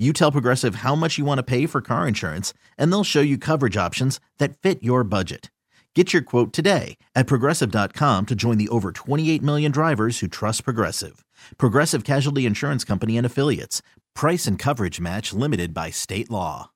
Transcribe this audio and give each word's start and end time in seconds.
You 0.00 0.14
tell 0.14 0.32
Progressive 0.32 0.76
how 0.76 0.94
much 0.94 1.18
you 1.18 1.26
want 1.26 1.40
to 1.40 1.42
pay 1.42 1.66
for 1.66 1.82
car 1.82 2.08
insurance, 2.08 2.54
and 2.78 2.90
they'll 2.90 3.04
show 3.04 3.20
you 3.20 3.36
coverage 3.36 3.76
options 3.76 4.18
that 4.38 4.56
fit 4.56 4.82
your 4.82 5.04
budget. 5.04 5.50
Get 5.94 6.14
your 6.14 6.22
quote 6.22 6.54
today 6.54 6.96
at 7.14 7.26
progressive.com 7.26 8.24
to 8.26 8.34
join 8.34 8.56
the 8.56 8.70
over 8.70 8.92
28 8.92 9.42
million 9.42 9.70
drivers 9.70 10.20
who 10.20 10.26
trust 10.26 10.64
Progressive. 10.64 11.22
Progressive 11.58 12.04
Casualty 12.04 12.46
Insurance 12.46 12.82
Company 12.82 13.18
and 13.18 13.26
Affiliates. 13.26 13.82
Price 14.14 14.46
and 14.46 14.58
coverage 14.58 15.00
match 15.00 15.34
limited 15.34 15.74
by 15.74 15.90
state 15.90 16.30
law. 16.30 16.70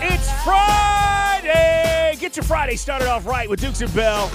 It's 0.00 0.30
Friday! 0.42 2.16
Get 2.18 2.36
your 2.36 2.44
Friday 2.44 2.76
started 2.76 3.08
off 3.08 3.26
right 3.26 3.50
with 3.50 3.60
Dukes 3.60 3.82
and 3.82 3.94
Bell. 3.94 4.30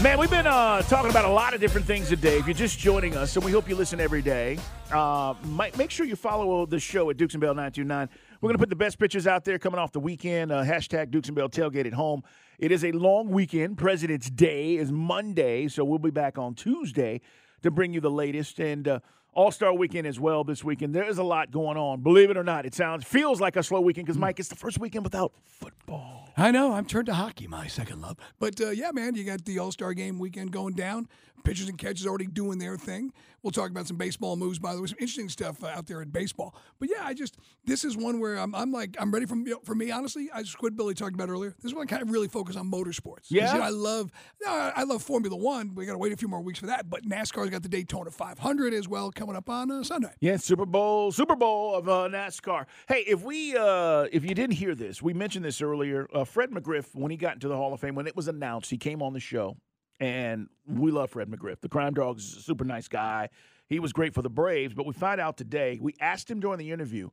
Man, 0.00 0.16
we've 0.20 0.30
been 0.30 0.46
uh, 0.46 0.80
talking 0.82 1.10
about 1.10 1.24
a 1.24 1.28
lot 1.28 1.54
of 1.54 1.60
different 1.60 1.84
things 1.84 2.08
today. 2.08 2.38
If 2.38 2.46
you're 2.46 2.54
just 2.54 2.78
joining 2.78 3.16
us, 3.16 3.32
so 3.32 3.40
we 3.40 3.50
hope 3.50 3.68
you 3.68 3.74
listen 3.74 3.98
every 3.98 4.22
day. 4.22 4.56
Uh, 4.92 5.34
make 5.76 5.90
sure 5.90 6.06
you 6.06 6.14
follow 6.14 6.66
the 6.66 6.78
show 6.78 7.10
at 7.10 7.16
Dukes 7.16 7.34
and 7.34 7.40
Bell 7.40 7.52
929. 7.52 8.08
We're 8.40 8.46
going 8.46 8.54
to 8.54 8.60
put 8.60 8.68
the 8.68 8.76
best 8.76 9.00
pictures 9.00 9.26
out 9.26 9.44
there 9.44 9.58
coming 9.58 9.80
off 9.80 9.90
the 9.90 9.98
weekend. 9.98 10.52
Uh, 10.52 10.62
hashtag 10.62 11.10
Dukes 11.10 11.28
and 11.28 11.34
Bell 11.34 11.48
tailgate 11.48 11.84
at 11.84 11.94
home. 11.94 12.22
It 12.60 12.70
is 12.70 12.84
a 12.84 12.92
long 12.92 13.30
weekend. 13.30 13.76
President's 13.76 14.30
Day 14.30 14.76
is 14.76 14.92
Monday, 14.92 15.66
so 15.66 15.84
we'll 15.84 15.98
be 15.98 16.10
back 16.10 16.38
on 16.38 16.54
Tuesday 16.54 17.20
to 17.62 17.72
bring 17.72 17.92
you 17.92 18.00
the 18.00 18.08
latest. 18.08 18.60
And 18.60 18.86
uh, 18.86 19.00
All 19.38 19.52
Star 19.52 19.72
Weekend 19.72 20.04
as 20.04 20.18
well 20.18 20.42
this 20.42 20.64
weekend. 20.64 20.92
There 20.92 21.08
is 21.08 21.18
a 21.18 21.22
lot 21.22 21.52
going 21.52 21.76
on. 21.76 22.00
Believe 22.00 22.28
it 22.28 22.36
or 22.36 22.42
not, 22.42 22.66
it 22.66 22.74
sounds 22.74 23.04
feels 23.04 23.40
like 23.40 23.54
a 23.54 23.62
slow 23.62 23.80
weekend 23.80 24.04
because 24.08 24.18
Mike, 24.18 24.40
it's 24.40 24.48
the 24.48 24.56
first 24.56 24.80
weekend 24.80 25.04
without 25.04 25.32
football. 25.44 26.28
I 26.36 26.50
know. 26.50 26.72
I'm 26.72 26.84
turned 26.84 27.06
to 27.06 27.14
hockey, 27.14 27.46
my 27.46 27.68
second 27.68 28.00
love. 28.00 28.16
But 28.40 28.60
uh, 28.60 28.70
yeah, 28.70 28.90
man, 28.90 29.14
you 29.14 29.22
got 29.22 29.44
the 29.44 29.60
All 29.60 29.70
Star 29.70 29.94
Game 29.94 30.18
weekend 30.18 30.50
going 30.50 30.74
down. 30.74 31.06
Pitchers 31.44 31.68
and 31.68 31.78
catchers 31.78 32.06
already 32.06 32.26
doing 32.26 32.58
their 32.58 32.76
thing. 32.76 33.12
We'll 33.42 33.52
talk 33.52 33.70
about 33.70 33.86
some 33.86 33.96
baseball 33.96 34.36
moves, 34.36 34.58
by 34.58 34.74
the 34.74 34.80
way, 34.80 34.88
some 34.88 34.98
interesting 34.98 35.28
stuff 35.28 35.62
uh, 35.62 35.68
out 35.68 35.86
there 35.86 36.02
in 36.02 36.08
baseball. 36.10 36.54
But 36.80 36.90
yeah, 36.90 37.04
I 37.04 37.14
just 37.14 37.38
this 37.64 37.84
is 37.84 37.96
one 37.96 38.18
where 38.18 38.36
I'm, 38.36 38.54
I'm 38.54 38.72
like 38.72 38.96
I'm 38.98 39.12
ready 39.12 39.26
from 39.26 39.46
you 39.46 39.54
know, 39.54 39.60
for 39.64 39.74
me 39.74 39.90
honestly. 39.90 40.28
I 40.32 40.42
just 40.42 40.58
quit 40.58 40.76
Billy 40.76 40.94
talked 40.94 41.14
about 41.14 41.28
earlier. 41.28 41.54
This 41.60 41.70
is 41.70 41.74
one 41.74 41.84
I 41.84 41.86
kind 41.86 42.02
of 42.02 42.10
really 42.10 42.28
focus 42.28 42.56
on 42.56 42.70
motorsports. 42.70 43.26
Yeah? 43.28 43.52
you 43.52 43.58
know, 43.58 43.64
I 43.64 43.70
love 43.70 44.10
you 44.40 44.46
know, 44.46 44.52
I 44.52 44.72
I 44.76 44.82
love 44.82 45.02
Formula 45.02 45.36
One. 45.36 45.74
We 45.74 45.86
got 45.86 45.92
to 45.92 45.98
wait 45.98 46.12
a 46.12 46.16
few 46.16 46.28
more 46.28 46.40
weeks 46.40 46.58
for 46.58 46.66
that. 46.66 46.90
But 46.90 47.04
NASCAR's 47.04 47.50
got 47.50 47.62
the 47.62 47.68
Daytona 47.68 48.10
500 48.10 48.74
as 48.74 48.88
well 48.88 49.10
coming 49.12 49.36
up 49.36 49.48
on 49.48 49.70
uh, 49.70 49.82
Sunday. 49.84 50.12
Yeah, 50.20 50.36
Super 50.36 50.66
Bowl, 50.66 51.12
Super 51.12 51.36
Bowl 51.36 51.74
of 51.74 51.88
uh, 51.88 52.08
NASCAR. 52.08 52.66
Hey, 52.88 53.04
if 53.06 53.22
we, 53.22 53.56
uh, 53.56 54.06
if 54.12 54.24
you 54.24 54.34
didn't 54.34 54.56
hear 54.56 54.74
this, 54.74 55.00
we 55.02 55.12
mentioned 55.14 55.44
this 55.44 55.62
earlier. 55.62 56.08
Uh, 56.12 56.24
Fred 56.24 56.50
McGriff, 56.50 56.94
when 56.94 57.10
he 57.10 57.16
got 57.16 57.34
into 57.34 57.48
the 57.48 57.56
Hall 57.56 57.72
of 57.72 57.80
Fame, 57.80 57.94
when 57.94 58.06
it 58.06 58.16
was 58.16 58.28
announced, 58.28 58.70
he 58.70 58.78
came 58.78 59.02
on 59.02 59.12
the 59.12 59.20
show, 59.20 59.56
and 60.00 60.48
we 60.66 60.90
love 60.90 61.10
Fred 61.10 61.28
McGriff. 61.28 61.60
The 61.60 61.68
Crime 61.68 61.94
Dog's 61.94 62.36
a 62.36 62.40
super 62.40 62.64
nice 62.64 62.88
guy. 62.88 63.28
He 63.68 63.80
was 63.80 63.92
great 63.92 64.14
for 64.14 64.22
the 64.22 64.30
Braves, 64.30 64.74
but 64.74 64.86
we 64.86 64.94
find 64.94 65.20
out 65.20 65.36
today. 65.36 65.78
We 65.80 65.94
asked 66.00 66.30
him 66.30 66.40
during 66.40 66.58
the 66.58 66.70
interview, 66.72 67.10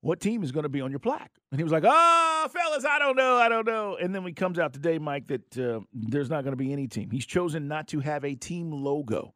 "What 0.00 0.20
team 0.20 0.42
is 0.42 0.52
going 0.52 0.62
to 0.62 0.68
be 0.68 0.80
on 0.80 0.90
your 0.90 1.00
plaque?" 1.00 1.32
And 1.50 1.60
he 1.60 1.64
was 1.64 1.72
like, 1.72 1.84
"Oh, 1.86 2.48
fellas, 2.52 2.84
I 2.84 2.98
don't 2.98 3.16
know, 3.16 3.36
I 3.36 3.48
don't 3.48 3.66
know." 3.66 3.96
And 3.96 4.14
then 4.14 4.24
we 4.24 4.32
comes 4.32 4.58
out 4.58 4.72
today, 4.72 4.98
Mike, 4.98 5.26
that 5.28 5.58
uh, 5.58 5.80
there's 5.92 6.30
not 6.30 6.44
going 6.44 6.52
to 6.52 6.56
be 6.56 6.72
any 6.72 6.88
team. 6.88 7.10
He's 7.10 7.26
chosen 7.26 7.68
not 7.68 7.88
to 7.88 8.00
have 8.00 8.24
a 8.24 8.34
team 8.34 8.70
logo 8.70 9.34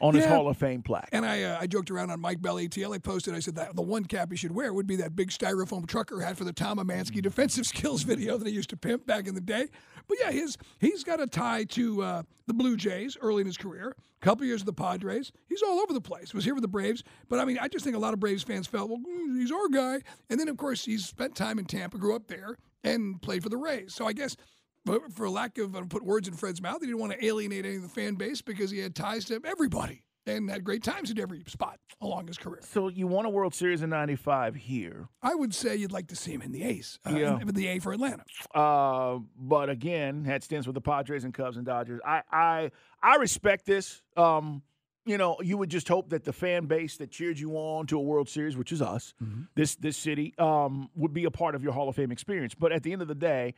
on 0.00 0.14
his 0.14 0.24
Hall 0.24 0.48
of 0.48 0.56
Fame 0.56 0.82
plaque. 0.82 1.08
And 1.12 1.24
I, 1.24 1.42
uh, 1.42 1.58
I 1.60 1.66
joked 1.66 1.90
around 1.90 2.10
on 2.10 2.20
Mike 2.20 2.40
Bell 2.40 2.56
ATL. 2.56 2.94
I 2.94 2.98
posted, 2.98 3.34
I 3.34 3.40
said 3.40 3.54
that 3.56 3.74
the 3.74 3.82
one 3.82 4.04
cap 4.04 4.30
he 4.30 4.36
should 4.36 4.52
wear 4.52 4.72
would 4.72 4.86
be 4.86 4.96
that 4.96 5.16
big 5.16 5.30
styrofoam 5.30 5.86
trucker 5.86 6.20
hat 6.20 6.36
for 6.36 6.44
the 6.44 6.52
Tom 6.52 6.78
Emanski 6.78 7.22
defensive 7.22 7.66
skills 7.66 8.02
video 8.02 8.36
that 8.38 8.46
he 8.46 8.54
used 8.54 8.70
to 8.70 8.76
pimp 8.76 9.06
back 9.06 9.26
in 9.26 9.34
the 9.34 9.40
day. 9.40 9.68
But 10.08 10.18
yeah, 10.20 10.30
his 10.30 10.56
he's 10.78 11.04
got 11.04 11.20
a 11.20 11.26
tie 11.26 11.64
to 11.64 12.02
uh, 12.02 12.22
the 12.46 12.54
Blue 12.54 12.76
Jays 12.76 13.16
early 13.20 13.40
in 13.40 13.46
his 13.46 13.56
career. 13.56 13.96
A 14.22 14.24
couple 14.24 14.46
years 14.46 14.64
with 14.64 14.74
the 14.74 14.82
Padres. 14.82 15.32
He's 15.48 15.62
all 15.62 15.80
over 15.80 15.92
the 15.92 16.00
place. 16.00 16.32
Was 16.32 16.44
here 16.44 16.54
with 16.54 16.62
the 16.62 16.68
Braves. 16.68 17.02
But 17.28 17.38
I 17.38 17.44
mean, 17.44 17.58
I 17.60 17.68
just 17.68 17.84
think 17.84 17.96
a 17.96 17.98
lot 17.98 18.14
of 18.14 18.20
Braves 18.20 18.42
fans 18.42 18.66
felt, 18.66 18.88
well, 18.88 18.98
mm, 18.98 19.38
he's 19.38 19.52
our 19.52 19.68
guy. 19.68 20.00
And 20.30 20.40
then, 20.40 20.48
of 20.48 20.56
course, 20.56 20.84
he's 20.84 21.06
spent 21.06 21.34
time 21.34 21.58
in 21.58 21.64
Tampa, 21.64 21.98
grew 21.98 22.16
up 22.16 22.28
there, 22.28 22.56
and 22.82 23.20
played 23.20 23.42
for 23.42 23.48
the 23.48 23.56
Rays. 23.56 23.94
So 23.94 24.06
I 24.06 24.12
guess 24.12 24.36
for, 24.86 25.00
for 25.10 25.28
lack 25.28 25.58
of, 25.58 25.74
I 25.76 25.80
don't 25.80 25.88
put 25.90 26.04
words 26.04 26.28
in 26.28 26.34
Fred's 26.34 26.62
mouth, 26.62 26.78
he 26.80 26.86
didn't 26.86 27.00
want 27.00 27.12
to 27.12 27.24
alienate 27.24 27.66
any 27.66 27.76
of 27.76 27.82
the 27.82 27.88
fan 27.88 28.14
base 28.14 28.40
because 28.40 28.70
he 28.70 28.78
had 28.78 28.94
ties 28.94 29.24
to 29.26 29.40
everybody 29.44 30.04
and 30.26 30.50
had 30.50 30.64
great 30.64 30.82
times 30.82 31.10
at 31.10 31.18
every 31.18 31.42
spot 31.46 31.78
along 32.00 32.26
his 32.26 32.36
career. 32.38 32.60
So 32.64 32.88
you 32.88 33.06
won 33.06 33.26
a 33.26 33.30
World 33.30 33.54
Series 33.54 33.82
in 33.82 33.90
'95 33.90 34.54
here, 34.56 35.08
I 35.22 35.34
would 35.34 35.54
say 35.54 35.76
you'd 35.76 35.92
like 35.92 36.08
to 36.08 36.16
see 36.16 36.32
him 36.32 36.42
in 36.42 36.52
the 36.52 36.62
A's, 36.64 36.98
uh, 37.06 37.10
Yeah. 37.10 37.38
in- 37.40 37.46
the 37.48 37.66
A 37.68 37.78
for 37.78 37.92
Atlanta. 37.92 38.24
uh, 38.54 39.18
but 39.38 39.70
again, 39.70 40.24
had 40.24 40.42
stints 40.42 40.66
with 40.66 40.74
the 40.74 40.80
Padres 40.80 41.24
and 41.24 41.32
Cubs 41.34 41.56
and 41.56 41.64
Dodgers. 41.66 42.00
I 42.04 42.22
I 42.32 42.70
I 43.02 43.16
respect 43.16 43.66
this. 43.66 44.02
Um, 44.16 44.62
you 45.04 45.16
know, 45.16 45.36
you 45.40 45.56
would 45.56 45.70
just 45.70 45.86
hope 45.86 46.08
that 46.10 46.24
the 46.24 46.32
fan 46.32 46.66
base 46.66 46.96
that 46.96 47.12
cheered 47.12 47.38
you 47.38 47.52
on 47.52 47.86
to 47.86 47.96
a 47.96 48.02
World 48.02 48.28
Series, 48.28 48.56
which 48.56 48.72
is 48.72 48.82
us, 48.82 49.14
this 49.54 49.76
this 49.76 49.96
city, 49.96 50.34
um, 50.38 50.90
would 50.96 51.12
be 51.12 51.24
a 51.24 51.30
part 51.30 51.54
of 51.54 51.62
your 51.62 51.72
Hall 51.72 51.88
of 51.88 51.94
Fame 51.94 52.10
experience. 52.10 52.56
But 52.56 52.72
at 52.72 52.82
the 52.82 52.92
end 52.92 53.00
of 53.02 53.06
the 53.06 53.14
day, 53.14 53.54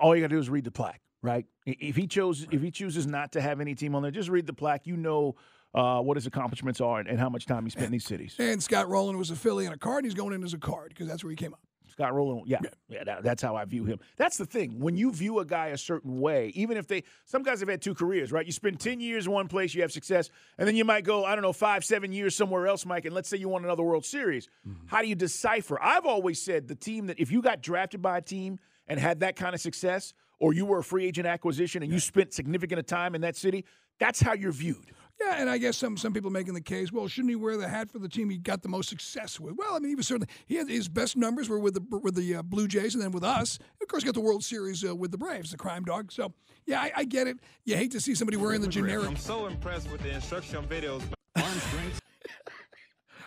all 0.00 0.14
you 0.14 0.22
got 0.22 0.28
to 0.28 0.34
do 0.36 0.40
is 0.40 0.48
read 0.50 0.64
the 0.64 0.70
plaque, 0.70 1.00
right? 1.22 1.46
If 1.66 1.96
he 1.96 2.06
chose, 2.06 2.46
if 2.50 2.62
he 2.62 2.70
chooses 2.70 3.06
not 3.06 3.32
to 3.32 3.40
have 3.40 3.60
any 3.60 3.74
team 3.74 3.94
on 3.94 4.02
there, 4.02 4.10
just 4.10 4.28
read 4.28 4.46
the 4.46 4.52
plaque. 4.54 4.86
You 4.86 4.96
know. 4.96 5.36
Uh, 5.74 6.00
what 6.00 6.16
his 6.16 6.26
accomplishments 6.26 6.80
are 6.80 7.00
and, 7.00 7.08
and 7.08 7.18
how 7.18 7.28
much 7.28 7.44
time 7.44 7.62
he 7.64 7.70
spent 7.70 7.86
in 7.86 7.92
these 7.92 8.06
cities. 8.06 8.34
And 8.38 8.62
Scott 8.62 8.88
Rolen 8.88 9.18
was 9.18 9.30
a 9.30 9.36
Philly 9.36 9.66
and 9.66 9.74
a 9.74 9.76
card, 9.76 10.04
and 10.04 10.06
he's 10.06 10.14
going 10.14 10.32
in 10.32 10.42
as 10.42 10.54
a 10.54 10.58
card 10.58 10.88
because 10.88 11.06
that's 11.06 11.22
where 11.22 11.30
he 11.30 11.36
came 11.36 11.52
up. 11.52 11.60
Scott 11.90 12.14
Rolen, 12.14 12.44
yeah, 12.46 12.60
yeah, 12.88 13.04
that- 13.04 13.22
that's 13.22 13.42
how 13.42 13.56
I 13.56 13.66
view 13.66 13.84
him. 13.84 13.98
That's 14.16 14.38
the 14.38 14.46
thing. 14.46 14.78
When 14.80 14.96
you 14.96 15.12
view 15.12 15.40
a 15.40 15.44
guy 15.44 15.66
a 15.68 15.76
certain 15.76 16.18
way, 16.18 16.48
even 16.54 16.78
if 16.78 16.86
they, 16.86 17.02
some 17.26 17.42
guys 17.42 17.60
have 17.60 17.68
had 17.68 17.82
two 17.82 17.94
careers, 17.94 18.32
right? 18.32 18.46
You 18.46 18.52
spend 18.52 18.80
ten 18.80 19.00
years 19.00 19.26
in 19.26 19.32
one 19.32 19.48
place, 19.48 19.74
you 19.74 19.82
have 19.82 19.92
success, 19.92 20.30
and 20.56 20.66
then 20.66 20.76
you 20.76 20.84
might 20.86 21.04
go, 21.04 21.26
I 21.26 21.34
don't 21.34 21.42
know, 21.42 21.52
five, 21.52 21.84
seven 21.84 22.10
years 22.10 22.34
somewhere 22.34 22.66
else, 22.68 22.86
Mike. 22.86 23.04
And 23.04 23.14
let's 23.14 23.28
say 23.28 23.36
you 23.36 23.50
won 23.50 23.62
another 23.62 23.82
World 23.82 24.06
Series. 24.06 24.48
How 24.86 25.02
do 25.02 25.08
you 25.08 25.14
decipher? 25.14 25.78
I've 25.82 26.06
always 26.06 26.40
said 26.40 26.68
the 26.68 26.74
team 26.74 27.08
that 27.08 27.20
if 27.20 27.30
you 27.30 27.42
got 27.42 27.60
drafted 27.60 28.00
by 28.00 28.16
a 28.16 28.22
team 28.22 28.60
and 28.88 29.00
had 29.00 29.20
that 29.20 29.36
kind 29.36 29.54
of 29.54 29.60
success, 29.60 30.12
or 30.38 30.52
you 30.52 30.66
were 30.66 30.78
a 30.78 30.84
free 30.84 31.06
agent 31.06 31.26
acquisition 31.26 31.82
and 31.82 31.92
you 31.92 31.98
spent 31.98 32.32
significant 32.32 32.86
time 32.86 33.14
in 33.14 33.20
that 33.22 33.36
city, 33.36 33.64
that's 33.98 34.20
how 34.20 34.34
you're 34.34 34.52
viewed. 34.52 34.92
Yeah, 35.18 35.36
and 35.38 35.48
I 35.48 35.56
guess 35.56 35.78
some 35.78 35.96
some 35.96 36.12
people 36.12 36.30
making 36.30 36.52
the 36.52 36.60
case, 36.60 36.92
well, 36.92 37.08
shouldn't 37.08 37.30
he 37.30 37.36
wear 37.36 37.56
the 37.56 37.68
hat 37.68 37.90
for 37.90 37.98
the 37.98 38.08
team 38.08 38.28
he 38.28 38.36
got 38.36 38.60
the 38.62 38.68
most 38.68 38.90
success 38.90 39.40
with? 39.40 39.54
Well, 39.56 39.74
I 39.74 39.78
mean, 39.78 39.88
he 39.88 39.94
was 39.94 40.06
certainly 40.06 40.28
he 40.44 40.56
had 40.56 40.68
his 40.68 40.88
best 40.88 41.16
numbers 41.16 41.48
were 41.48 41.58
with 41.58 41.72
the 41.72 42.00
with 42.00 42.14
the 42.14 42.36
uh, 42.36 42.42
Blue 42.42 42.68
Jays, 42.68 42.94
and 42.94 43.02
then 43.02 43.12
with 43.12 43.24
us, 43.24 43.58
of 43.80 43.88
course, 43.88 44.04
got 44.04 44.12
the 44.12 44.20
World 44.20 44.44
Series 44.44 44.84
uh, 44.84 44.94
with 44.94 45.12
the 45.12 45.18
Braves, 45.18 45.52
the 45.52 45.56
Crime 45.56 45.84
Dog. 45.84 46.12
So 46.12 46.34
yeah, 46.66 46.82
I, 46.82 46.92
I 46.96 47.04
get 47.04 47.28
it. 47.28 47.38
You 47.64 47.76
hate 47.76 47.92
to 47.92 48.00
see 48.00 48.14
somebody 48.14 48.36
wearing 48.36 48.60
the 48.60 48.68
generic. 48.68 49.08
I'm 49.08 49.16
so 49.16 49.46
impressed 49.46 49.90
with 49.90 50.02
the 50.02 50.10
instructional 50.10 50.64
videos. 50.64 51.02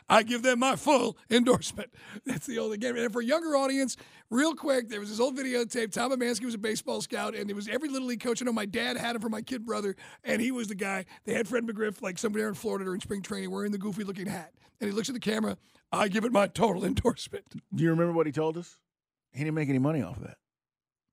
I 0.09 0.23
give 0.23 0.41
them 0.41 0.59
my 0.59 0.75
full 0.75 1.17
endorsement. 1.29 1.94
That's 2.25 2.47
the 2.47 2.59
only 2.59 2.77
game. 2.77 2.97
And 2.97 3.13
for 3.13 3.21
a 3.21 3.25
younger 3.25 3.56
audience, 3.56 3.95
real 4.29 4.56
quick, 4.56 4.89
there 4.89 5.00
was 5.00 5.09
this 5.09 5.19
old 5.19 5.38
videotape. 5.38 5.91
Tom 5.91 6.11
Emanski 6.11 6.45
was 6.45 6.56
a 6.56 6.59
baseball 6.59 7.01
scout, 7.01 7.35
and 7.35 7.50
it 7.50 7.56
was 7.56 7.67
every 7.67 7.89
little 7.89 8.07
league 8.07 8.21
coach. 8.21 8.41
I 8.41 8.45
know 8.45 8.51
my 8.51 8.65
dad 8.65 8.97
had 8.97 9.15
him 9.15 9.21
for 9.21 9.29
my 9.29 9.41
kid 9.41 9.65
brother, 9.65 9.95
and 10.23 10.41
he 10.41 10.51
was 10.51 10.67
the 10.67 10.75
guy. 10.75 11.06
They 11.25 11.33
had 11.33 11.47
Fred 11.47 11.65
McGriff, 11.65 12.01
like 12.01 12.17
somebody 12.17 12.41
there 12.41 12.50
in 12.50 12.56
Florida 12.56 12.85
during 12.85 13.01
spring 13.01 13.21
training, 13.21 13.51
wearing 13.51 13.71
the 13.71 13.77
goofy 13.77 14.03
looking 14.03 14.25
hat. 14.25 14.53
And 14.81 14.89
he 14.89 14.95
looks 14.95 15.09
at 15.09 15.13
the 15.13 15.19
camera. 15.19 15.57
I 15.91 16.07
give 16.07 16.25
it 16.25 16.31
my 16.31 16.47
total 16.47 16.83
endorsement. 16.85 17.45
Do 17.73 17.83
you 17.83 17.89
remember 17.91 18.13
what 18.13 18.25
he 18.25 18.31
told 18.31 18.57
us? 18.57 18.77
He 19.31 19.44
didn't 19.44 19.56
make 19.56 19.69
any 19.69 19.79
money 19.79 20.01
off 20.01 20.17
of 20.17 20.23
that. 20.23 20.38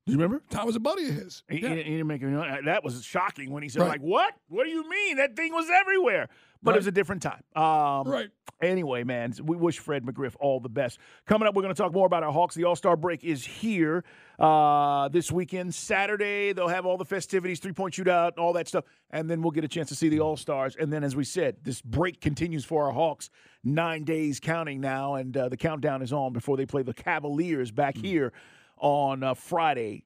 Do 0.06 0.12
you 0.12 0.18
remember? 0.18 0.40
Tom 0.50 0.66
was 0.66 0.76
a 0.76 0.80
buddy 0.80 1.08
of 1.08 1.14
his. 1.16 1.42
He, 1.48 1.58
Yeah. 1.58 1.70
he, 1.70 1.82
he 1.82 1.90
didn't 1.96 2.06
make 2.06 2.22
uh, 2.22 2.58
That 2.64 2.84
was 2.84 3.02
shocking 3.04 3.50
when 3.50 3.64
he 3.64 3.68
said, 3.68 3.82
Right. 3.82 3.88
"Like 3.88 4.00
what? 4.02 4.34
What 4.48 4.64
do 4.64 4.70
you 4.70 4.88
mean? 4.88 5.16
That 5.16 5.34
thing 5.34 5.52
was 5.52 5.68
everywhere." 5.68 6.28
But 6.62 6.74
it 6.74 6.78
was 6.78 6.86
a 6.86 6.92
different 6.92 7.22
time. 7.22 7.42
Um, 7.54 8.08
Right. 8.10 8.28
Anyway, 8.62 9.04
man, 9.04 9.34
we 9.44 9.54
wish 9.56 9.78
Fred 9.78 10.02
McGriff 10.04 10.34
all 10.40 10.60
the 10.60 10.70
best. 10.70 10.98
Coming 11.26 11.46
up, 11.46 11.54
we're 11.54 11.60
going 11.62 11.74
to 11.74 11.80
talk 11.80 11.92
more 11.92 12.06
about 12.06 12.22
our 12.22 12.32
Hawks. 12.32 12.54
The 12.54 12.64
All 12.64 12.74
Star 12.76 12.96
break 12.96 13.22
is 13.22 13.44
here 13.44 14.02
uh, 14.38 15.08
this 15.08 15.30
weekend. 15.30 15.74
Saturday, 15.74 16.52
they'll 16.52 16.68
have 16.68 16.86
all 16.86 16.96
the 16.96 17.04
festivities, 17.04 17.60
three 17.60 17.72
point 17.72 17.94
shootout, 17.94 18.38
all 18.38 18.52
that 18.54 18.66
stuff. 18.68 18.84
And 19.10 19.28
then 19.28 19.42
we'll 19.42 19.50
get 19.50 19.64
a 19.64 19.68
chance 19.68 19.88
to 19.90 19.94
see 19.94 20.08
the 20.08 20.20
All 20.20 20.36
Stars. 20.36 20.74
And 20.76 20.92
then, 20.92 21.04
as 21.04 21.14
we 21.14 21.24
said, 21.24 21.56
this 21.64 21.82
break 21.82 22.20
continues 22.20 22.64
for 22.64 22.86
our 22.86 22.92
Hawks. 22.92 23.28
Nine 23.62 24.04
days 24.04 24.38
counting 24.40 24.80
now, 24.80 25.16
and 25.16 25.36
uh, 25.36 25.48
the 25.48 25.56
countdown 25.56 26.00
is 26.00 26.12
on 26.12 26.32
before 26.32 26.56
they 26.56 26.66
play 26.66 26.82
the 26.82 26.94
Cavaliers 26.94 27.70
back 27.72 27.96
here 27.96 28.32
on 28.78 29.22
uh, 29.22 29.34
Friday, 29.34 30.04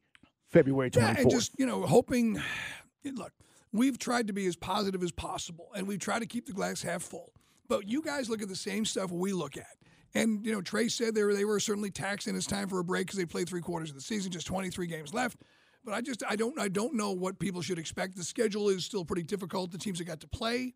February 0.49 0.91
24th. 0.91 0.97
Yeah, 0.97 1.21
and 1.21 1.31
just 1.31 1.59
you 1.59 1.67
know, 1.67 1.83
hoping. 1.83 2.41
Look, 3.05 3.33
we've 3.73 3.99
tried 3.99 4.27
to 4.27 4.35
be 4.35 4.47
as 4.47 4.57
positive 4.57 5.03
as 5.03 5.11
possible, 5.11 5.69
and 5.75 5.89
we've 5.89 5.99
tried 5.99 6.19
to 6.19 6.27
keep 6.27 6.47
the 6.47 6.53
glass 6.53 6.83
half 6.83 7.03
full. 7.03 7.33
But 7.67 7.89
you 7.89 8.03
guys 8.03 8.29
look 8.29 8.43
at 8.43 8.49
the 8.49 8.57
same 8.57 8.85
stuff 8.85 9.11
we 9.11 9.33
look 9.33 9.57
at. 9.57 9.77
And 10.15 10.45
you 10.45 10.53
know, 10.53 10.61
Trae 10.61 10.91
said 10.91 11.15
they 11.15 11.23
were 11.23 11.35
they 11.35 11.45
were 11.45 11.61
certainly 11.61 11.91
taxed, 11.91 12.27
and 12.27 12.37
it's 12.37 12.47
time 12.47 12.69
for 12.69 12.81
a 12.81 12.85
break 12.85 13.07
because 13.07 13.19
they 13.19 13.25
played 13.25 13.49
three 13.49 13.61
quarters 13.61 13.91
of 13.91 13.95
the 13.95 14.03
season, 14.03 14.33
just 14.33 14.47
23 14.47 14.87
games 14.87 15.15
left. 15.15 15.39
But 15.85 15.95
I 15.95 16.01
just 16.01 16.23
I 16.29 16.37
don't 16.37 16.59
I 16.59 16.69
don't 16.69 16.95
know 16.95 17.13
what 17.13 17.39
people 17.39 17.63
should 17.63 17.79
expect. 17.79 18.17
The 18.17 18.25
schedule 18.25 18.69
is 18.69 18.85
still 18.85 19.05
pretty 19.05 19.23
difficult. 19.23 19.71
The 19.71 19.79
teams 19.79 19.99
that 19.99 20.05
got 20.05 20.21
to 20.21 20.29
play, 20.29 20.75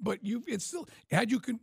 but 0.00 0.22
you 0.22 0.44
it's 0.46 0.66
still 0.66 0.86
had 1.10 1.30
you 1.30 1.40
can. 1.40 1.60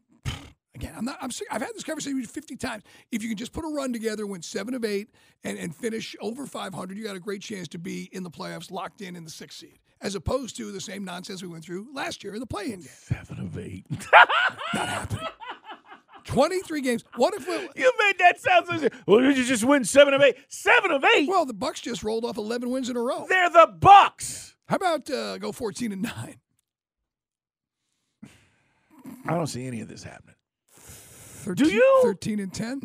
Again, 0.74 0.94
I'm 0.98 1.04
not. 1.04 1.18
I'm. 1.22 1.30
I've 1.52 1.62
had 1.62 1.72
this 1.76 1.84
conversation 1.84 2.16
with 2.16 2.24
you 2.28 2.32
50 2.32 2.56
times. 2.56 2.84
If 3.12 3.22
you 3.24 3.30
can 3.30 3.38
just 3.38 3.52
put 3.52 3.66
a 3.66 3.68
run 3.68 3.92
together, 3.92 4.26
win 4.26 4.42
seven 4.42 4.74
of 4.74 4.86
eight, 4.86 5.10
and, 5.44 5.58
and 5.58 5.76
finish 5.76 6.16
over 6.22 6.46
500, 6.46 6.98
you 6.98 7.04
got 7.04 7.16
a 7.18 7.20
great 7.20 7.42
chance 7.42 7.68
to 7.70 7.78
be 7.78 8.10
in 8.14 8.24
the 8.24 8.30
playoffs, 8.32 8.72
locked 8.72 9.02
in 9.02 9.16
in 9.18 9.26
the 9.26 9.30
sixth 9.30 9.60
seed, 9.60 9.80
as 10.00 10.16
opposed 10.16 10.56
to 10.58 10.72
the 10.72 10.80
same 10.80 11.04
nonsense 11.04 11.42
we 11.42 11.50
went 11.50 11.66
through 11.66 11.88
last 11.94 12.24
year 12.24 12.34
in 12.34 12.40
the 12.40 12.46
play-in 12.48 12.80
game. 12.80 12.90
seven 12.90 13.40
of 13.40 13.58
eight. 13.58 13.86
Not 14.74 14.88
happening. 14.88 15.28
23 16.24 16.82
games. 16.82 17.04
What 17.16 17.34
if 17.34 17.46
we? 17.48 17.54
you 17.82 17.92
made 18.00 18.18
that 18.20 18.40
sound 18.40 18.68
so. 18.68 18.88
Well, 19.08 19.20
did 19.20 19.38
you 19.38 19.44
just 19.44 19.66
win 19.66 19.84
seven 19.84 20.14
of 20.14 20.22
eight? 20.22 20.38
Seven 20.48 20.92
of 20.92 21.04
eight. 21.04 21.28
Well, 21.28 21.46
the 21.46 21.54
Bucks 21.54 21.82
just 21.82 22.04
rolled 22.04 22.24
off 22.24 22.38
11 22.38 22.70
wins 22.70 22.90
in 22.90 22.96
a 22.96 23.02
row. 23.02 23.26
They're 23.28 23.50
the 23.50 23.74
Bucks. 23.78 24.56
How 24.70 24.78
about 24.78 25.10
uh, 25.10 25.38
go 25.40 25.52
14 25.52 25.92
and 25.92 26.04
nine? 26.04 26.38
I 29.28 29.34
don't 29.34 29.48
see 29.48 29.66
any 29.68 29.82
of 29.82 29.88
this 29.90 30.04
happening. 30.04 30.36
13, 31.42 31.70
you? 31.70 32.00
13 32.04 32.40
and 32.40 32.54
10? 32.54 32.82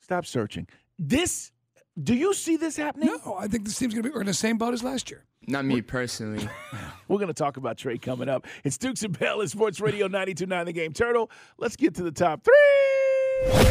Stop 0.00 0.26
searching. 0.26 0.66
This. 0.98 1.52
Do 2.00 2.14
you 2.14 2.32
see 2.32 2.56
this 2.56 2.76
happening? 2.76 3.08
No, 3.24 3.34
I 3.36 3.48
think 3.48 3.64
this 3.64 3.76
team's 3.76 3.92
going 3.92 4.04
to 4.04 4.08
be 4.08 4.14
we're 4.14 4.20
in 4.20 4.26
the 4.26 4.34
same 4.34 4.56
boat 4.56 4.72
as 4.72 4.84
last 4.84 5.10
year. 5.10 5.24
Not 5.48 5.64
me 5.64 5.82
personally. 5.82 6.46
We're 7.08 7.16
going 7.16 7.28
to 7.28 7.34
talk 7.34 7.56
about 7.56 7.78
Trae 7.78 8.00
coming 8.00 8.28
up. 8.28 8.46
It's 8.64 8.76
Dukes 8.76 9.02
and 9.02 9.18
Bell 9.18 9.40
at 9.40 9.48
Sports 9.48 9.80
Radio 9.80 10.06
92.9 10.06 10.66
The 10.66 10.72
Game. 10.72 10.92
Turtle, 10.92 11.30
let's 11.56 11.74
get 11.74 11.94
to 11.96 12.02
the 12.02 12.12
top 12.12 12.44
three. 12.44 12.52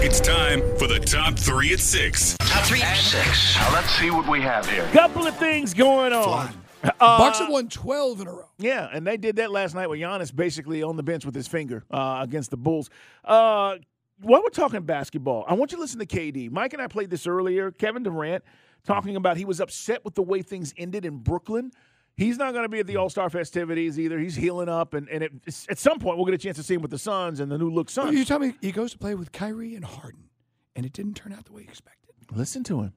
It's 0.03 0.19
time 0.19 0.61
for 0.77 0.87
the 0.87 0.99
top 0.99 1.37
three 1.37 1.73
at 1.73 1.79
six. 1.79 2.35
Top 2.39 2.63
three 2.65 2.81
at 2.81 2.97
six. 2.97 3.55
Now 3.55 3.71
let's 3.73 3.91
see 3.91 4.09
what 4.09 4.27
we 4.27 4.41
have 4.41 4.67
here. 4.67 4.87
Couple 4.91 5.27
of 5.27 5.37
things 5.37 5.73
going 5.73 6.13
on. 6.13 6.49
Uh, 6.83 7.17
Bucks 7.17 7.39
have 7.39 7.49
won 7.49 7.69
12 7.69 8.21
in 8.21 8.27
a 8.27 8.31
row. 8.31 8.49
Yeah, 8.57 8.87
and 8.91 9.05
they 9.05 9.17
did 9.17 9.37
that 9.37 9.51
last 9.51 9.75
night 9.75 9.89
with 9.89 9.99
Giannis 9.99 10.35
basically 10.35 10.83
on 10.83 10.95
the 10.95 11.03
bench 11.03 11.25
with 11.25 11.35
his 11.35 11.47
finger 11.47 11.83
uh, 11.91 12.19
against 12.21 12.51
the 12.51 12.57
Bulls. 12.57 12.89
Uh, 13.23 13.77
while 14.21 14.41
we're 14.41 14.49
talking 14.49 14.81
basketball, 14.81 15.45
I 15.47 15.53
want 15.53 15.71
you 15.71 15.77
to 15.77 15.81
listen 15.81 15.99
to 15.99 16.05
KD. 16.05 16.51
Mike 16.51 16.73
and 16.73 16.81
I 16.81 16.87
played 16.87 17.09
this 17.09 17.27
earlier. 17.27 17.71
Kevin 17.71 18.03
Durant 18.03 18.43
talking 18.85 19.15
about 19.15 19.37
he 19.37 19.45
was 19.45 19.59
upset 19.59 20.03
with 20.05 20.15
the 20.15 20.23
way 20.23 20.41
things 20.41 20.73
ended 20.77 21.05
in 21.05 21.17
Brooklyn. 21.17 21.71
He's 22.15 22.37
not 22.37 22.53
going 22.53 22.63
to 22.63 22.69
be 22.69 22.79
at 22.79 22.87
the 22.87 22.97
All 22.97 23.09
Star 23.09 23.29
festivities 23.29 23.99
either. 23.99 24.17
He's 24.17 24.35
healing 24.35 24.69
up, 24.69 24.95
and, 24.95 25.07
and 25.09 25.23
it, 25.23 25.31
at 25.69 25.77
some 25.77 25.99
point 25.99 26.17
we'll 26.17 26.25
get 26.25 26.33
a 26.33 26.39
chance 26.39 26.57
to 26.57 26.63
see 26.63 26.73
him 26.73 26.81
with 26.81 26.89
the 26.89 26.97
Suns 26.97 27.39
and 27.39 27.51
the 27.51 27.59
new 27.59 27.69
look 27.69 27.91
Suns. 27.91 28.17
You 28.17 28.25
tell 28.25 28.39
me 28.39 28.55
he 28.59 28.71
goes 28.71 28.91
to 28.93 28.97
play 28.97 29.13
with 29.13 29.31
Kyrie 29.31 29.75
and 29.75 29.85
Harden, 29.85 30.29
and 30.75 30.83
it 30.83 30.93
didn't 30.93 31.13
turn 31.13 31.31
out 31.31 31.45
the 31.45 31.53
way 31.53 31.61
he 31.61 31.67
expected. 31.67 32.15
Listen 32.31 32.63
to 32.65 32.81
him. 32.81 32.93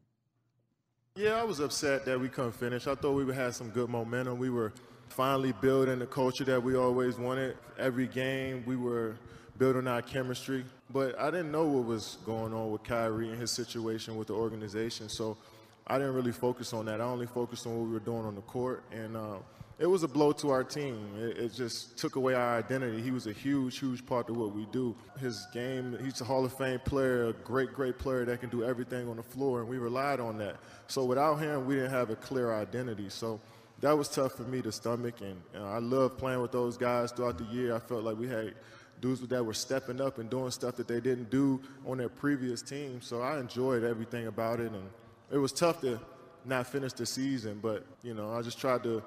Yeah, 1.16 1.40
I 1.40 1.42
was 1.42 1.58
upset 1.58 2.04
that 2.04 2.20
we 2.20 2.28
couldn't 2.28 2.52
finish. 2.52 2.86
I 2.86 2.94
thought 2.94 3.12
we 3.12 3.34
had 3.34 3.52
some 3.52 3.68
good 3.70 3.90
momentum. 3.90 4.38
We 4.38 4.48
were 4.48 4.72
finally 5.08 5.52
building 5.60 5.98
the 5.98 6.06
culture 6.06 6.44
that 6.44 6.62
we 6.62 6.76
always 6.76 7.18
wanted. 7.18 7.58
Every 7.78 8.06
game, 8.06 8.62
we 8.64 8.76
were 8.76 9.16
building 9.58 9.88
our 9.88 10.02
chemistry. 10.02 10.64
But 10.88 11.18
I 11.18 11.32
didn't 11.32 11.50
know 11.50 11.66
what 11.66 11.84
was 11.84 12.18
going 12.24 12.54
on 12.54 12.70
with 12.70 12.84
Kyrie 12.84 13.28
and 13.28 13.40
his 13.40 13.50
situation 13.50 14.16
with 14.16 14.28
the 14.28 14.34
organization. 14.34 15.08
So 15.08 15.36
I 15.84 15.98
didn't 15.98 16.14
really 16.14 16.30
focus 16.30 16.72
on 16.72 16.86
that. 16.86 17.00
I 17.00 17.04
only 17.04 17.26
focused 17.26 17.66
on 17.66 17.76
what 17.76 17.88
we 17.88 17.92
were 17.92 17.98
doing 17.98 18.24
on 18.24 18.36
the 18.36 18.42
court. 18.42 18.84
And 18.92 19.16
uh, 19.16 19.38
it 19.80 19.86
was 19.86 20.02
a 20.02 20.08
blow 20.08 20.30
to 20.30 20.50
our 20.50 20.62
team. 20.62 21.08
It, 21.18 21.38
it 21.38 21.54
just 21.54 21.96
took 21.96 22.16
away 22.16 22.34
our 22.34 22.58
identity. 22.58 23.00
He 23.00 23.10
was 23.10 23.26
a 23.26 23.32
huge, 23.32 23.78
huge 23.78 24.04
part 24.04 24.28
of 24.28 24.36
what 24.36 24.54
we 24.54 24.66
do. 24.66 24.94
His 25.18 25.46
game, 25.54 25.96
he's 26.04 26.20
a 26.20 26.24
Hall 26.24 26.44
of 26.44 26.52
Fame 26.52 26.80
player, 26.80 27.28
a 27.28 27.32
great, 27.32 27.72
great 27.72 27.98
player 27.98 28.26
that 28.26 28.40
can 28.40 28.50
do 28.50 28.62
everything 28.62 29.08
on 29.08 29.16
the 29.16 29.22
floor, 29.22 29.60
and 29.60 29.68
we 29.68 29.78
relied 29.78 30.20
on 30.20 30.36
that. 30.36 30.56
So 30.86 31.06
without 31.06 31.36
him, 31.36 31.64
we 31.66 31.76
didn't 31.76 31.92
have 31.92 32.10
a 32.10 32.16
clear 32.16 32.52
identity. 32.52 33.08
So 33.08 33.40
that 33.80 33.96
was 33.96 34.08
tough 34.08 34.34
for 34.34 34.42
me 34.42 34.60
to 34.60 34.70
stomach, 34.70 35.22
and, 35.22 35.40
and 35.54 35.64
I 35.64 35.78
love 35.78 36.18
playing 36.18 36.42
with 36.42 36.52
those 36.52 36.76
guys 36.76 37.10
throughout 37.10 37.38
the 37.38 37.44
year. 37.44 37.74
I 37.74 37.78
felt 37.78 38.04
like 38.04 38.18
we 38.18 38.28
had 38.28 38.52
dudes 39.00 39.26
that 39.26 39.42
were 39.42 39.54
stepping 39.54 39.98
up 39.98 40.18
and 40.18 40.28
doing 40.28 40.50
stuff 40.50 40.76
that 40.76 40.88
they 40.88 41.00
didn't 41.00 41.30
do 41.30 41.58
on 41.86 41.96
their 41.96 42.10
previous 42.10 42.60
team. 42.60 43.00
So 43.00 43.22
I 43.22 43.40
enjoyed 43.40 43.82
everything 43.82 44.26
about 44.26 44.60
it, 44.60 44.72
and 44.72 44.90
it 45.32 45.38
was 45.38 45.52
tough 45.52 45.80
to 45.80 45.98
not 46.44 46.66
finish 46.66 46.92
the 46.92 47.06
season, 47.06 47.60
but 47.62 47.86
you 48.02 48.12
know, 48.12 48.34
I 48.34 48.42
just 48.42 48.60
tried 48.60 48.82
to 48.82 49.02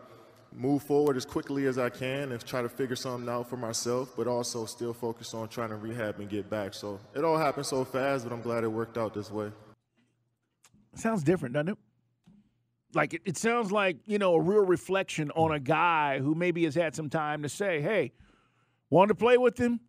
move 0.56 0.84
forward 0.84 1.18
as 1.18 1.26
quickly 1.26 1.66
as 1.66 1.78
I 1.78 1.90
can 1.90 2.32
and 2.32 2.46
try 2.46 2.62
to 2.62 2.70
figure 2.70 2.96
something 2.96 3.30
out 3.30 3.50
for 3.50 3.58
myself, 3.58 4.14
but 4.16 4.28
also 4.28 4.66
still 4.66 4.94
focus 4.94 5.34
on 5.34 5.48
trying 5.48 5.70
to 5.70 5.76
rehab 5.76 6.20
and 6.20 6.30
get 6.30 6.50
back. 6.50 6.74
So 6.74 7.00
it 7.16 7.24
all 7.24 7.38
happened 7.38 7.66
so 7.66 7.84
fast, 7.84 8.24
but 8.24 8.34
I'm 8.34 8.42
glad 8.42 8.64
it 8.64 8.68
worked 8.68 8.98
out 8.98 9.14
this 9.14 9.32
way. 9.32 9.52
sounds 10.96 11.24
different, 11.24 11.54
doesn't 11.54 11.70
it? 11.70 11.78
Like 12.94 13.14
it, 13.14 13.22
it 13.26 13.38
sounds 13.38 13.72
like 13.72 13.98
you 14.06 14.20
know 14.20 14.36
a 14.36 14.42
real 14.42 14.66
reflection 14.66 15.32
on 15.32 15.52
a 15.52 15.60
guy 15.60 16.20
who 16.20 16.36
maybe 16.36 16.64
has 16.66 16.76
had 16.76 16.96
some 16.96 17.10
time 17.10 17.42
to 17.44 17.50
say, 17.50 17.82
"Hey, 17.82 18.12
wanted 18.90 19.10
to 19.10 19.16
play 19.16 19.38
with 19.38 19.58
him, 19.58 19.80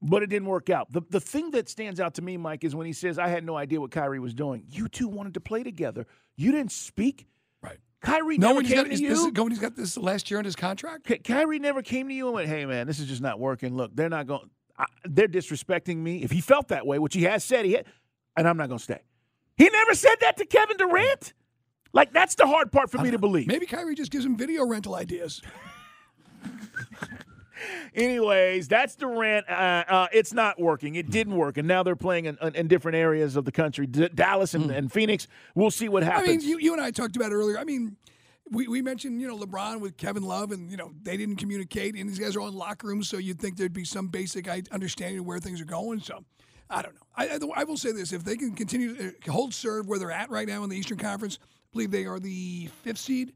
but 0.00 0.22
it 0.22 0.28
didn't 0.28 0.46
work 0.46 0.70
out." 0.70 0.92
The 0.92 1.02
the 1.10 1.20
thing 1.20 1.50
that 1.50 1.68
stands 1.68 1.98
out 1.98 2.14
to 2.14 2.22
me, 2.22 2.36
Mike, 2.36 2.62
is 2.62 2.74
when 2.74 2.86
he 2.86 2.92
says, 2.92 3.18
"I 3.18 3.26
had 3.26 3.44
no 3.44 3.56
idea 3.56 3.80
what 3.80 3.90
Kyrie 3.90 4.20
was 4.20 4.34
doing." 4.34 4.64
You 4.70 4.86
two 4.86 5.08
wanted 5.08 5.34
to 5.34 5.40
play 5.40 5.64
together. 5.64 6.06
You 6.36 6.52
didn't 6.52 6.70
speak. 6.70 7.26
Kyrie 8.04 8.38
No, 8.38 8.48
never 8.48 8.62
came 8.62 8.76
got, 8.76 8.86
to 8.86 8.92
is, 8.92 9.00
you. 9.00 9.08
this 9.08 9.24
he's 9.48 9.58
got 9.58 9.76
this 9.76 9.96
last 9.96 10.30
year 10.30 10.38
on 10.38 10.44
his 10.44 10.54
contract. 10.56 11.06
Ky- 11.06 11.18
Kyrie 11.18 11.58
never 11.58 11.82
came 11.82 12.08
to 12.08 12.14
you 12.14 12.26
and 12.26 12.34
went, 12.34 12.48
"Hey, 12.48 12.64
man, 12.66 12.86
this 12.86 12.98
is 12.98 13.06
just 13.06 13.22
not 13.22 13.40
working. 13.40 13.74
Look, 13.76 13.94
they're 13.96 14.08
not 14.08 14.26
going. 14.26 14.50
They're 15.04 15.28
disrespecting 15.28 15.96
me." 15.96 16.22
If 16.22 16.30
he 16.30 16.40
felt 16.40 16.68
that 16.68 16.86
way, 16.86 16.98
which 16.98 17.14
he 17.14 17.22
has 17.22 17.42
said, 17.44 17.64
he 17.64 17.72
had, 17.72 17.86
and 18.36 18.46
I'm 18.46 18.56
not 18.56 18.68
going 18.68 18.78
to 18.78 18.84
stay. 18.84 19.00
He 19.56 19.68
never 19.68 19.94
said 19.94 20.16
that 20.20 20.36
to 20.36 20.44
Kevin 20.46 20.76
Durant. 20.76 21.32
Like 21.92 22.12
that's 22.12 22.34
the 22.34 22.46
hard 22.46 22.72
part 22.72 22.90
for 22.90 22.98
me 22.98 23.10
to 23.12 23.18
believe. 23.18 23.46
Maybe 23.46 23.66
Kyrie 23.66 23.94
just 23.94 24.10
gives 24.10 24.24
him 24.24 24.36
video 24.36 24.66
rental 24.66 24.94
ideas. 24.94 25.40
Anyways, 27.94 28.68
that's 28.68 28.96
Durant. 28.96 29.48
Uh, 29.48 29.84
uh, 29.88 30.06
it's 30.12 30.32
not 30.32 30.60
working. 30.60 30.94
It 30.96 31.10
didn't 31.10 31.36
work, 31.36 31.58
and 31.58 31.68
now 31.68 31.82
they're 31.82 31.96
playing 31.96 32.26
in, 32.26 32.38
in 32.54 32.68
different 32.68 32.96
areas 32.96 33.36
of 33.36 33.44
the 33.44 33.52
country, 33.52 33.86
D- 33.86 34.08
Dallas 34.14 34.54
and, 34.54 34.70
and 34.70 34.92
Phoenix. 34.92 35.28
We'll 35.54 35.70
see 35.70 35.88
what 35.88 36.02
happens. 36.02 36.28
I 36.28 36.32
mean, 36.32 36.40
you, 36.40 36.58
you 36.58 36.72
and 36.72 36.82
I 36.82 36.90
talked 36.90 37.16
about 37.16 37.30
it 37.32 37.34
earlier. 37.34 37.58
I 37.58 37.64
mean, 37.64 37.96
we, 38.50 38.68
we 38.68 38.82
mentioned, 38.82 39.20
you 39.20 39.28
know, 39.28 39.38
LeBron 39.38 39.80
with 39.80 39.96
Kevin 39.96 40.22
Love, 40.22 40.52
and, 40.52 40.70
you 40.70 40.76
know, 40.76 40.92
they 41.02 41.16
didn't 41.16 41.36
communicate, 41.36 41.94
and 41.94 42.08
these 42.08 42.18
guys 42.18 42.36
are 42.36 42.40
all 42.40 42.48
in 42.48 42.54
locker 42.54 42.86
rooms, 42.86 43.08
so 43.08 43.16
you'd 43.16 43.40
think 43.40 43.56
there'd 43.56 43.72
be 43.72 43.84
some 43.84 44.08
basic 44.08 44.48
understanding 44.70 45.20
of 45.20 45.26
where 45.26 45.38
things 45.38 45.60
are 45.60 45.66
going. 45.66 46.00
So, 46.00 46.24
I 46.68 46.82
don't 46.82 46.94
know. 46.94 47.00
I, 47.16 47.28
I, 47.28 47.60
I 47.60 47.64
will 47.64 47.76
say 47.76 47.92
this 47.92 48.12
if 48.12 48.24
they 48.24 48.36
can 48.36 48.54
continue 48.54 49.12
to 49.12 49.30
hold 49.30 49.54
serve 49.54 49.86
where 49.86 49.98
they're 49.98 50.10
at 50.10 50.30
right 50.30 50.48
now 50.48 50.64
in 50.64 50.70
the 50.70 50.76
Eastern 50.76 50.98
Conference, 50.98 51.38
I 51.42 51.46
believe 51.72 51.90
they 51.90 52.06
are 52.06 52.18
the 52.18 52.68
fifth 52.82 52.98
seed. 52.98 53.32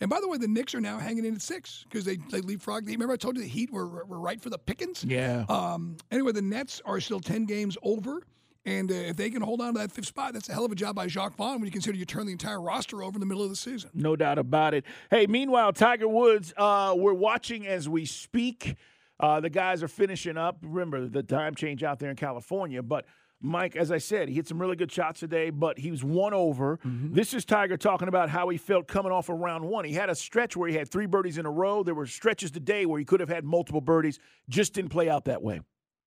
And 0.00 0.08
by 0.08 0.18
the 0.20 0.28
way, 0.28 0.38
the 0.38 0.48
Knicks 0.48 0.74
are 0.74 0.80
now 0.80 0.98
hanging 0.98 1.24
in 1.24 1.34
at 1.34 1.42
six 1.42 1.84
because 1.88 2.04
they, 2.04 2.16
they 2.16 2.40
leapfrogged. 2.40 2.86
Remember, 2.86 3.12
I 3.12 3.16
told 3.16 3.36
you 3.36 3.42
the 3.42 3.48
Heat 3.48 3.70
were, 3.70 4.04
were 4.04 4.18
right 4.18 4.40
for 4.40 4.48
the 4.48 4.58
pickings? 4.58 5.04
yeah. 5.04 5.44
Um, 5.48 5.96
anyway, 6.10 6.32
the 6.32 6.42
Nets 6.42 6.80
are 6.84 7.00
still 7.00 7.20
10 7.20 7.44
games 7.44 7.76
over. 7.82 8.22
And 8.66 8.90
uh, 8.90 8.94
if 8.94 9.16
they 9.16 9.30
can 9.30 9.42
hold 9.42 9.60
on 9.60 9.74
to 9.74 9.80
that 9.80 9.90
fifth 9.92 10.06
spot, 10.06 10.34
that's 10.34 10.48
a 10.48 10.52
hell 10.52 10.64
of 10.64 10.72
a 10.72 10.74
job 10.74 10.94
by 10.94 11.06
Jacque 11.06 11.34
Vaughn 11.34 11.56
when 11.56 11.64
you 11.64 11.70
consider 11.70 11.96
you 11.96 12.04
turn 12.04 12.26
the 12.26 12.32
entire 12.32 12.60
roster 12.60 13.02
over 13.02 13.16
in 13.16 13.20
the 13.20 13.26
middle 13.26 13.42
of 13.42 13.50
the 13.50 13.56
season. 13.56 13.90
No 13.94 14.16
doubt 14.16 14.38
about 14.38 14.74
it. 14.74 14.84
Hey, 15.10 15.26
meanwhile, 15.26 15.72
Tiger 15.72 16.08
Woods, 16.08 16.52
uh, 16.56 16.94
we're 16.96 17.14
watching 17.14 17.66
as 17.66 17.88
we 17.88 18.04
speak. 18.04 18.76
Uh, 19.18 19.40
the 19.40 19.50
guys 19.50 19.82
are 19.82 19.88
finishing 19.88 20.36
up. 20.36 20.58
Remember 20.62 21.06
the 21.06 21.22
time 21.22 21.54
change 21.54 21.82
out 21.82 21.98
there 21.98 22.10
in 22.10 22.16
California. 22.16 22.82
But 22.82 23.06
Mike, 23.42 23.74
as 23.74 23.90
I 23.90 23.98
said, 23.98 24.28
he 24.28 24.34
hit 24.34 24.46
some 24.46 24.60
really 24.60 24.76
good 24.76 24.92
shots 24.92 25.20
today, 25.20 25.48
but 25.48 25.78
he 25.78 25.90
was 25.90 26.04
one 26.04 26.34
over. 26.34 26.78
This 26.84 27.32
is 27.32 27.44
Tiger 27.44 27.76
talking 27.76 28.08
about 28.08 28.28
how 28.28 28.48
he 28.50 28.58
felt 28.58 28.86
coming 28.86 29.12
off 29.12 29.30
of 29.30 29.38
round 29.38 29.64
one. 29.64 29.84
He 29.86 29.94
had 29.94 30.10
a 30.10 30.14
stretch 30.14 30.56
where 30.56 30.68
he 30.68 30.76
had 30.76 30.90
three 30.90 31.06
birdies 31.06 31.38
in 31.38 31.46
a 31.46 31.50
row. 31.50 31.82
There 31.82 31.94
were 31.94 32.06
stretches 32.06 32.50
today 32.50 32.84
where 32.84 32.98
he 32.98 33.04
could 33.04 33.20
have 33.20 33.30
had 33.30 33.44
multiple 33.44 33.80
birdies. 33.80 34.18
Just 34.48 34.74
didn't 34.74 34.90
play 34.90 35.08
out 35.08 35.24
that 35.24 35.42
way. 35.42 35.60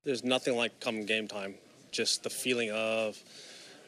There's 0.04 0.22
nothing 0.22 0.56
like 0.56 0.78
come 0.80 1.06
game 1.06 1.26
time. 1.26 1.54
Just 1.90 2.22
the 2.22 2.30
feeling 2.30 2.70
of 2.70 3.18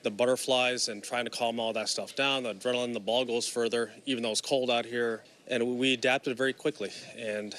the 0.03 0.11
butterflies 0.11 0.89
and 0.89 1.03
trying 1.03 1.25
to 1.25 1.31
calm 1.31 1.61
all 1.61 1.73
that 1.73 1.89
stuff 1.89 2.17
down. 2.17 2.43
The 2.45 2.55
adrenaline, 2.55 2.93
the 2.95 3.01
ball 3.01 3.25
goes 3.25 3.49
further, 3.49 3.93
even 4.07 4.23
though 4.23 4.31
it's 4.31 4.41
cold 4.41 4.71
out 4.71 4.87
here. 4.87 5.23
And 5.49 5.79
we 5.79 5.93
adapted 5.93 6.37
very 6.37 6.53
quickly. 6.53 6.91
And 7.17 7.55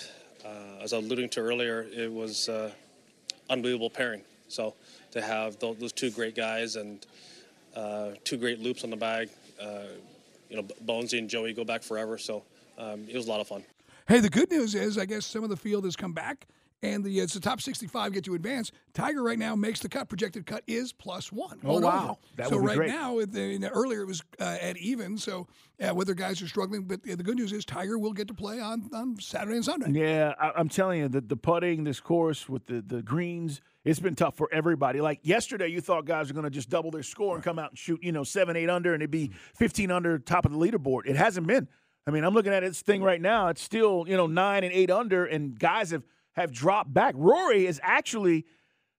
uh, 0.45 0.81
as 0.81 0.91
I 0.91 0.97
was 0.97 1.05
alluding 1.05 1.29
to 1.29 1.39
earlier, 1.39 1.85
it 1.93 2.11
was 2.11 2.49
uh, 2.49 2.71
unbelievable 3.49 3.89
pairing. 3.89 4.21
So 4.47 4.75
to 5.11 5.21
have 5.21 5.59
those, 5.59 5.91
two 5.91 6.11
great 6.11 6.35
guys 6.35 6.75
and 6.75 7.05
uh, 7.75 8.11
two 8.23 8.37
great 8.37 8.59
loops 8.59 8.83
on 8.83 8.89
the 8.89 8.97
bag, 8.97 9.29
uh, 9.61 9.83
you 10.49 10.57
know, 10.57 10.63
Bonesy 10.85 11.19
and 11.19 11.29
Joey 11.29 11.53
go 11.53 11.63
back 11.63 11.83
forever. 11.83 12.17
So 12.17 12.43
um, 12.77 13.05
it 13.07 13.15
was 13.15 13.27
a 13.27 13.29
lot 13.29 13.39
of 13.39 13.47
fun. 13.47 13.63
Hey, 14.07 14.19
the 14.19 14.29
good 14.29 14.49
news 14.49 14.73
is, 14.73 14.97
I 14.97 15.05
guess 15.05 15.25
some 15.25 15.43
of 15.43 15.49
the 15.49 15.57
field 15.57 15.83
has 15.83 15.95
come 15.95 16.13
back, 16.13 16.47
and 16.83 17.03
the 17.03 17.19
it's 17.19 17.33
the 17.33 17.39
top 17.39 17.61
65 17.61 18.13
get 18.13 18.27
you 18.27 18.35
advance. 18.35 18.71
Tiger 18.93 19.23
right 19.23 19.39
now 19.39 19.55
makes 19.55 19.79
the 19.79 19.89
cut. 19.89 20.09
Projected 20.09 20.45
cut 20.45 20.63
is 20.67 20.93
plus 20.93 21.31
one. 21.31 21.59
Oh, 21.63 21.75
one 21.75 21.83
wow. 21.83 22.03
over. 22.03 22.15
That 22.35 22.49
so 22.49 22.55
would 22.55 22.61
be 22.61 22.67
right 22.67 22.77
great. 22.77 22.89
now, 22.89 23.19
the, 23.25 23.41
in 23.41 23.61
the- 23.61 23.69
earlier 23.69 24.01
it 24.01 24.07
was 24.07 24.23
uh, 24.39 24.57
at 24.61 24.77
even. 24.77 25.17
So 25.17 25.47
uh, 25.81 25.93
whether 25.93 26.13
guys 26.13 26.41
are 26.41 26.47
struggling, 26.47 26.83
but 26.83 26.99
uh, 27.09 27.15
the 27.15 27.23
good 27.23 27.37
news 27.37 27.51
is 27.51 27.65
Tiger 27.65 27.97
will 27.97 28.13
get 28.13 28.27
to 28.27 28.33
play 28.33 28.59
on, 28.59 28.89
on 28.93 29.19
Saturday 29.19 29.55
and 29.55 29.65
Sunday. 29.65 29.91
Yeah, 29.91 30.33
I, 30.39 30.51
I'm 30.55 30.69
telling 30.69 30.99
you, 30.99 31.07
the, 31.07 31.21
the 31.21 31.35
putting, 31.35 31.83
this 31.83 31.99
course 31.99 32.47
with 32.47 32.65
the, 32.67 32.81
the 32.81 33.01
greens, 33.01 33.61
it's 33.83 33.99
been 33.99 34.15
tough 34.15 34.35
for 34.35 34.49
everybody. 34.51 35.01
Like 35.01 35.19
yesterday, 35.23 35.67
you 35.67 35.81
thought 35.81 36.05
guys 36.05 36.27
were 36.27 36.33
going 36.33 36.43
to 36.43 36.49
just 36.49 36.69
double 36.69 36.91
their 36.91 37.03
score 37.03 37.35
and 37.35 37.43
come 37.43 37.57
out 37.57 37.71
and 37.71 37.77
shoot, 37.77 38.03
you 38.03 38.11
know, 38.11 38.23
seven, 38.23 38.55
eight 38.55 38.69
under, 38.69 38.93
and 38.93 39.01
it'd 39.01 39.11
be 39.11 39.31
15 39.55 39.91
under, 39.91 40.19
top 40.19 40.45
of 40.45 40.51
the 40.51 40.57
leaderboard. 40.57 41.01
It 41.05 41.15
hasn't 41.15 41.47
been. 41.47 41.67
I 42.05 42.11
mean, 42.11 42.23
I'm 42.23 42.33
looking 42.33 42.53
at 42.53 42.61
this 42.63 42.81
thing 42.81 43.03
right 43.03 43.19
now. 43.21 43.49
It's 43.49 43.61
still, 43.61 44.05
you 44.07 44.15
know, 44.15 44.27
nine 44.27 44.63
and 44.63 44.71
eight 44.73 44.89
under, 44.89 45.25
and 45.25 45.57
guys 45.59 45.91
have, 45.91 46.03
have 46.37 46.51
dropped 46.51 46.93
back. 46.93 47.15
Rory 47.17 47.65
is 47.65 47.81
actually 47.83 48.45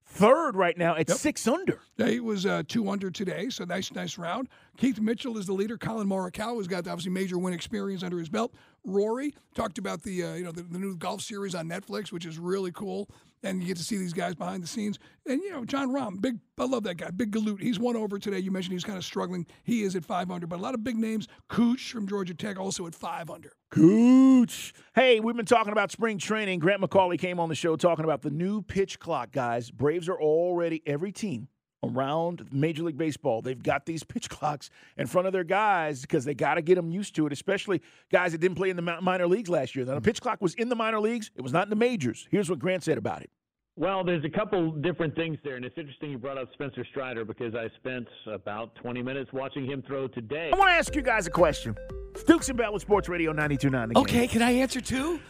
third 0.04 0.57
right 0.57 0.76
now 0.76 0.97
at 0.97 1.09
six 1.11 1.47
under. 1.47 1.80
Yeah, 1.97 2.09
He 2.09 2.21
was 2.21 2.45
uh, 2.45 2.64
two 2.66 2.90
under 2.90 3.11
today, 3.11 3.49
so 3.49 3.64
nice, 3.64 3.92
nice 3.92 4.18
round. 4.18 4.49
Keith 4.76 5.00
Mitchell 5.00 5.38
is 5.38 5.47
the 5.47 5.52
leader. 5.52 5.78
Collin 5.78 6.09
Morikawa 6.09 6.57
has 6.57 6.66
got 6.66 6.88
obviously 6.88 7.12
major 7.12 7.38
win 7.38 7.54
experience 7.54 8.02
under 8.02 8.18
his 8.18 8.28
belt. 8.28 8.52
Rory 8.88 9.35
talked 9.54 9.78
about 9.78 10.02
the 10.02 10.25
uh, 10.25 10.35
you 10.35 10.45
know 10.45 10.52
the, 10.52 10.62
the 10.62 10.78
new 10.78 10.97
golf 10.97 11.21
series 11.23 11.54
on 11.54 11.68
Netflix, 11.68 12.12
which 12.12 12.26
is 12.26 12.38
really 12.38 12.73
cool, 12.73 13.09
and 13.42 13.61
you 13.61 13.68
get 13.68 13.76
to 13.76 13.85
see 13.85 13.97
these 13.97 14.12
guys 14.12 14.35
behind 14.35 14.62
the 14.62 14.66
scenes. 14.66 14.99
And 15.26 15.40
you 15.42 15.50
know 15.50 15.64
Jon 15.64 15.90
Rahm, 15.90 16.21
big, 16.21 16.38
I 16.59 16.64
love 16.64 16.83
that 16.85 16.97
guy, 16.97 17.11
big 17.11 17.33
galoot. 17.33 17.61
He's 17.61 17.78
one 17.78 17.97
over 17.97 18.18
today. 18.18 18.38
You 18.38 18.50
mentioned 18.50 18.73
he's 18.73 18.85
kind 18.85 18.99
of 18.99 19.04
struggling. 19.04 19.47
He 19.64 19.83
is 19.83 19.95
at 19.97 20.04
five 20.04 20.30
under, 20.30 20.47
but 20.47 20.59
a 20.59 20.62
lot 20.62 20.75
of 20.75 20.83
big 20.83 20.97
names. 20.97 21.28
Cooch 21.49 21.92
from 21.92 22.07
Georgia 22.09 22.35
Tech 22.35 22.59
also 22.59 22.87
at 22.87 22.95
five 22.95 23.30
under. 23.30 23.52
Cooch. 23.71 24.73
Hey, 24.95 25.21
we've 25.21 25.37
been 25.37 25.47
talking 25.47 25.73
about 25.73 25.92
spring 25.92 26.18
training. 26.18 26.59
Grant 26.59 26.80
McAuley 26.80 27.18
came 27.18 27.38
on 27.38 27.49
the 27.49 27.54
show 27.54 27.76
talking 27.76 28.04
about 28.04 28.23
the 28.23 28.30
new 28.30 28.62
pitch 28.62 28.99
clock, 28.99 29.30
guys. 29.30 29.71
Braves 29.71 30.09
are 30.09 30.21
already, 30.21 30.83
every 30.87 31.12
team 31.12 31.49
around 31.83 32.47
Major 32.53 32.83
League 32.83 32.99
Baseball, 32.99 33.43
they've 33.43 33.63
got 33.63 33.87
these 33.87 34.03
pitch 34.03 34.29
clocks 34.31 34.71
in 34.97 35.07
front 35.07 35.27
of 35.27 35.33
their 35.33 35.45
guys 35.45 36.03
because 36.03 36.25
they 36.25 36.35
got 36.35 36.55
to 36.55 36.63
get 36.63 36.75
them 36.75 36.91
used 36.91 37.15
to 37.17 37.27
it, 37.27 37.33
especially 37.33 37.81
guys 38.11 38.33
that 38.33 38.39
didn't 38.39 38.57
play 38.57 38.71
in 38.71 38.77
the 38.77 39.01
minor 39.01 39.27
leagues 39.27 39.49
last 39.49 39.75
year. 39.75 39.85
Now, 39.85 39.93
the 39.93 39.99
mm-hmm. 39.99 40.05
pitch 40.05 40.21
clock 40.21 40.41
was 40.41 40.55
in 40.55 40.69
the 40.69 40.77
minor 40.77 41.01
leagues, 41.01 41.31
it 41.37 41.43
was 41.43 41.53
not 41.53 41.65
in 41.65 41.71
the 41.71 41.77
majors. 41.77 42.27
Here's 42.31 42.51
what 42.51 42.59
Grant 42.59 42.85
said 42.85 42.99
about 42.99 43.23
it. 43.23 43.31
Well, 43.79 44.03
there's 44.03 44.25
a 44.25 44.29
couple 44.29 44.73
different 44.73 45.15
things 45.15 45.39
there, 45.45 45.55
and 45.55 45.65
it's 45.65 45.79
interesting 45.79 46.11
you 46.11 46.19
brought 46.19 46.37
up 46.37 46.49
Spencer 46.53 46.85
Strider 46.91 47.25
because 47.25 47.55
I 47.55 47.69
spent 47.77 48.09
about 48.27 48.75
20 48.75 49.03
minutes 49.03 49.33
watching 49.33 49.67
him 49.67 49.85
throw 49.87 50.09
today. 50.09 50.51
I 50.53 50.57
want 50.57 50.71
to 50.71 50.75
ask 50.75 50.97
you 50.97 51.03
guys 51.03 51.29
a 51.29 51.31
question. 51.31 51.77
It's 52.11 52.25
Dukes 52.25 52.49
and 52.49 52.59
Bell 52.59 52.73
with 52.73 52.83
Sports 52.83 53.09
Radio 53.09 53.33
92.9. 53.33 53.95
Okay, 53.95 54.27
can 54.27 54.43
I 54.43 54.51
answer 54.51 54.81
too? 54.81 55.21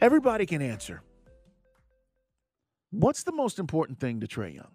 Everybody 0.00 0.46
can 0.46 0.60
answer. 0.60 1.00
What's 2.90 3.22
the 3.22 3.30
most 3.30 3.60
important 3.60 4.00
thing 4.00 4.18
to 4.18 4.26
Trae 4.26 4.56
Young? 4.56 4.72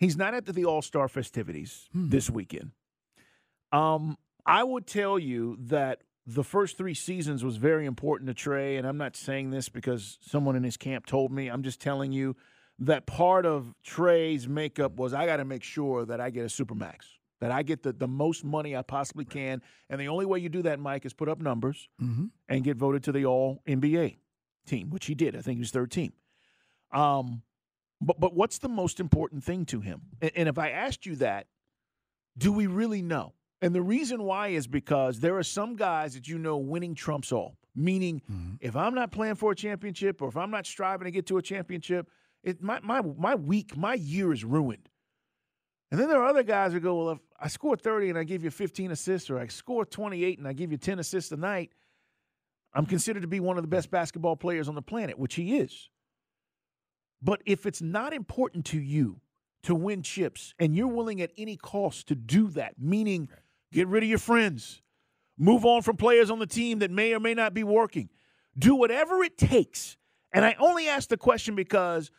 He's 0.00 0.16
not 0.16 0.32
at 0.32 0.46
the 0.46 0.64
All 0.64 0.80
Star 0.80 1.08
festivities 1.08 1.88
this 2.08 2.30
weekend. 2.30 2.70
Um, 3.70 4.16
I 4.46 4.64
would 4.64 4.86
tell 4.86 5.18
you 5.18 5.58
that 5.60 6.02
the 6.26 6.42
first 6.42 6.78
three 6.78 6.94
seasons 6.94 7.44
was 7.44 7.56
very 7.56 7.84
important 7.84 8.34
to 8.34 8.50
Trae, 8.50 8.78
and 8.78 8.86
I'm 8.86 8.96
not 8.96 9.14
saying 9.14 9.50
this 9.50 9.68
because 9.68 10.18
someone 10.22 10.56
in 10.56 10.62
his 10.64 10.78
camp 10.78 11.04
told 11.04 11.30
me. 11.30 11.48
I'm 11.48 11.62
just 11.62 11.80
telling 11.80 12.12
you 12.12 12.34
that 12.78 13.04
part 13.04 13.44
of 13.44 13.74
Trae's 13.86 14.48
makeup 14.48 14.96
was 14.96 15.12
I 15.12 15.26
got 15.26 15.36
to 15.36 15.44
make 15.44 15.62
sure 15.62 16.06
that 16.06 16.18
I 16.18 16.30
get 16.30 16.44
a 16.44 16.48
supermax, 16.48 17.00
that 17.40 17.50
I 17.52 17.62
get 17.62 17.82
the, 17.82 17.92
the 17.92 18.08
most 18.08 18.42
money 18.42 18.74
I 18.74 18.80
possibly 18.80 19.26
can, 19.26 19.60
and 19.90 20.00
the 20.00 20.08
only 20.08 20.24
way 20.24 20.38
you 20.38 20.48
do 20.48 20.62
that, 20.62 20.80
Mike, 20.80 21.04
is 21.04 21.12
put 21.12 21.28
up 21.28 21.40
numbers 21.40 21.90
and 22.48 22.64
get 22.64 22.78
voted 22.78 23.02
to 23.04 23.12
the 23.12 23.26
All 23.26 23.62
NBA 23.68 24.16
team, 24.66 24.88
which 24.88 25.06
he 25.06 25.14
did. 25.14 25.36
I 25.36 25.42
think 25.42 25.58
he 25.58 25.60
was 25.60 25.70
third 25.70 25.90
team. 25.90 26.14
Um, 26.90 27.42
but 28.00 28.18
but 28.20 28.34
what's 28.34 28.58
the 28.58 28.68
most 28.68 29.00
important 29.00 29.44
thing 29.44 29.64
to 29.66 29.80
him? 29.80 30.02
And, 30.20 30.30
and 30.34 30.48
if 30.48 30.58
I 30.58 30.70
asked 30.70 31.06
you 31.06 31.16
that, 31.16 31.46
do 32.36 32.52
we 32.52 32.66
really 32.66 33.02
know? 33.02 33.34
And 33.62 33.74
the 33.74 33.82
reason 33.82 34.22
why 34.22 34.48
is 34.48 34.66
because 34.66 35.20
there 35.20 35.36
are 35.36 35.42
some 35.42 35.76
guys 35.76 36.14
that 36.14 36.26
you 36.26 36.38
know 36.38 36.56
winning 36.56 36.94
trumps 36.94 37.30
all. 37.32 37.56
Meaning, 37.76 38.20
mm-hmm. 38.30 38.54
if 38.60 38.74
I'm 38.74 38.94
not 38.94 39.12
playing 39.12 39.36
for 39.36 39.52
a 39.52 39.54
championship 39.54 40.20
or 40.20 40.28
if 40.28 40.36
I'm 40.36 40.50
not 40.50 40.66
striving 40.66 41.04
to 41.04 41.10
get 41.10 41.26
to 41.26 41.38
a 41.38 41.42
championship, 41.42 42.08
it 42.42 42.62
my 42.62 42.80
my 42.80 43.00
my 43.00 43.34
week, 43.34 43.76
my 43.76 43.94
year 43.94 44.32
is 44.32 44.44
ruined. 44.44 44.88
And 45.90 46.00
then 46.00 46.08
there 46.08 46.20
are 46.20 46.28
other 46.28 46.42
guys 46.42 46.72
who 46.72 46.80
go, 46.80 46.96
well, 46.96 47.10
if 47.10 47.18
I 47.38 47.48
score 47.48 47.76
30 47.76 48.10
and 48.10 48.18
I 48.18 48.24
give 48.24 48.44
you 48.44 48.50
15 48.50 48.92
assists, 48.92 49.28
or 49.28 49.38
I 49.38 49.48
score 49.48 49.84
28 49.84 50.38
and 50.38 50.46
I 50.46 50.52
give 50.52 50.70
you 50.70 50.78
10 50.78 51.00
assists 51.00 51.32
a 51.32 51.36
night, 51.36 51.72
I'm 52.72 52.86
considered 52.86 53.22
to 53.22 53.28
be 53.28 53.40
one 53.40 53.56
of 53.56 53.64
the 53.64 53.68
best 53.68 53.90
basketball 53.90 54.36
players 54.36 54.68
on 54.68 54.76
the 54.76 54.82
planet, 54.82 55.18
which 55.18 55.34
he 55.34 55.58
is. 55.58 55.89
But 57.22 57.42
if 57.46 57.66
it's 57.66 57.82
not 57.82 58.12
important 58.12 58.64
to 58.66 58.80
you 58.80 59.20
to 59.64 59.74
win 59.74 60.02
chips 60.02 60.54
and 60.58 60.74
you're 60.74 60.88
willing 60.88 61.20
at 61.20 61.30
any 61.36 61.56
cost 61.56 62.08
to 62.08 62.14
do 62.14 62.48
that, 62.48 62.74
meaning 62.78 63.28
get 63.72 63.88
rid 63.88 64.02
of 64.02 64.08
your 64.08 64.18
friends, 64.18 64.82
move 65.38 65.64
on 65.64 65.82
from 65.82 65.96
players 65.96 66.30
on 66.30 66.38
the 66.38 66.46
team 66.46 66.78
that 66.78 66.90
may 66.90 67.12
or 67.12 67.20
may 67.20 67.34
not 67.34 67.52
be 67.52 67.64
working, 67.64 68.08
do 68.58 68.74
whatever 68.74 69.22
it 69.22 69.36
takes. 69.36 69.96
And 70.32 70.44
I 70.44 70.56
only 70.58 70.88
ask 70.88 71.08
the 71.08 71.16
question 71.16 71.54
because, 71.54 72.10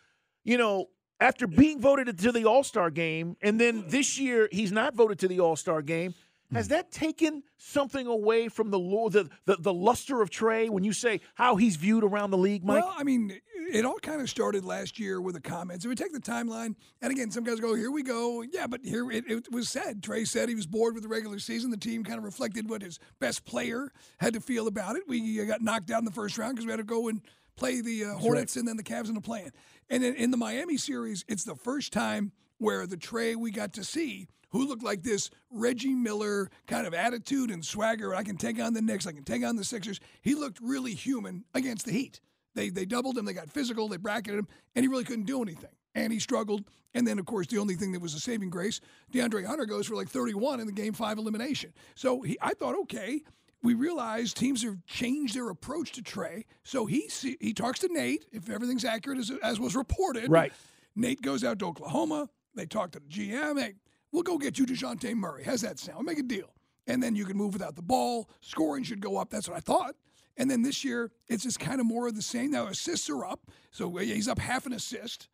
you 0.43 0.58
know, 0.58 0.88
after 1.20 1.48
being 1.48 1.79
voted 1.79 2.17
to 2.17 2.31
the 2.31 2.46
All 2.46 2.63
Star 2.63 2.89
game, 2.89 3.38
and 3.41 3.60
then 3.60 3.86
this 3.88 4.20
year 4.20 4.50
he's 4.51 4.72
not 4.72 4.96
voted 4.96 5.20
to 5.20 5.27
the 5.27 5.39
All 5.39 5.55
Star 5.55 5.81
game. 5.81 6.13
Has 6.53 6.67
that 6.67 6.91
taken 6.91 7.43
something 7.58 8.08
away 8.08 8.50
from 8.50 8.72
the, 8.72 8.79
the 8.79 9.29
the 9.46 9.58
the 9.62 9.74
luster 9.74 10.22
of 10.22 10.29
Trae 10.29 10.70
when 10.70 10.84
you 10.84 10.93
say 10.93 11.22
how 11.36 11.55
he's 11.55 11.77
viewed 11.77 12.03
around 12.03 12.31
the 12.31 12.38
league, 12.38 12.63
Mike? 12.65 12.84
Well, 12.84 12.93
I 12.98 13.03
mean, 13.03 13.39
it 13.72 13.86
all 13.86 14.00
kind 14.00 14.22
of 14.22 14.29
started 14.29 14.65
last 14.65 15.00
year 15.00 15.22
with 15.22 15.36
the 15.36 15.41
comments. 15.41 15.86
If 15.86 15.89
we 15.89 15.96
take 15.96 16.12
the 16.12 16.20
timeline, 16.20 16.75
and 17.01 17.12
again, 17.12 17.31
some 17.31 17.43
guys 17.43 17.60
go, 17.60 17.74
"Here 17.74 17.91
we 17.91 18.03
go." 18.03 18.41
Yeah, 18.41 18.67
but 18.67 18.81
here 18.84 19.10
it, 19.12 19.24
it 19.27 19.51
was 19.51 19.70
said. 19.70 20.01
Trae 20.01 20.27
said 20.27 20.50
he 20.50 20.55
was 20.55 20.67
bored 20.67 20.93
with 20.93 21.03
the 21.03 21.10
regular 21.10 21.39
season. 21.39 21.72
The 21.72 21.77
team 21.77 22.03
kind 22.03 22.17
of 22.17 22.25
reflected 22.25 22.70
what 22.70 22.81
his 22.81 23.00
best 23.20 23.46
player 23.46 23.91
had 24.20 24.34
to 24.34 24.41
feel 24.41 24.67
about 24.67 24.98
it. 24.98 25.03
We 25.08 25.41
uh, 25.41 25.46
got 25.46 25.62
knocked 25.62 25.89
out 25.89 26.00
in 26.00 26.05
the 26.05 26.12
first 26.12 26.38
round 26.38 26.55
because 26.55 26.65
we 26.65 26.72
had 26.72 26.77
to 26.77 26.84
go 26.84 27.08
and 27.08 27.22
play 27.55 27.81
the 27.81 28.05
uh, 28.05 28.13
Hornets 28.15 28.58
and 28.58 28.67
then 28.67 28.75
the 28.75 28.84
Cavs 28.84 29.08
in 29.08 29.15
the 29.15 29.22
play-in. 29.22 29.51
And 29.89 30.03
then 30.03 30.15
in 30.15 30.31
the 30.31 30.38
Miami 30.38 30.77
series, 30.77 31.24
it's 31.27 31.43
the 31.43 31.55
first 31.55 31.93
time 31.93 32.31
where 32.58 32.86
the 32.88 32.98
Trae 32.98 33.36
we 33.36 33.51
got 33.51 33.74
to 33.74 33.84
see 33.84 34.27
who 34.51 34.67
looked 34.67 34.84
like 34.84 35.03
this 35.03 35.29
Reggie 35.50 35.96
Miller 35.96 36.50
kind 36.67 36.86
of 36.86 36.93
attitude 36.93 37.51
and 37.51 37.65
swagger. 37.65 38.13
I 38.13 38.24
can 38.24 38.38
take 38.38 38.60
on 38.60 38.74
the 38.74 38.81
Knicks. 38.81 39.08
I 39.08 39.12
can 39.12 39.24
take 39.24 39.43
on 39.43 39.55
the 39.55 39.63
Sixers. 39.63 40.00
He 40.22 40.36
looked 40.36 40.60
really 40.62 40.93
human 40.93 41.46
against 41.53 41.86
the 41.86 41.91
Heat. 41.91 42.22
They 42.53 42.70
they 42.70 42.86
doubled 42.86 43.17
him. 43.17 43.25
They 43.25 43.34
got 43.34 43.50
physical. 43.50 43.88
They 43.88 43.98
bracketed 43.98 44.39
him, 44.39 44.48
and 44.75 44.84
he 44.84 44.89
really 44.89 45.05
couldn't 45.05 45.25
do 45.25 45.41
anything. 45.41 45.72
And 45.96 46.12
he 46.12 46.20
struggled. 46.20 46.65
And 46.93 47.08
then, 47.08 47.20
of 47.20 47.25
course, 47.25 47.48
the 47.48 47.58
only 47.58 47.75
thing 47.75 47.93
that 47.93 48.01
was 48.01 48.13
a 48.13 48.20
saving 48.20 48.50
grace, 48.50 48.81
DeAndre 49.13 49.46
Hunter 49.46 49.65
goes 49.65 49.88
for 49.88 49.96
like 49.96 50.10
31 50.10 50.60
in 50.60 50.67
the 50.67 50.74
Game 50.74 50.93
Five 50.93 51.17
elimination. 51.17 51.74
So 51.96 52.22
he, 52.22 52.38
I 52.41 52.53
thought, 52.53 52.75
okay, 52.81 53.22
we 53.63 53.74
realized 53.74 54.36
teams 54.36 54.63
have 54.63 54.86
changed 54.86 55.36
their 55.36 55.50
approach 55.50 55.93
to 55.93 56.01
Trae. 56.01 56.43
So 56.63 56.86
he 56.86 57.10
he 57.39 57.53
talks 57.53 57.79
to 57.79 57.88
Nate 57.89 58.25
if 58.31 58.50
everything's 58.50 58.86
accurate 58.86 59.20
as, 59.20 59.31
as 59.43 59.60
was 59.60 59.75
reported. 59.75 60.29
Right. 60.29 60.51
Nate 60.96 61.22
goes 61.22 61.43
out 61.43 61.60
to 61.60 61.65
Oklahoma. 61.65 62.29
They 62.53 62.65
talk 62.65 62.91
to 62.91 63.00
the 63.00 63.08
GM. 63.08 63.55
They, 63.55 63.75
we'll 64.12 64.24
go 64.24 64.38
get 64.38 64.58
you 64.58 64.65
DeJounte 64.65 65.15
Murray. 65.15 65.44
How's 65.44 65.62
that 65.62 65.80
sound? 65.80 65.98
We'll 65.98 66.06
make 66.06 66.20
a 66.20 66.24
deal. 66.24 66.53
And 66.88 67.01
then 67.01 67.15
you 67.15 67.25
can 67.25 67.38
move 67.38 67.53
without 67.53 67.75
the 67.75 67.82
ball. 67.82 68.30
Scoring 68.41 68.84
should 68.84 69.01
go 69.01 69.18
up. 69.18 69.30
That's 69.30 69.48
what 69.48 69.58
I 69.58 69.62
thought. 69.62 69.96
And 70.38 70.50
then 70.50 70.62
this 70.62 70.84
year, 70.84 71.12
it's 71.27 71.44
just 71.44 71.60
kind 71.60 71.80
of 71.80 71.86
more 71.86 72.08
of 72.08 72.15
the 72.15 72.22
same. 72.22 72.51
Now, 72.51 72.68
assists 72.68 73.10
are 73.10 73.25
up. 73.25 73.41
So 73.72 73.96
he's 73.98 74.27
up 74.27 74.39
half 74.39 74.65
an 74.65 74.74
assist. 74.74 75.27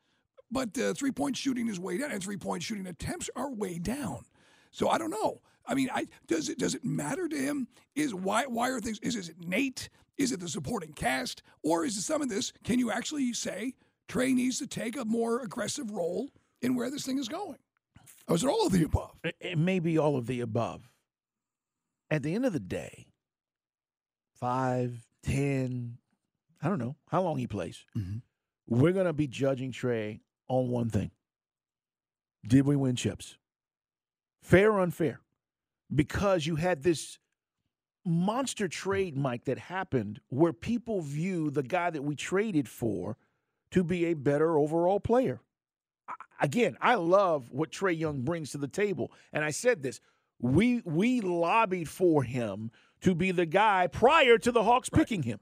But 0.51 0.77
uh, 0.77 0.93
three 0.93 1.12
point 1.12 1.36
shooting 1.36 1.67
is 1.67 1.79
way 1.79 1.98
down, 1.98 2.12
and 2.12 2.24
three 2.24 2.38
point 2.38 2.63
shooting 2.63 2.88
attempts 2.88 3.29
are 3.36 3.51
way 3.51 3.79
down. 3.79 4.24
So 4.72 4.89
I 4.89 4.98
don't 4.98 5.10
know. 5.10 5.41
I 5.65 5.74
mean, 5.74 5.89
I 5.93 6.07
does 6.27 6.50
it 6.50 6.57
does 6.57 6.74
it 6.74 6.86
matter 6.86 7.27
to 7.27 7.36
him? 7.36 7.67
Is 7.96 8.13
why 8.13 8.46
why 8.46 8.69
are 8.69 8.79
things? 8.79 9.00
Is, 9.00 9.15
is 9.15 9.29
it 9.29 9.46
Nate? 9.46 9.89
Is 10.17 10.31
it 10.31 10.39
the 10.39 10.48
supporting 10.48 10.93
cast, 10.93 11.43
or 11.63 11.86
is 11.86 11.98
it 11.98 12.01
some 12.01 12.22
of 12.22 12.29
this? 12.29 12.53
Can 12.63 12.79
you 12.79 12.91
actually 12.91 13.34
say 13.34 13.74
Trae 14.07 14.34
needs 14.34 14.57
to 14.60 14.67
take 14.67 14.98
a 14.98 15.05
more 15.05 15.41
aggressive 15.41 15.91
role 15.91 16.29
in 16.62 16.75
where 16.75 16.89
this 16.89 17.05
thing 17.05 17.19
is 17.19 17.27
going? 17.27 17.57
Or 18.27 18.36
is 18.36 18.43
it 18.43 18.50
all 18.50 18.67
of 18.67 18.74
the 18.74 18.84
above? 18.84 19.15
It, 19.24 19.36
it 19.39 19.57
may 19.57 19.79
be 19.79 19.98
all 19.98 20.17
of 20.17 20.27
the 20.27 20.41
above. 20.41 20.89
At 22.10 22.24
the 22.24 22.36
end 22.36 22.46
of 22.46 22.53
the 22.53 22.60
day, 22.60 23.07
five, 24.34 25.05
ten, 25.24 25.98
I 26.62 26.69
don't 26.69 26.79
know 26.79 26.96
how 27.10 27.22
long 27.22 27.38
he 27.38 27.48
plays. 27.48 27.86
Mm-hmm. 27.98 28.17
We're 28.67 28.93
going 28.93 29.05
to 29.05 29.13
be 29.13 29.27
judging 29.27 29.72
Trae 29.72 30.19
on 30.50 30.69
one 30.69 30.89
thing 30.89 31.12
Did 32.46 32.65
we 32.65 32.75
win 32.75 32.96
chips? 32.96 33.38
fair 34.41 34.72
or 34.72 34.79
unfair, 34.79 35.19
because 35.93 36.46
you 36.46 36.55
had 36.55 36.84
this 36.84 37.19
monster 38.05 38.69
trade, 38.69 39.17
Mike, 39.17 39.43
that 39.43 39.57
happened 39.57 40.22
where 40.29 40.53
people 40.53 41.01
view 41.01 41.50
the 41.50 41.63
guy 41.63 41.89
that 41.89 42.03
we 42.03 42.15
traded 42.15 42.69
for 42.69 43.17
to 43.72 43.84
be 43.84 44.05
a 44.05 44.13
better 44.13 44.57
overall 44.57 45.01
player. 45.01 45.41
Again, 46.39 46.77
I 46.82 46.96
love 46.96 47.50
what 47.51 47.72
Trae 47.72 47.98
Young 47.98 48.22
brings 48.22 48.51
to 48.51 48.58
the 48.58 48.67
table. 48.67 49.12
And 49.34 49.44
I 49.44 49.51
said 49.51 49.82
this 49.82 50.00
we 50.39 50.82
we 50.86 51.22
lobbied 51.22 51.89
for 51.89 52.24
him 52.24 52.72
to 53.01 53.15
be 53.15 53.32
the 53.32 53.46
guy 53.46 53.88
prior 53.88 54.38
to 54.38 54.51
the 54.51 54.63
Hawks 54.63 54.89
right. 54.91 55.00
picking 55.00 55.24
him. 55.24 55.39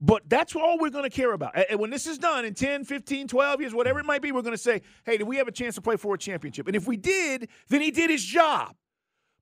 But 0.00 0.28
that's 0.28 0.54
all 0.54 0.78
we're 0.78 0.90
going 0.90 1.10
to 1.10 1.10
care 1.10 1.32
about. 1.32 1.58
And 1.68 1.80
when 1.80 1.90
this 1.90 2.06
is 2.06 2.18
done 2.18 2.44
in 2.44 2.54
10, 2.54 2.84
15, 2.84 3.26
12 3.26 3.60
years, 3.60 3.74
whatever 3.74 3.98
it 3.98 4.06
might 4.06 4.22
be, 4.22 4.30
we're 4.30 4.42
going 4.42 4.54
to 4.54 4.62
say, 4.62 4.82
hey, 5.04 5.16
did 5.16 5.26
we 5.26 5.36
have 5.38 5.48
a 5.48 5.52
chance 5.52 5.74
to 5.74 5.80
play 5.80 5.96
for 5.96 6.14
a 6.14 6.18
championship? 6.18 6.68
And 6.68 6.76
if 6.76 6.86
we 6.86 6.96
did, 6.96 7.48
then 7.68 7.80
he 7.80 7.90
did 7.90 8.08
his 8.08 8.24
job. 8.24 8.76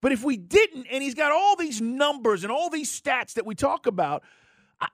But 0.00 0.12
if 0.12 0.24
we 0.24 0.38
didn't, 0.38 0.86
and 0.90 1.02
he's 1.02 1.14
got 1.14 1.30
all 1.30 1.56
these 1.56 1.82
numbers 1.82 2.42
and 2.42 2.50
all 2.50 2.70
these 2.70 2.90
stats 2.90 3.34
that 3.34 3.44
we 3.44 3.54
talk 3.54 3.86
about, 3.86 4.22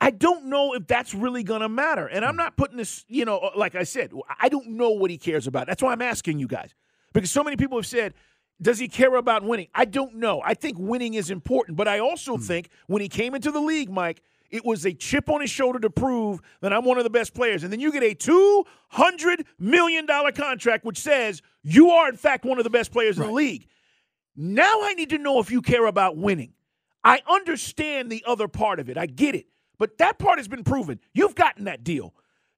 I 0.01 0.11
don't 0.11 0.47
know 0.47 0.75
if 0.75 0.87
that's 0.87 1.13
really 1.13 1.43
going 1.43 1.61
to 1.61 1.69
matter. 1.69 2.07
And 2.07 2.25
I'm 2.25 2.37
not 2.37 2.57
putting 2.57 2.77
this, 2.77 3.05
you 3.09 3.25
know, 3.25 3.51
like 3.57 3.75
I 3.75 3.83
said, 3.83 4.13
I 4.41 4.49
don't 4.49 4.69
know 4.69 4.91
what 4.91 5.11
he 5.11 5.19
cares 5.19 5.49
about. 5.49 5.67
That's 5.67 5.83
why 5.83 5.93
I'm 5.93 6.03
asking 6.03 6.39
you 6.39 6.47
guys. 6.47 6.73
Because 7.13 7.33
so 7.33 7.43
many 7.43 7.57
people 7.57 7.79
have 7.79 7.87
said, 7.87 8.15
does 8.61 8.79
he 8.79 8.87
care 8.87 9.17
about 9.17 9.43
winning? 9.43 9.67
I 9.75 9.85
don't 9.85 10.17
know. 10.17 10.41
I 10.45 10.55
think 10.55 10.79
winning 10.79 11.15
is 11.15 11.31
important. 11.31 11.77
But 11.77 11.89
I 11.89 11.99
also 11.99 12.37
hmm. 12.37 12.43
think 12.43 12.69
when 12.87 13.03
he 13.03 13.09
came 13.09 13.35
into 13.35 13.51
the 13.51 13.61
league, 13.61 13.91
Mike, 13.91 14.23
it 14.51 14.65
was 14.65 14.85
a 14.87 14.93
chip 14.93 15.29
on 15.29 15.41
his 15.41 15.51
shoulder 15.51 15.81
to 15.81 15.91
prove 15.91 16.41
that 16.61 16.73
I'm 16.73 16.85
one 16.85 16.99
of 16.99 17.05
the 17.05 17.11
best 17.11 17.35
players. 17.35 17.65
And 17.65 17.73
then 17.73 17.81
you 17.81 17.91
get 17.91 18.05
a 18.05 18.15
$200 18.15 19.47
million 19.59 20.07
contract, 20.07 20.85
which 20.85 20.99
says 20.99 21.43
you 21.65 21.91
are, 21.91 22.09
in 22.09 22.17
fact, 22.17 22.45
one 22.45 22.59
of 22.59 22.65
the 22.65 22.71
best 22.71 22.93
players 22.93 23.19
right. 23.19 23.25
in 23.25 23.31
the 23.31 23.35
league. 23.35 23.67
Now 24.37 24.83
I 24.83 24.95
need 24.95 25.11
to 25.11 25.19
know 25.19 25.41
if 25.41 25.51
you 25.51 25.61
care 25.61 25.87
about 25.87 26.17
winning. 26.17 26.53
I 27.03 27.21
understand 27.29 28.13
the 28.13 28.23
other 28.27 28.47
part 28.47 28.79
of 28.79 28.89
it. 28.89 28.97
I 28.97 29.07
get 29.07 29.35
it. 29.35 29.47
But 29.83 29.99
that 29.99 30.21
part 30.21 30.39
has 30.39 30.47
been 30.47 30.63
proven. 30.63 31.01
You've 31.13 31.35
gotten 31.35 31.65
that 31.65 31.83
deal. 31.83 32.15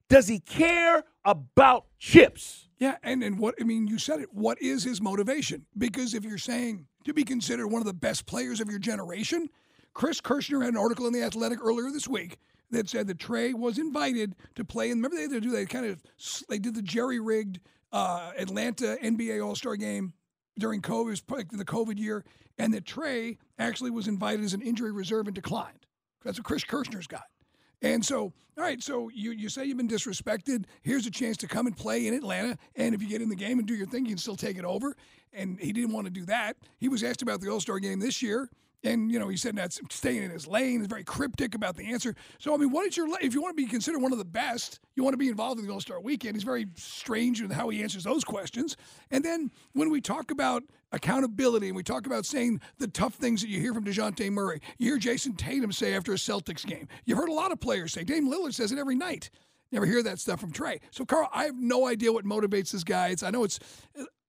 Does 0.09 0.27
he 0.27 0.39
care 0.39 1.03
about 1.25 1.87
chips? 1.97 2.69
Yeah, 2.77 2.97
and, 3.01 3.23
and 3.23 3.39
what 3.39 3.55
I 3.59 3.63
mean, 3.63 3.87
you 3.87 3.97
said 3.97 4.19
it. 4.19 4.31
What 4.31 4.61
is 4.61 4.83
his 4.83 5.01
motivation? 5.01 5.65
Because 5.75 6.13
if 6.13 6.23
you're 6.23 6.37
saying 6.37 6.85
to 7.03 7.15
be 7.15 7.23
considered 7.23 7.69
one 7.69 7.81
of 7.81 7.87
the 7.87 7.95
best 7.95 8.27
players 8.27 8.61
of 8.61 8.69
your 8.69 8.77
generation, 8.77 9.49
Chris 9.95 10.21
Kirschner 10.21 10.61
had 10.61 10.75
an 10.75 10.77
article 10.77 11.07
in 11.07 11.13
the 11.13 11.23
Athletic 11.23 11.57
earlier 11.63 11.89
this 11.89 12.07
week 12.07 12.37
that 12.69 12.87
said 12.87 13.07
that 13.07 13.17
Trae 13.17 13.55
was 13.55 13.79
invited 13.79 14.35
to 14.53 14.63
play. 14.63 14.91
And 14.91 14.99
remember, 14.99 15.15
they 15.15 15.23
had 15.23 15.31
to 15.31 15.41
do 15.41 15.49
they 15.49 15.65
kind 15.65 15.87
of 15.87 16.03
they 16.47 16.59
did 16.59 16.75
the 16.75 16.83
jerry 16.83 17.19
rigged 17.19 17.59
uh, 17.91 18.33
Atlanta 18.37 18.99
NBA 19.03 19.43
All 19.43 19.55
Star 19.55 19.77
game 19.77 20.13
during 20.59 20.79
COVID, 20.79 21.49
the 21.57 21.65
COVID 21.65 21.97
year, 21.97 22.23
and 22.59 22.71
that 22.75 22.85
Trae 22.85 23.39
actually 23.57 23.89
was 23.89 24.07
invited 24.07 24.45
as 24.45 24.53
an 24.53 24.61
injury 24.61 24.91
reserve 24.91 25.25
and 25.25 25.33
declined. 25.33 25.84
That's 26.25 26.37
what 26.37 26.45
Chris 26.45 26.65
Kirschner's 26.65 27.07
got. 27.07 27.23
And 27.81 28.03
so, 28.03 28.33
all 28.57 28.63
right, 28.63 28.81
so 28.81 29.09
you, 29.13 29.31
you 29.31 29.47
say 29.47 29.65
you've 29.65 29.77
been 29.77 29.87
disrespected. 29.87 30.65
Here's 30.81 31.05
a 31.05 31.11
chance 31.11 31.37
to 31.37 31.47
come 31.47 31.67
and 31.67 31.77
play 31.77 32.07
in 32.07 32.13
Atlanta. 32.13 32.57
And 32.75 32.95
if 32.95 33.01
you 33.01 33.07
get 33.07 33.21
in 33.21 33.29
the 33.29 33.35
game 33.35 33.59
and 33.59 33.67
do 33.67 33.75
your 33.75 33.85
thing, 33.85 34.05
you 34.05 34.11
can 34.11 34.17
still 34.17 34.35
take 34.35 34.57
it 34.57 34.65
over. 34.65 34.95
And 35.33 35.59
he 35.59 35.71
didn't 35.71 35.93
want 35.93 36.05
to 36.07 36.11
do 36.11 36.25
that. 36.25 36.57
He 36.79 36.89
was 36.89 37.03
asked 37.03 37.21
about 37.21 37.41
the 37.41 37.49
All 37.49 37.59
Star 37.59 37.79
game 37.79 37.99
this 37.99 38.21
year. 38.21 38.49
And, 38.85 39.11
you 39.11 39.17
know, 39.17 39.27
he 39.27 39.35
said 39.35 39.55
that's 39.55 39.81
staying 39.89 40.23
in 40.23 40.29
his 40.29 40.47
lane. 40.47 40.79
He's 40.79 40.87
very 40.87 41.03
cryptic 41.03 41.55
about 41.55 41.75
the 41.75 41.91
answer. 41.91 42.15
So, 42.37 42.53
I 42.53 42.57
mean, 42.57 42.69
what 42.69 42.85
is 42.85 42.95
your, 42.95 43.07
if 43.19 43.33
you 43.33 43.41
want 43.41 43.57
to 43.57 43.61
be 43.61 43.67
considered 43.67 43.99
one 43.99 44.11
of 44.11 44.19
the 44.19 44.25
best, 44.25 44.79
you 44.95 45.03
want 45.03 45.15
to 45.15 45.17
be 45.17 45.27
involved 45.27 45.59
in 45.59 45.65
the 45.65 45.73
All 45.73 45.81
Star 45.81 45.99
weekend. 45.99 46.35
He's 46.35 46.43
very 46.43 46.67
strange 46.75 47.41
in 47.41 47.49
how 47.49 47.69
he 47.69 47.81
answers 47.81 48.03
those 48.03 48.23
questions. 48.23 48.77
And 49.09 49.25
then 49.25 49.51
when 49.73 49.89
we 49.89 50.01
talk 50.01 50.29
about 50.29 50.63
accountability 50.91 51.67
and 51.67 51.75
we 51.75 51.81
talk 51.81 52.05
about 52.05 52.25
saying 52.25 52.61
the 52.77 52.87
tough 52.87 53.15
things 53.15 53.41
that 53.41 53.49
you 53.49 53.59
hear 53.59 53.73
from 53.73 53.83
DeJounte 53.83 54.29
Murray, 54.31 54.61
you 54.77 54.91
hear 54.91 54.99
Jayson 54.99 55.35
Tatum 55.35 55.71
say 55.71 55.95
after 55.95 56.13
a 56.13 56.17
Celtics 56.17 56.65
game. 56.65 56.87
You've 57.05 57.17
heard 57.17 57.29
a 57.29 57.33
lot 57.33 57.51
of 57.51 57.59
players 57.59 57.91
say, 57.91 58.03
Dame 58.03 58.31
Lillard 58.31 58.53
says 58.53 58.71
it 58.71 58.77
every 58.77 58.95
night. 58.95 59.31
Never 59.71 59.87
hear 59.87 60.03
that 60.03 60.19
stuff 60.19 60.39
from 60.39 60.51
Trae. 60.51 60.79
So, 60.91 61.05
Carl, 61.05 61.27
I 61.33 61.45
have 61.45 61.57
no 61.57 61.87
idea 61.87 62.13
what 62.13 62.23
motivates 62.23 62.71
this 62.71 62.83
guy. 62.83 63.09
It's, 63.09 63.23
I 63.23 63.31
know 63.31 63.43
it's, 63.43 63.59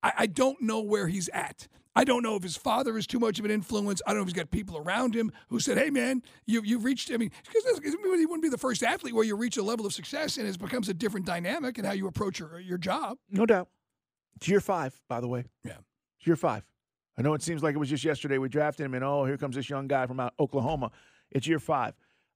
I, 0.03 0.13
I 0.21 0.27
don't 0.27 0.61
know 0.63 0.81
where 0.81 1.09
he's 1.09 1.29
at. 1.29 1.69
I 1.97 2.05
don't 2.05 2.23
know 2.23 2.37
if 2.37 2.43
his 2.43 2.59
father 2.59 2.99
is 2.99 3.07
too 3.07 3.19
much 3.19 3.39
of 3.39 3.47
an 3.47 3.51
influence. 3.51 4.03
I 4.07 4.11
don't 4.11 4.19
know 4.19 4.23
if 4.23 4.29
he's 4.29 4.35
got 4.35 4.51
people 4.51 4.77
around 4.77 5.15
him 5.15 5.33
who 5.49 5.59
said, 5.59 5.79
"Hey, 5.79 5.89
man, 5.89 6.23
you 6.45 6.63
you've 6.63 6.85
reached." 6.85 7.11
I 7.11 7.17
mean, 7.17 7.31
because 7.43 7.81
he 7.83 8.27
wouldn't 8.27 8.43
be 8.43 8.51
the 8.51 8.59
first 8.59 8.83
athlete 8.83 9.15
where 9.15 9.25
you 9.25 9.35
reach 9.35 9.57
a 9.57 9.63
level 9.63 9.87
of 9.87 9.95
success 9.95 10.37
and 10.37 10.47
it 10.47 10.59
becomes 10.59 10.91
a 10.91 10.95
different 10.95 11.25
dynamic 11.25 11.79
in 11.79 11.87
how 11.87 11.93
you 11.93 12.07
approach 12.07 12.39
your 12.39 12.61
your 12.61 12.77
job. 12.77 13.17
No 13.31 13.47
doubt. 13.47 13.69
It's 14.37 14.47
year 14.47 14.61
five, 14.61 15.01
by 15.09 15.21
the 15.21 15.29
way. 15.29 15.45
Yeah, 15.65 15.79
it's 16.19 16.27
year 16.27 16.37
five. 16.37 16.67
I 17.19 17.23
know 17.23 17.33
it 17.33 17.43
seems 17.43 17.63
like 17.63 17.75
it 17.75 17.79
was 17.79 17.89
just 17.89 18.05
yesterday 18.05 18.37
we 18.37 18.51
drafted 18.51 18.85
him, 18.85 18.93
and 18.93 19.03
oh, 19.03 19.25
here 19.25 19.39
comes 19.39 19.57
this 19.57 19.71
young 19.71 19.89
guy 19.89 20.07
from 20.07 20.21
Oklahoma. 20.39 20.91
It's 21.31 21.47
year 21.47 21.59
five. 21.59 21.95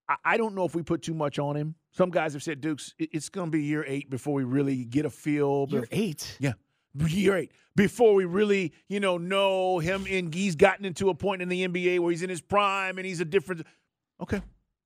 I, 0.09 0.17
I 0.25 0.37
don't 0.39 0.55
know 0.55 0.65
if 0.65 0.75
we 0.75 0.83
put 0.83 1.03
too 1.03 1.13
much 1.13 1.39
on 1.39 1.55
him. 1.55 1.75
Some 1.93 2.09
guys 2.09 2.33
have 2.33 2.43
said, 2.43 2.63
Dukes, 2.63 2.95
it's 2.99 3.29
going 3.29 3.49
to 3.49 3.51
be 3.51 3.63
year 3.63 3.85
eight 3.87 4.09
before 4.09 4.33
we 4.33 4.45
really 4.45 4.87
get 4.87 5.05
a 5.05 5.11
feel. 5.11 5.67
Year 5.69 5.87
eight? 5.91 6.39
Yeah 6.41 6.55
eight 6.99 7.53
before 7.77 8.15
we 8.15 8.25
really, 8.25 8.73
you 8.89 9.01
know, 9.01 9.19
know 9.19 9.79
him 9.79 10.07
and 10.09 10.35
he's 10.35 10.57
gotten 10.57 10.85
into 10.85 11.09
a 11.11 11.15
point 11.15 11.43
in 11.43 11.49
the 11.49 11.67
NBA 11.67 12.01
where 12.01 12.11
he's 12.11 12.23
in 12.23 12.31
his 12.31 12.41
prime 12.41 12.99
and 12.99 13.07
he's 13.07 13.21
a 13.21 13.25
different. 13.25 13.67
Okay, 14.21 14.41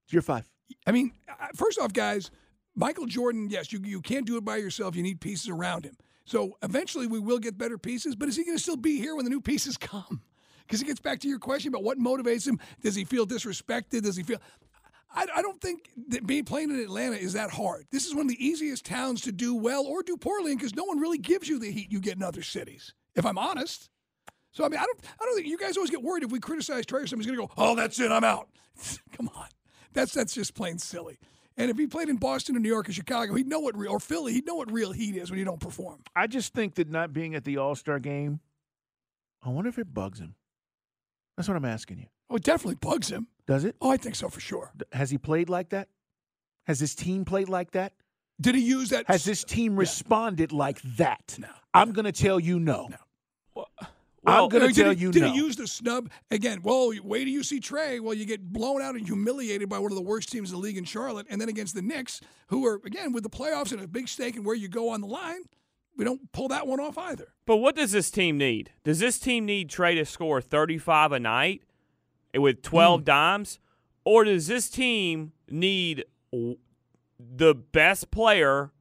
it's 0.04 0.12
year 0.12 0.22
five. 0.22 0.48
I 0.86 0.92
mean, 0.92 1.12
first 1.54 1.78
off, 1.78 1.92
guys, 1.92 2.30
Michael 2.74 3.06
Jordan, 3.06 3.48
yes, 3.50 3.72
you 3.72 3.80
you 3.84 4.00
can't 4.00 4.26
do 4.26 4.36
it 4.36 4.44
by 4.44 4.56
yourself. 4.56 4.96
You 4.96 5.02
need 5.02 5.20
pieces 5.20 5.48
around 5.48 5.84
him. 5.84 5.96
So 6.24 6.56
eventually 6.62 7.06
we 7.06 7.18
will 7.18 7.38
get 7.38 7.58
better 7.58 7.76
pieces, 7.76 8.16
but 8.16 8.28
is 8.28 8.36
he 8.36 8.44
going 8.44 8.56
to 8.56 8.62
still 8.62 8.76
be 8.76 8.98
here 8.98 9.14
when 9.14 9.24
the 9.24 9.30
new 9.30 9.42
pieces 9.42 9.76
come? 9.76 10.22
Because 10.66 10.80
it 10.80 10.86
gets 10.86 11.00
back 11.00 11.20
to 11.20 11.28
your 11.28 11.38
question 11.38 11.68
about 11.68 11.84
what 11.84 11.98
motivates 11.98 12.48
him. 12.48 12.58
Does 12.82 12.94
he 12.94 13.04
feel 13.04 13.26
disrespected? 13.26 14.02
Does 14.02 14.16
he 14.16 14.22
feel? 14.22 14.38
I, 15.14 15.26
I 15.36 15.42
don't 15.42 15.60
think 15.60 15.90
that 16.08 16.26
being 16.26 16.44
playing 16.44 16.70
in 16.70 16.80
Atlanta 16.80 17.16
is 17.16 17.34
that 17.34 17.50
hard. 17.50 17.86
This 17.92 18.06
is 18.06 18.14
one 18.14 18.26
of 18.26 18.28
the 18.28 18.44
easiest 18.44 18.84
towns 18.84 19.20
to 19.22 19.32
do 19.32 19.54
well 19.54 19.84
or 19.86 20.02
do 20.02 20.16
poorly 20.16 20.52
in 20.52 20.58
because 20.58 20.74
no 20.74 20.84
one 20.84 20.98
really 20.98 21.18
gives 21.18 21.48
you 21.48 21.58
the 21.58 21.70
heat 21.70 21.92
you 21.92 22.00
get 22.00 22.16
in 22.16 22.22
other 22.22 22.42
cities. 22.42 22.94
If 23.14 23.24
I'm 23.24 23.38
honest. 23.38 23.88
So 24.50 24.64
I 24.64 24.68
mean, 24.68 24.78
I 24.78 24.84
don't, 24.84 25.00
I 25.20 25.24
don't 25.24 25.34
think 25.36 25.48
you 25.48 25.58
guys 25.58 25.76
always 25.76 25.90
get 25.90 26.02
worried 26.02 26.24
if 26.24 26.30
we 26.30 26.40
criticize 26.40 26.84
Trae, 26.86 27.08
somebody's 27.08 27.30
to 27.30 27.36
go, 27.36 27.50
"Oh, 27.56 27.74
that's 27.74 27.98
it, 27.98 28.10
I'm 28.10 28.24
out." 28.24 28.48
Come 29.16 29.30
on, 29.34 29.46
that's 29.92 30.12
that's 30.12 30.34
just 30.34 30.54
plain 30.54 30.78
silly. 30.78 31.18
And 31.56 31.70
if 31.70 31.78
he 31.78 31.86
played 31.86 32.08
in 32.08 32.16
Boston 32.16 32.56
or 32.56 32.60
New 32.60 32.68
York 32.68 32.88
or 32.88 32.92
Chicago, 32.92 33.34
he'd 33.34 33.46
know 33.46 33.60
what 33.60 33.76
real 33.76 33.92
or 33.92 34.00
Philly, 34.00 34.32
he'd 34.32 34.46
know 34.46 34.56
what 34.56 34.72
real 34.72 34.90
heat 34.90 35.16
is 35.16 35.30
when 35.30 35.38
you 35.38 35.44
don't 35.44 35.60
perform. 35.60 36.00
I 36.16 36.26
just 36.26 36.52
think 36.52 36.74
that 36.76 36.90
not 36.90 37.12
being 37.12 37.34
at 37.34 37.44
the 37.44 37.58
All 37.58 37.74
Star 37.74 37.98
game, 37.98 38.40
I 39.42 39.50
wonder 39.50 39.68
if 39.68 39.78
it 39.78 39.92
bugs 39.92 40.20
him. 40.20 40.34
That's 41.36 41.48
what 41.48 41.56
I'm 41.56 41.64
asking 41.64 41.98
you. 41.98 42.06
Oh, 42.30 42.36
it 42.36 42.42
definitely 42.42 42.76
bugs 42.76 43.08
him. 43.08 43.28
Does 43.46 43.64
it? 43.64 43.76
Oh, 43.80 43.90
I 43.90 43.96
think 43.96 44.14
so 44.14 44.28
for 44.28 44.40
sure. 44.40 44.72
Has 44.92 45.10
he 45.10 45.18
played 45.18 45.48
like 45.48 45.70
that? 45.70 45.88
Has 46.66 46.80
his 46.80 46.94
team 46.94 47.24
played 47.24 47.48
like 47.48 47.72
that? 47.72 47.92
Did 48.40 48.54
he 48.54 48.62
use 48.62 48.90
that? 48.90 49.06
Has 49.06 49.24
this 49.24 49.44
team 49.44 49.76
responded 49.76 50.50
yeah. 50.50 50.58
like 50.58 50.82
that? 50.96 51.36
No. 51.38 51.48
I'm 51.72 51.92
going 51.92 52.06
to 52.06 52.12
tell 52.12 52.40
you 52.40 52.58
no. 52.58 52.88
No. 52.90 52.96
Well, 53.54 53.68
I'm 54.26 54.48
going 54.48 54.68
to 54.68 54.74
tell 54.74 54.92
he, 54.92 55.02
you 55.02 55.12
did 55.12 55.20
no. 55.20 55.26
Did 55.28 55.34
he 55.34 55.38
use 55.38 55.56
the 55.56 55.66
snub 55.66 56.10
again? 56.30 56.60
Well, 56.62 56.92
wait 57.02 57.24
till 57.24 57.32
you 57.32 57.42
see 57.42 57.60
Trae. 57.60 58.00
Well, 58.00 58.14
you 58.14 58.24
get 58.24 58.42
blown 58.52 58.80
out 58.80 58.96
and 58.96 59.06
humiliated 59.06 59.68
by 59.68 59.78
one 59.78 59.92
of 59.92 59.96
the 59.96 60.02
worst 60.02 60.32
teams 60.32 60.50
in 60.50 60.56
the 60.56 60.62
league 60.62 60.78
in 60.78 60.84
Charlotte, 60.84 61.26
and 61.28 61.40
then 61.40 61.48
against 61.48 61.74
the 61.74 61.82
Knicks, 61.82 62.20
who 62.48 62.66
are 62.66 62.80
again 62.84 63.12
with 63.12 63.22
the 63.22 63.30
playoffs 63.30 63.72
and 63.72 63.82
a 63.82 63.86
big 63.86 64.08
stake 64.08 64.36
and 64.36 64.44
where 64.44 64.54
you 64.54 64.68
go 64.68 64.88
on 64.88 65.00
the 65.00 65.06
line. 65.06 65.42
We 65.96 66.04
don't 66.04 66.32
pull 66.32 66.48
that 66.48 66.66
one 66.66 66.80
off 66.80 66.98
either. 66.98 67.34
But 67.46 67.58
what 67.58 67.76
does 67.76 67.92
this 67.92 68.10
team 68.10 68.36
need? 68.36 68.72
Does 68.82 68.98
this 68.98 69.18
team 69.18 69.44
need 69.44 69.70
Trae 69.70 69.94
to 69.94 70.04
score 70.04 70.40
35 70.40 71.12
a 71.12 71.20
night? 71.20 71.62
With 72.36 72.62
12 72.62 73.00
mm. 73.00 73.04
dimes? 73.04 73.58
Or 74.04 74.24
does 74.24 74.46
this 74.46 74.68
team 74.68 75.32
need 75.48 76.04
the 77.18 77.54
best 77.54 78.10
player 78.10 78.72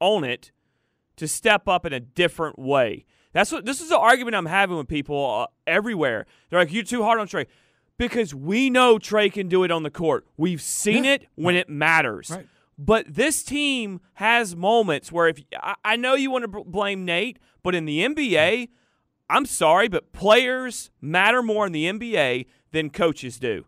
on 0.00 0.24
it 0.24 0.50
to 1.16 1.28
step 1.28 1.68
up 1.68 1.86
in 1.86 1.92
a 1.92 2.00
different 2.00 2.58
way? 2.58 3.04
That's 3.32 3.50
what 3.50 3.64
this 3.64 3.80
is 3.80 3.88
the 3.88 3.98
argument 3.98 4.36
I'm 4.36 4.46
having 4.46 4.76
with 4.76 4.88
people 4.88 5.42
uh, 5.42 5.46
everywhere. 5.66 6.26
They're 6.50 6.58
like, 6.58 6.72
"You're 6.72 6.84
too 6.84 7.02
hard 7.02 7.18
on 7.18 7.26
Trae," 7.26 7.46
because 7.96 8.34
we 8.34 8.68
know 8.68 8.98
Trae 8.98 9.32
can 9.32 9.48
do 9.48 9.64
it 9.64 9.70
on 9.70 9.84
the 9.84 9.90
court. 9.90 10.26
We've 10.36 10.60
seen 10.60 11.04
yeah. 11.04 11.12
it 11.12 11.26
when 11.34 11.54
it 11.54 11.68
matters. 11.68 12.30
Right. 12.30 12.46
But 12.76 13.14
this 13.14 13.42
team 13.42 14.00
has 14.14 14.56
moments 14.56 15.12
where 15.12 15.28
if 15.28 15.40
I, 15.54 15.74
I 15.84 15.96
know 15.96 16.14
you 16.14 16.30
want 16.30 16.50
to 16.50 16.64
blame 16.64 17.04
Nate, 17.04 17.38
but 17.62 17.74
in 17.74 17.84
the 17.84 18.00
NBA, 18.00 18.68
I'm 19.30 19.46
sorry, 19.46 19.88
but 19.88 20.12
players 20.12 20.90
matter 21.00 21.42
more 21.42 21.66
in 21.66 21.72
the 21.72 21.86
NBA 21.86 22.46
than 22.72 22.90
coaches 22.90 23.38
do. 23.38 23.64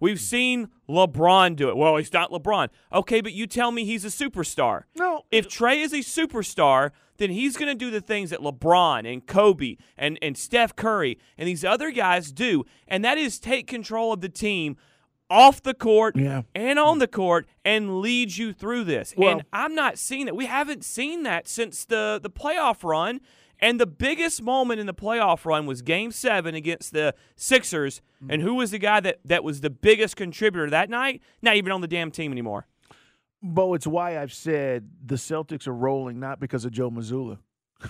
We've 0.00 0.18
hmm. 0.18 0.24
seen 0.24 0.68
LeBron 0.88 1.56
do 1.56 1.68
it. 1.68 1.76
Well, 1.76 1.96
he's 1.96 2.12
not 2.12 2.30
LeBron. 2.30 2.68
Okay, 2.92 3.20
but 3.20 3.32
you 3.32 3.46
tell 3.46 3.70
me 3.70 3.84
he's 3.84 4.04
a 4.04 4.08
superstar. 4.08 4.82
No. 4.96 5.22
If 5.30 5.48
Trae 5.48 5.82
is 5.82 5.92
a 5.92 5.98
superstar, 5.98 6.90
then 7.18 7.30
he's 7.30 7.56
going 7.56 7.68
to 7.68 7.74
do 7.74 7.90
the 7.90 8.00
things 8.00 8.30
that 8.30 8.40
LeBron 8.40 9.10
and 9.10 9.26
Kobe 9.26 9.76
and, 9.96 10.18
and 10.20 10.36
Steph 10.36 10.76
Curry 10.76 11.18
and 11.38 11.48
these 11.48 11.64
other 11.64 11.90
guys 11.90 12.32
do, 12.32 12.64
and 12.86 13.04
that 13.04 13.18
is 13.18 13.38
take 13.38 13.66
control 13.66 14.12
of 14.12 14.20
the 14.20 14.28
team 14.28 14.76
off 15.28 15.62
the 15.62 15.74
court 15.74 16.16
yeah. 16.16 16.42
and 16.54 16.78
on 16.78 16.98
the 16.98 17.08
court 17.08 17.46
and 17.64 18.00
lead 18.00 18.36
you 18.36 18.52
through 18.52 18.84
this. 18.84 19.12
Well, 19.16 19.32
and 19.32 19.44
I'm 19.52 19.74
not 19.74 19.98
seeing 19.98 20.26
that. 20.26 20.36
We 20.36 20.46
haven't 20.46 20.84
seen 20.84 21.24
that 21.24 21.48
since 21.48 21.84
the, 21.84 22.20
the 22.22 22.30
playoff 22.30 22.84
run 22.84 23.20
And 23.60 23.80
the 23.80 23.86
biggest 23.86 24.42
moment 24.42 24.80
in 24.80 24.86
the 24.86 24.94
playoff 24.94 25.44
run 25.44 25.66
was 25.66 25.82
game 25.82 26.10
seven 26.10 26.54
against 26.54 26.92
the 26.92 27.14
Sixers. 27.36 28.02
Mm. 28.22 28.34
And 28.34 28.42
who 28.42 28.54
was 28.54 28.70
the 28.70 28.78
guy 28.78 29.00
that, 29.00 29.20
that 29.24 29.44
was 29.44 29.60
the 29.60 29.70
biggest 29.70 30.16
contributor 30.16 30.68
that 30.70 30.90
night? 30.90 31.22
Not 31.42 31.56
even 31.56 31.72
on 31.72 31.80
the 31.80 31.88
damn 31.88 32.10
team 32.10 32.32
anymore. 32.32 32.66
Bo, 33.42 33.74
it's 33.74 33.86
why 33.86 34.18
I've 34.18 34.32
said 34.32 34.90
the 35.04 35.16
Celtics 35.16 35.66
are 35.66 35.74
rolling 35.74 36.18
not 36.18 36.40
because 36.40 36.64
of 36.64 36.72
Joe 36.72 36.90
Mazzulla. 36.90 37.38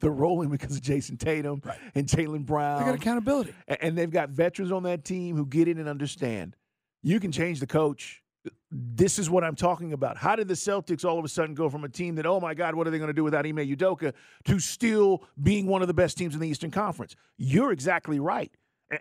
They're 0.00 0.10
rolling 0.10 0.50
because 0.50 0.76
of 0.76 0.82
Jayson 0.82 1.16
Tatum 1.16 1.62
and 1.94 2.06
Jaylen 2.06 2.46
Brown. 2.46 2.80
They 2.80 2.86
got 2.86 2.94
accountability. 2.94 3.54
And 3.80 3.98
they've 3.98 4.10
got 4.10 4.30
veterans 4.30 4.72
on 4.72 4.84
that 4.84 5.04
team 5.04 5.36
who 5.36 5.44
get 5.44 5.68
it 5.68 5.76
and 5.76 5.88
understand. 5.88 6.56
You 7.02 7.20
can 7.20 7.32
change 7.32 7.60
the 7.60 7.66
coach. 7.66 8.22
This 8.70 9.18
is 9.18 9.30
what 9.30 9.44
I'm 9.44 9.56
talking 9.56 9.94
about. 9.94 10.18
How 10.18 10.36
did 10.36 10.46
the 10.46 10.54
Celtics 10.54 11.04
all 11.04 11.18
of 11.18 11.24
a 11.24 11.28
sudden 11.28 11.54
go 11.54 11.70
from 11.70 11.84
a 11.84 11.88
team 11.88 12.16
that, 12.16 12.26
oh 12.26 12.38
my 12.38 12.52
God, 12.52 12.74
what 12.74 12.86
are 12.86 12.90
they 12.90 12.98
going 12.98 13.08
to 13.08 13.14
do 13.14 13.24
without 13.24 13.46
Ime 13.46 13.56
Udoka, 13.56 14.12
to 14.44 14.58
still 14.58 15.24
being 15.42 15.66
one 15.66 15.80
of 15.80 15.88
the 15.88 15.94
best 15.94 16.18
teams 16.18 16.34
in 16.34 16.40
the 16.40 16.48
Eastern 16.48 16.70
Conference? 16.70 17.16
You're 17.38 17.72
exactly 17.72 18.20
right. 18.20 18.52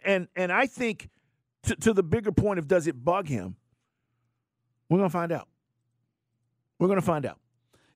And 0.06 0.28
and 0.36 0.52
I 0.52 0.68
think 0.68 1.10
to, 1.64 1.76
to 1.76 1.94
the 1.94 2.04
bigger 2.04 2.32
point 2.32 2.60
of 2.60 2.68
does 2.68 2.88
it 2.88 3.04
bug 3.04 3.28
him, 3.28 3.58
we're 4.90 5.00
going 5.00 5.10
to 5.10 5.14
find 5.14 5.32
out. 5.32 5.48
We're 6.80 6.88
going 6.88 7.00
to 7.00 7.06
find 7.06 7.26
out. 7.26 7.40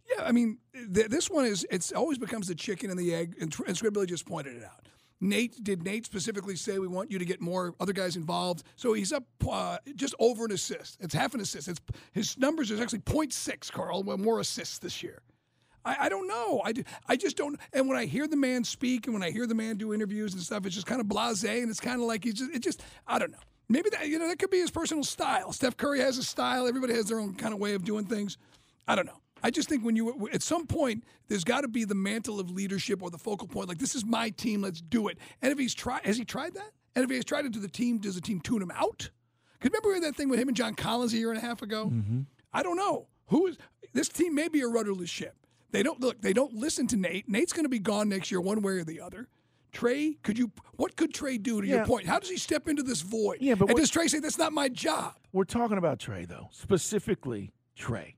Yeah, 0.10 0.26
I 0.26 0.32
mean, 0.32 0.58
th- 0.74 1.08
this 1.08 1.30
one 1.30 1.46
is 1.46 1.66
it's 1.70 1.92
always 1.92 2.18
becomes 2.18 2.48
the 2.48 2.56
chicken 2.56 2.90
and 2.90 3.00
the 3.00 3.14
egg, 3.14 3.36
and, 3.40 3.56
and 3.66 3.78
Scribbly 3.78 4.08
just 4.08 4.26
pointed 4.26 4.58
it 4.58 4.64
out. 4.64 4.88
Nate 5.22 5.64
did 5.64 5.84
Nate 5.84 6.06
specifically 6.06 6.56
say 6.56 6.80
we 6.80 6.88
want 6.88 7.12
you 7.12 7.20
to 7.20 7.26
get 7.26 7.40
more 7.40 7.76
other 7.80 7.94
guys 7.94 8.16
involved? 8.16 8.64
So 8.76 8.94
he's 8.94 9.14
up 9.14 9.24
uh, 9.50 9.78
just 9.96 10.16
over 10.20 10.46
an 10.46 10.52
assist. 10.52 10.98
It's 11.00 11.14
half 11.14 11.36
an 11.36 11.40
assist. 11.42 11.68
It's 11.68 11.80
his 12.12 12.38
numbers 12.38 12.72
is 12.72 12.82
actually 12.82 13.00
0.6, 13.00 13.72
Carl, 13.72 14.04
more 14.18 14.40
assists 14.40 14.80
this 14.80 15.04
year. 15.04 15.22
I, 15.86 15.98
I 16.02 16.10
don't 16.10 16.28
know. 16.28 16.62
I 16.66 16.74
I 17.08 17.16
just 17.16 17.38
don't. 17.38 17.60
And 17.74 17.88
when 17.88 17.98
I 17.98 18.06
hear 18.06 18.28
the 18.28 18.36
man 18.36 18.64
speak 18.64 19.06
and 19.06 19.14
when 19.14 19.24
I 19.24 19.32
hear 19.32 19.48
the 19.48 19.56
man 19.56 19.78
do 19.78 19.94
interviews 19.94 20.34
and 20.34 20.42
stuff, 20.42 20.66
it's 20.66 20.76
just 20.76 20.88
kind 20.88 21.02
of 21.02 21.08
blasé 21.08 21.62
and 21.62 21.70
it's 21.70 21.80
kind 21.80 22.02
of 22.02 22.08
like 22.08 22.24
he's 22.24 22.36
just. 22.36 22.54
It 22.54 22.60
just. 22.60 22.82
I 23.08 23.20
don't 23.20 23.32
know. 23.32 23.38
Maybe 23.70 23.90
that 23.92 24.08
you 24.08 24.20
know 24.20 24.28
that 24.28 24.38
could 24.38 24.50
be 24.50 24.60
his 24.60 24.72
personal 24.72 25.04
style. 25.04 25.54
Steph 25.54 25.78
Curry 25.78 26.00
has 26.00 26.18
a 26.18 26.24
style. 26.24 26.68
Everybody 26.68 26.94
has 26.94 27.08
their 27.08 27.20
own 27.20 27.36
kind 27.36 27.54
of 27.54 27.60
way 27.60 27.74
of 27.74 27.84
doing 27.84 28.06
things. 28.06 28.38
I 28.88 28.96
don't 28.96 29.06
know. 29.06 29.22
I 29.43 29.49
just 29.51 29.69
think 29.69 29.84
when 29.84 29.95
you 29.95 30.30
at 30.34 30.41
some 30.41 30.67
point 30.67 31.04
there's 31.27 31.43
got 31.43 31.62
to 31.62 31.67
be 31.67 31.84
the 31.84 31.95
mantle 31.95 32.39
of 32.39 32.49
leadership 32.51 33.01
or 33.01 33.10
the 33.10 33.17
focal 33.17 33.47
point. 33.47 33.67
Like 33.69 33.77
this 33.80 33.95
is 33.95 34.06
my 34.06 34.30
team. 34.30 34.62
Let's 34.62 34.82
do 34.82 35.08
it. 35.08 35.17
And 35.41 35.51
if 35.51 35.58
he's 35.60 35.73
tried, 35.73 36.06
has 36.06 36.17
he 36.17 36.25
tried 36.25 36.54
that? 36.56 36.71
And 36.95 37.04
if 37.04 37.10
he 37.10 37.15
has 37.15 37.25
tried 37.25 37.45
it 37.45 37.54
to 37.54 37.60
the 37.60 37.67
team, 37.69 37.99
does 37.99 38.15
the 38.15 38.21
team 38.21 38.39
tune 38.41 38.62
him 38.62 38.71
out? 38.71 39.10
Because 39.60 39.71
remember 39.71 39.89
we 39.89 39.93
had 39.95 40.04
that 40.04 40.15
thing 40.17 40.30
with 40.30 40.39
him 40.39 40.47
and 40.47 40.58
John 40.58 40.73
Collins 40.75 41.13
a 41.13 41.17
year 41.17 41.30
and 41.32 41.38
a 41.38 41.45
half 41.45 41.62
ago. 41.62 41.86
Mm-hmm. 41.86 42.21
I 42.54 42.63
don't 42.63 42.75
know 42.77 43.08
who 43.27 43.47
is 43.47 43.58
this 43.93 44.10
team. 44.10 44.36
May 44.36 44.47
be 44.49 44.62
a 44.62 44.67
rudderless 44.67 45.10
ship. 45.10 45.36
They 45.71 45.84
don't 45.84 46.01
look. 46.01 46.21
They 46.21 46.34
don't 46.34 46.54
listen 46.54 46.86
to 46.88 46.97
Nate. 46.97 47.30
Nate's 47.30 47.54
going 47.54 47.63
to 47.65 47.69
be 47.69 47.80
gone 47.80 48.10
next 48.10 48.30
year, 48.30 48.41
one 48.41 48.62
way 48.62 48.73
or 48.73 48.84
the 48.84 48.99
other. 48.99 49.30
Trae, 49.71 50.21
could 50.21 50.38
you? 50.38 50.51
What 50.75 50.97
could 50.97 51.13
Trae 51.13 51.41
do? 51.41 51.62
To 51.62 51.65
Yeah. 51.67 51.77
your 51.77 51.86
point, 51.86 52.06
how 52.08 52.19
does 52.19 52.30
he 52.30 52.36
step 52.36 52.67
into 52.67 52.84
this 52.84 52.99
void? 53.01 53.38
Yeah, 53.39 53.56
but 53.56 53.69
and 53.69 53.75
what- 53.75 53.80
does 53.80 53.89
Trae 53.89 54.10
say 54.10 54.19
that's 54.19 54.38
not 54.38 54.51
my 54.51 54.67
job? 54.67 55.13
We're 55.32 55.45
talking 55.45 55.77
about 55.77 55.97
Trae, 55.99 56.27
though, 56.27 56.49
specifically 56.51 57.54
Trae. 57.80 58.15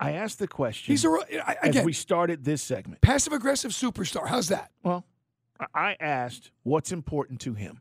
I 0.00 0.12
asked 0.12 0.38
the 0.38 0.48
question 0.48 0.92
He's 0.92 1.04
a 1.04 1.08
I- 1.46 1.52
as 1.62 1.68
again 1.70 1.84
we 1.84 1.92
started 1.92 2.44
this 2.44 2.62
segment. 2.62 3.00
passive 3.02 3.32
aggressive 3.32 3.70
superstar. 3.72 4.26
How's 4.26 4.48
that? 4.48 4.70
Well, 4.82 5.04
I- 5.60 5.66
I 5.90 5.96
asked 6.00 6.50
what's 6.62 6.90
important 6.90 7.40
to 7.42 7.54
him. 7.54 7.80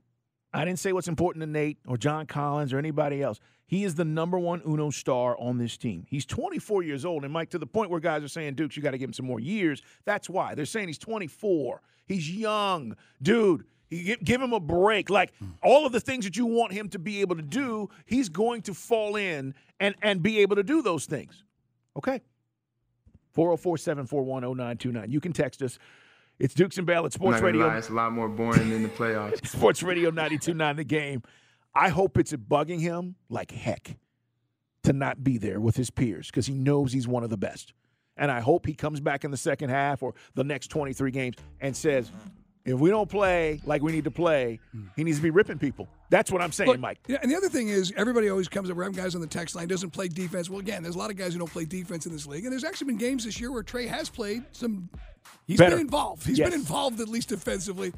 I 0.53 0.65
didn't 0.65 0.79
say 0.79 0.91
what's 0.93 1.07
important 1.07 1.43
to 1.43 1.47
Nate 1.47 1.77
or 1.87 1.95
John 1.97 2.25
Collins 2.25 2.73
or 2.73 2.77
anybody 2.79 3.21
else. 3.21 3.39
He 3.67 3.83
is 3.83 3.93
the 3.95 4.03
number 4.03 4.39
one 4.39 4.61
Uno 4.67 4.89
star 4.89 5.37
on 5.39 5.59
this 5.59 5.77
team. 5.77 6.07
He's 6.09 6.25
24 6.25 6.81
years 6.81 7.05
old. 7.05 7.23
And, 7.23 7.31
Mike, 7.31 7.51
to 7.51 7.59
the 7.59 7.67
point 7.67 7.91
where 7.91 7.99
guys 7.99 8.23
are 8.23 8.27
saying, 8.27 8.55
Dukes, 8.55 8.75
you 8.75 8.81
got 8.81 8.91
to 8.91 8.97
give 8.97 9.09
him 9.09 9.13
some 9.13 9.27
more 9.27 9.39
years. 9.39 9.83
That's 10.05 10.27
why. 10.27 10.55
They're 10.55 10.65
saying 10.65 10.87
he's 10.87 10.97
24. 10.97 11.83
He's 12.07 12.31
young. 12.31 12.95
Dude, 13.21 13.63
give 13.91 14.41
him 14.41 14.53
a 14.53 14.59
break. 14.59 15.11
Like, 15.11 15.31
all 15.61 15.85
of 15.85 15.91
the 15.91 15.99
things 15.99 16.25
that 16.25 16.35
you 16.35 16.47
want 16.47 16.73
him 16.73 16.89
to 16.89 16.99
be 16.99 17.21
able 17.21 17.35
to 17.35 17.43
do, 17.43 17.87
he's 18.07 18.27
going 18.27 18.63
to 18.63 18.73
fall 18.73 19.15
in 19.17 19.53
and, 19.79 19.93
and 20.01 20.23
be 20.23 20.39
able 20.39 20.55
to 20.55 20.63
do 20.63 20.81
those 20.81 21.05
things. 21.05 21.43
Okay. 21.97 22.21
404 23.33 23.77
741 23.77 24.41
0929. 24.43 25.11
You 25.11 25.19
can 25.19 25.33
text 25.33 25.61
us. 25.61 25.77
It's 26.39 26.53
Dukes 26.53 26.77
and 26.77 26.87
Bell 26.87 27.05
at 27.05 27.13
Sports 27.13 27.41
Radio. 27.41 27.67
lie, 27.67 27.77
it's 27.77 27.89
a 27.89 27.93
lot 27.93 28.13
more 28.13 28.29
boring 28.29 28.69
than 28.69 28.83
the 28.83 28.89
playoffs. 28.89 29.45
Sports 29.47 29.83
Radio 29.83 30.09
92.9 30.09 30.77
The 30.77 30.83
Game. 30.83 31.21
I 31.75 31.89
hope 31.89 32.17
it's 32.17 32.33
bugging 32.33 32.79
him 32.79 33.15
like 33.29 33.51
heck 33.51 33.97
to 34.83 34.93
not 34.93 35.23
be 35.23 35.37
there 35.37 35.59
with 35.59 35.75
his 35.75 35.89
peers 35.89 36.27
because 36.27 36.47
he 36.47 36.53
knows 36.53 36.93
he's 36.93 37.07
one 37.07 37.23
of 37.23 37.29
the 37.29 37.37
best. 37.37 37.73
And 38.17 38.31
I 38.31 38.39
hope 38.39 38.65
he 38.65 38.73
comes 38.73 38.99
back 38.99 39.23
in 39.23 39.31
the 39.31 39.37
second 39.37 39.69
half 39.69 40.01
or 40.01 40.13
the 40.33 40.43
next 40.43 40.67
23 40.67 41.11
games 41.11 41.35
and 41.61 41.75
says, 41.75 42.11
if 42.65 42.79
we 42.79 42.89
don't 42.89 43.09
play 43.09 43.61
like 43.65 43.81
we 43.81 43.91
need 43.91 44.05
to 44.05 44.11
play, 44.11 44.59
he 44.95 45.03
needs 45.03 45.17
to 45.17 45.23
be 45.23 45.29
ripping 45.29 45.57
people. 45.57 45.87
That's 46.09 46.31
what 46.31 46.41
I'm 46.41 46.51
saying, 46.51 46.69
Look, 46.69 46.79
Mike. 46.79 46.99
Yeah, 47.07 47.17
and 47.21 47.31
the 47.31 47.35
other 47.35 47.49
thing 47.49 47.69
is, 47.69 47.93
everybody 47.95 48.29
always 48.29 48.47
comes 48.49 48.69
up. 48.69 48.77
We 48.77 48.83
have 48.83 48.95
guys 48.95 49.13
on 49.15 49.21
the 49.21 49.27
text 49.27 49.55
line 49.55 49.67
doesn't 49.67 49.91
play 49.91 50.07
defense. 50.07 50.49
Well, 50.49 50.59
again, 50.59 50.81
there's 50.83 50.95
a 50.95 50.99
lot 50.99 51.11
of 51.11 51.17
guys 51.17 51.33
who 51.33 51.39
don't 51.39 51.51
play 51.51 51.65
defense 51.65 52.05
in 52.05 52.11
this 52.11 52.25
league, 52.25 52.45
and 52.45 52.51
there's 52.51 52.63
actually 52.63 52.87
been 52.87 52.97
games 52.97 53.25
this 53.25 53.39
year 53.39 53.51
where 53.51 53.63
Trae 53.63 53.87
has 53.87 54.09
played 54.09 54.43
some. 54.51 54.89
He's 55.45 55.57
Better. 55.59 55.71
been 55.75 55.81
involved. 55.81 56.25
He's 56.25 56.39
Yes. 56.39 56.49
been 56.49 56.59
involved 56.59 56.99
at 56.99 57.07
least 57.09 57.29
defensively. 57.29 57.93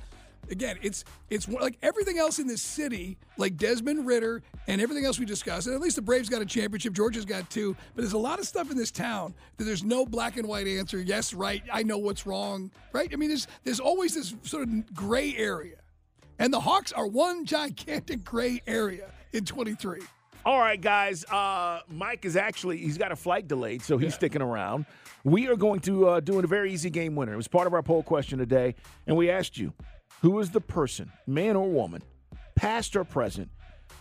Again, 0.50 0.78
it's 0.82 1.06
it's 1.30 1.47
like 1.47 1.78
everything 1.82 2.17
else 2.17 2.39
in 2.39 2.47
this 2.47 2.62
city, 2.62 3.17
like 3.38 3.56
Desmond 3.58 4.06
Ridder 4.08 4.41
and 4.67 4.82
everything 4.82 5.06
else 5.06 5.19
we 5.19 5.26
discussed. 5.26 5.67
And 5.67 5.76
at 5.76 5.82
least 5.82 5.95
the 5.95 6.02
Braves 6.02 6.28
got 6.30 6.41
a 6.41 6.45
championship. 6.45 6.93
Georgia's 6.93 7.26
got 7.26 7.50
two. 7.50 7.76
But 7.95 8.02
there's 8.02 8.13
a 8.13 8.17
lot 8.17 8.39
of 8.39 8.47
stuff 8.47 8.71
in 8.71 8.76
this 8.78 8.91
town 8.91 9.34
that 9.58 9.63
there's 9.65 9.84
no 9.84 10.06
black 10.06 10.38
and 10.38 10.47
white 10.47 10.67
answer. 10.67 11.00
Yes, 11.00 11.34
right. 11.34 11.62
I 11.71 11.84
know 11.84 12.00
what's 12.00 12.26
wrong. 12.26 12.71
Right. 12.91 13.10
I 13.13 13.15
mean, 13.17 13.30
there's 13.30 13.47
there's 13.63 13.80
always 13.80 14.15
this 14.15 14.34
sort 14.43 14.67
of 14.67 14.93
gray 14.95 15.36
area. 15.38 15.78
And 16.42 16.52
the 16.52 16.60
Hawks 16.60 16.92
are 16.92 17.06
one 17.06 17.46
gigantic 17.46 18.24
gray 18.24 18.64
area 18.66 19.12
in 19.32 19.46
23. 19.46 20.00
All 20.44 20.60
right, 20.60 20.82
guys. 20.82 21.24
Uh, 21.26 21.82
Mike 21.88 22.26
is 22.26 22.36
actually 22.36 22.78
he's 22.78 22.98
got 22.98 23.12
a 23.12 23.16
flight 23.16 23.48
delayed, 23.48 23.84
so 23.84 24.00
he's 24.00 24.16
sticking 24.16 24.42
around. 24.42 24.88
We 25.24 25.48
are 25.50 25.56
going 25.56 25.82
to 25.82 26.08
uh, 26.08 26.20
do 26.20 26.40
a 26.40 26.48
very 26.48 26.74
easy 26.74 26.90
game 26.90 27.16
winner. 27.16 27.34
It 27.34 27.38
was 27.38 27.48
part 27.48 27.68
of 27.68 27.76
our 27.76 27.84
poll 27.84 28.02
question 28.02 28.40
today, 28.40 28.74
and 29.06 29.16
we 29.16 29.30
asked 29.30 29.56
you, 29.56 29.72
who 30.24 30.40
is 30.40 30.50
the 30.50 30.62
person, 30.62 31.12
man 31.28 31.56
or 31.56 31.70
woman, 31.70 32.02
past 32.56 32.96
or 32.96 33.04
present, 33.04 33.48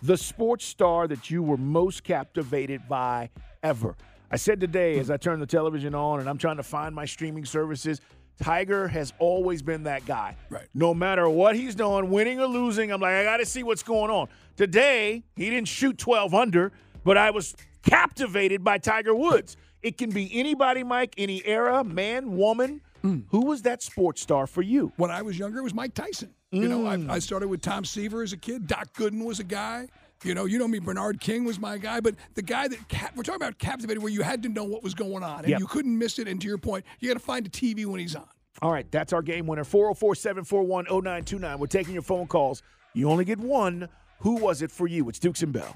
the 0.02 0.16
sports 0.16 0.64
star 0.64 1.06
that 1.08 1.28
you 1.28 1.42
were 1.42 1.58
most 1.58 2.04
captivated 2.04 2.88
by 2.88 3.28
ever? 3.62 3.96
I 4.30 4.36
said 4.36 4.60
today 4.60 4.98
as 4.98 5.10
I 5.10 5.18
turned 5.18 5.42
the 5.42 5.46
television 5.46 5.94
on 5.94 6.20
and 6.20 6.28
I'm 6.28 6.38
trying 6.38 6.56
to 6.56 6.62
find 6.62 6.94
my 6.94 7.04
streaming 7.04 7.44
services. 7.44 8.00
Tiger 8.40 8.88
has 8.88 9.12
always 9.18 9.62
been 9.62 9.84
that 9.84 10.06
guy. 10.06 10.36
Right. 10.48 10.66
No 10.74 10.94
matter 10.94 11.28
what 11.28 11.54
he's 11.54 11.74
doing, 11.74 12.10
winning 12.10 12.40
or 12.40 12.46
losing, 12.46 12.90
I'm 12.90 13.00
like, 13.00 13.14
I 13.14 13.24
got 13.24 13.36
to 13.36 13.46
see 13.46 13.62
what's 13.62 13.82
going 13.82 14.10
on. 14.10 14.28
Today, 14.56 15.22
he 15.36 15.50
didn't 15.50 15.68
shoot 15.68 15.98
12 15.98 16.34
under, 16.34 16.72
but 17.04 17.16
I 17.16 17.30
was 17.30 17.54
captivated 17.82 18.64
by 18.64 18.78
Tiger 18.78 19.14
Woods. 19.14 19.56
It 19.82 19.96
can 19.96 20.10
be 20.10 20.30
anybody, 20.32 20.82
Mike, 20.82 21.14
any 21.16 21.44
era, 21.46 21.84
man, 21.84 22.36
woman. 22.36 22.80
Mm. 23.04 23.24
Who 23.28 23.46
was 23.46 23.62
that 23.62 23.82
sports 23.82 24.20
star 24.20 24.46
for 24.46 24.62
you? 24.62 24.92
When 24.96 25.10
I 25.10 25.22
was 25.22 25.38
younger, 25.38 25.60
it 25.60 25.62
was 25.62 25.74
Mike 25.74 25.94
Tyson. 25.94 26.34
You 26.52 26.68
know, 26.68 26.86
I, 26.86 26.96
mm. 26.96 27.08
I 27.08 27.20
started 27.20 27.48
with 27.48 27.62
Tom 27.62 27.84
Seaver 27.84 28.22
as 28.22 28.32
a 28.32 28.36
kid. 28.36 28.66
Doc 28.66 28.92
Gooden 28.94 29.24
was 29.24 29.38
a 29.38 29.44
guy. 29.44 29.86
You 30.22 30.34
know, 30.34 30.44
you 30.44 30.58
know 30.58 30.68
me. 30.68 30.78
Bernard 30.80 31.20
King 31.20 31.44
was 31.44 31.58
my 31.58 31.78
guy, 31.78 32.00
but 32.00 32.14
the 32.34 32.42
guy 32.42 32.68
that 32.68 32.88
cap, 32.88 33.12
we're 33.16 33.22
talking 33.22 33.40
about 33.40 33.58
captivated, 33.58 34.02
where 34.02 34.12
you 34.12 34.22
had 34.22 34.42
to 34.42 34.48
know 34.50 34.64
what 34.64 34.82
was 34.82 34.92
going 34.94 35.22
on 35.22 35.40
and 35.40 35.48
Yep. 35.48 35.60
you 35.60 35.66
couldn't 35.66 35.96
miss 35.96 36.18
it. 36.18 36.28
And 36.28 36.40
to 36.42 36.46
your 36.46 36.58
point, 36.58 36.84
you 36.98 37.08
got 37.08 37.14
to 37.14 37.20
find 37.24 37.46
a 37.46 37.50
TV 37.50 37.86
when 37.86 38.00
he's 38.00 38.14
on. 38.14 38.26
All 38.62 38.70
right, 38.70 38.90
that's 38.90 39.12
our 39.14 39.22
game 39.22 39.46
winner. 39.46 39.64
404 39.64 40.14
741 40.16 40.84
0929. 40.86 41.58
We're 41.58 41.66
taking 41.68 41.94
your 41.94 42.02
phone 42.02 42.26
calls. 42.26 42.62
You 42.92 43.08
only 43.08 43.24
get 43.24 43.38
one. 43.38 43.88
Who 44.20 44.34
was 44.34 44.60
it 44.60 44.70
for 44.70 44.86
you? 44.86 45.08
It's 45.08 45.18
Dukes 45.18 45.42
and 45.42 45.52
Bell. 45.52 45.74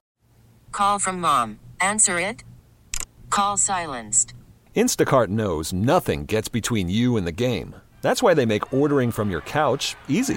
Call 0.73 0.99
from 0.99 1.21
mom. 1.21 1.61
Answer 1.81 2.19
it. 2.21 2.45
Call 3.31 3.57
silenced. 3.57 4.35
Instacart 4.77 5.29
knows 5.29 5.73
nothing 5.73 6.27
gets 6.27 6.49
between 6.49 6.91
you 6.91 7.17
and 7.17 7.27
the 7.27 7.33
game. 7.33 7.77
That's 8.03 8.23
why 8.23 8.35
they 8.35 8.45
make 8.45 8.75
ordering 8.75 9.11
from 9.13 9.31
your 9.31 9.41
couch 9.41 9.97
easy. 10.09 10.37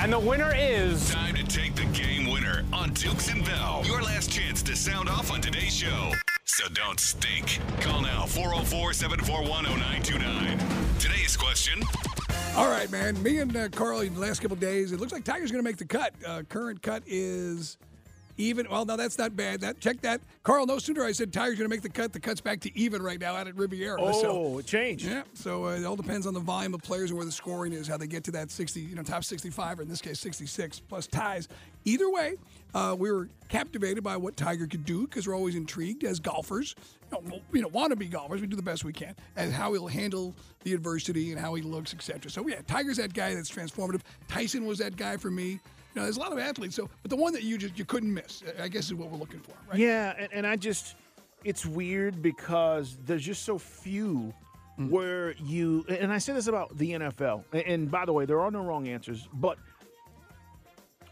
And 0.00 0.12
the 0.12 0.18
winner 0.18 0.54
is. 0.56 1.10
Time 1.10 1.34
to 1.34 1.44
take 1.44 1.74
the 1.74 1.84
game 1.86 2.30
winner 2.30 2.64
on 2.72 2.90
Dukes 2.92 3.30
and 3.30 3.44
Bell. 3.44 3.82
Your 3.84 4.00
last 4.00 4.30
chance 4.30 4.62
to 4.62 4.76
sound 4.76 5.08
off 5.08 5.32
on 5.32 5.40
today's 5.40 5.74
show. 5.74 6.12
So 6.44 6.68
don't 6.68 7.00
stink. 7.00 7.58
Call 7.80 8.02
now 8.02 8.24
404 8.26 8.92
741 8.92 9.64
0929. 9.64 10.58
Today's 11.00 11.36
question. 11.36 11.82
All 12.56 12.70
right, 12.70 12.88
man. 12.92 13.20
Me 13.24 13.38
and 13.38 13.56
uh, 13.56 13.68
Carl 13.70 14.00
in 14.00 14.14
the 14.14 14.20
last 14.20 14.40
couple 14.40 14.56
days, 14.56 14.92
it 14.92 15.00
looks 15.00 15.12
like 15.12 15.24
Tiger's 15.24 15.50
going 15.50 15.64
to 15.64 15.68
make 15.68 15.78
the 15.78 15.84
cut. 15.84 16.14
Uh, 16.24 16.42
current 16.48 16.80
cut 16.80 17.02
is 17.04 17.76
even. 18.38 18.66
Well, 18.70 18.84
no, 18.84 18.96
that's 18.96 19.18
not 19.18 19.36
bad. 19.36 19.60
That 19.60 19.80
check 19.80 20.00
that. 20.00 20.20
Carl, 20.42 20.64
no 20.64 20.78
sooner 20.78 21.04
I 21.04 21.12
said 21.12 21.32
Tiger's 21.32 21.58
going 21.58 21.68
to 21.68 21.74
make 21.74 21.82
the 21.82 21.88
cut, 21.88 22.12
the 22.12 22.20
cut's 22.20 22.40
back 22.40 22.60
to 22.60 22.78
even 22.78 23.02
right 23.02 23.20
now 23.20 23.34
out 23.34 23.48
at 23.48 23.56
Riviera. 23.56 24.00
Oh, 24.00 24.22
so, 24.22 24.58
it 24.58 24.66
changed. 24.66 25.04
Yeah. 25.04 25.24
So 25.34 25.66
uh, 25.66 25.70
it 25.70 25.84
all 25.84 25.96
depends 25.96 26.26
on 26.26 26.34
the 26.34 26.40
volume 26.40 26.74
of 26.74 26.82
players 26.82 27.10
and 27.10 27.18
where 27.18 27.26
the 27.26 27.32
scoring 27.32 27.72
is, 27.72 27.86
how 27.86 27.96
they 27.96 28.06
get 28.06 28.24
to 28.24 28.30
that 28.32 28.50
60, 28.50 28.80
you 28.80 28.94
know, 28.94 29.02
top 29.02 29.24
65, 29.24 29.78
or 29.78 29.82
in 29.82 29.88
this 29.88 30.00
case, 30.00 30.20
66 30.20 30.80
plus 30.80 31.06
ties. 31.06 31.48
Either 31.84 32.10
way, 32.10 32.36
uh, 32.74 32.94
we 32.98 33.10
were 33.10 33.28
captivated 33.48 34.04
by 34.04 34.16
what 34.16 34.36
Tiger 34.36 34.66
could 34.66 34.84
do 34.84 35.06
because 35.06 35.26
we're 35.26 35.34
always 35.34 35.54
intrigued 35.54 36.04
as 36.04 36.20
golfers. 36.20 36.74
You 37.12 37.22
know, 37.22 37.40
you 37.52 37.62
know, 37.62 37.94
be 37.96 38.06
golfers, 38.06 38.40
we 38.40 38.46
do 38.46 38.56
the 38.56 38.62
best 38.62 38.84
we 38.84 38.92
can, 38.92 39.14
and 39.36 39.52
how 39.52 39.72
he'll 39.72 39.86
handle 39.86 40.34
the 40.64 40.74
adversity 40.74 41.32
and 41.32 41.40
how 41.40 41.54
he 41.54 41.62
looks, 41.62 41.94
etc. 41.94 42.30
So 42.30 42.46
yeah, 42.46 42.60
Tiger's 42.66 42.98
that 42.98 43.14
guy 43.14 43.34
that's 43.34 43.50
transformative. 43.50 44.02
Tyson 44.28 44.66
was 44.66 44.78
that 44.78 44.96
guy 44.96 45.16
for 45.16 45.30
me. 45.30 45.60
You 45.94 46.00
know, 46.00 46.02
there's 46.02 46.16
a 46.16 46.20
lot 46.20 46.32
of 46.32 46.38
athletes. 46.38 46.76
So, 46.76 46.88
but 47.02 47.10
the 47.10 47.16
one 47.16 47.32
that 47.32 47.42
you 47.42 47.58
just 47.58 47.78
you 47.78 47.84
couldn't 47.84 48.12
miss, 48.12 48.42
I 48.60 48.68
guess, 48.68 48.86
is 48.86 48.94
what 48.94 49.10
we're 49.10 49.18
looking 49.18 49.40
for, 49.40 49.52
right? 49.68 49.78
Yeah, 49.78 50.14
and, 50.18 50.28
and 50.32 50.46
I 50.46 50.56
just, 50.56 50.96
it's 51.44 51.64
weird 51.64 52.22
because 52.22 52.98
there's 53.04 53.24
just 53.24 53.44
so 53.44 53.58
few 53.58 54.32
mm. 54.78 54.90
where 54.90 55.32
you, 55.36 55.84
and 55.88 56.12
I 56.12 56.18
say 56.18 56.32
this 56.32 56.46
about 56.46 56.76
the 56.76 56.92
NFL, 56.92 57.44
and, 57.52 57.62
and 57.62 57.90
by 57.90 58.04
the 58.04 58.12
way, 58.12 58.26
there 58.26 58.40
are 58.40 58.50
no 58.50 58.62
wrong 58.62 58.88
answers, 58.88 59.28
but 59.34 59.58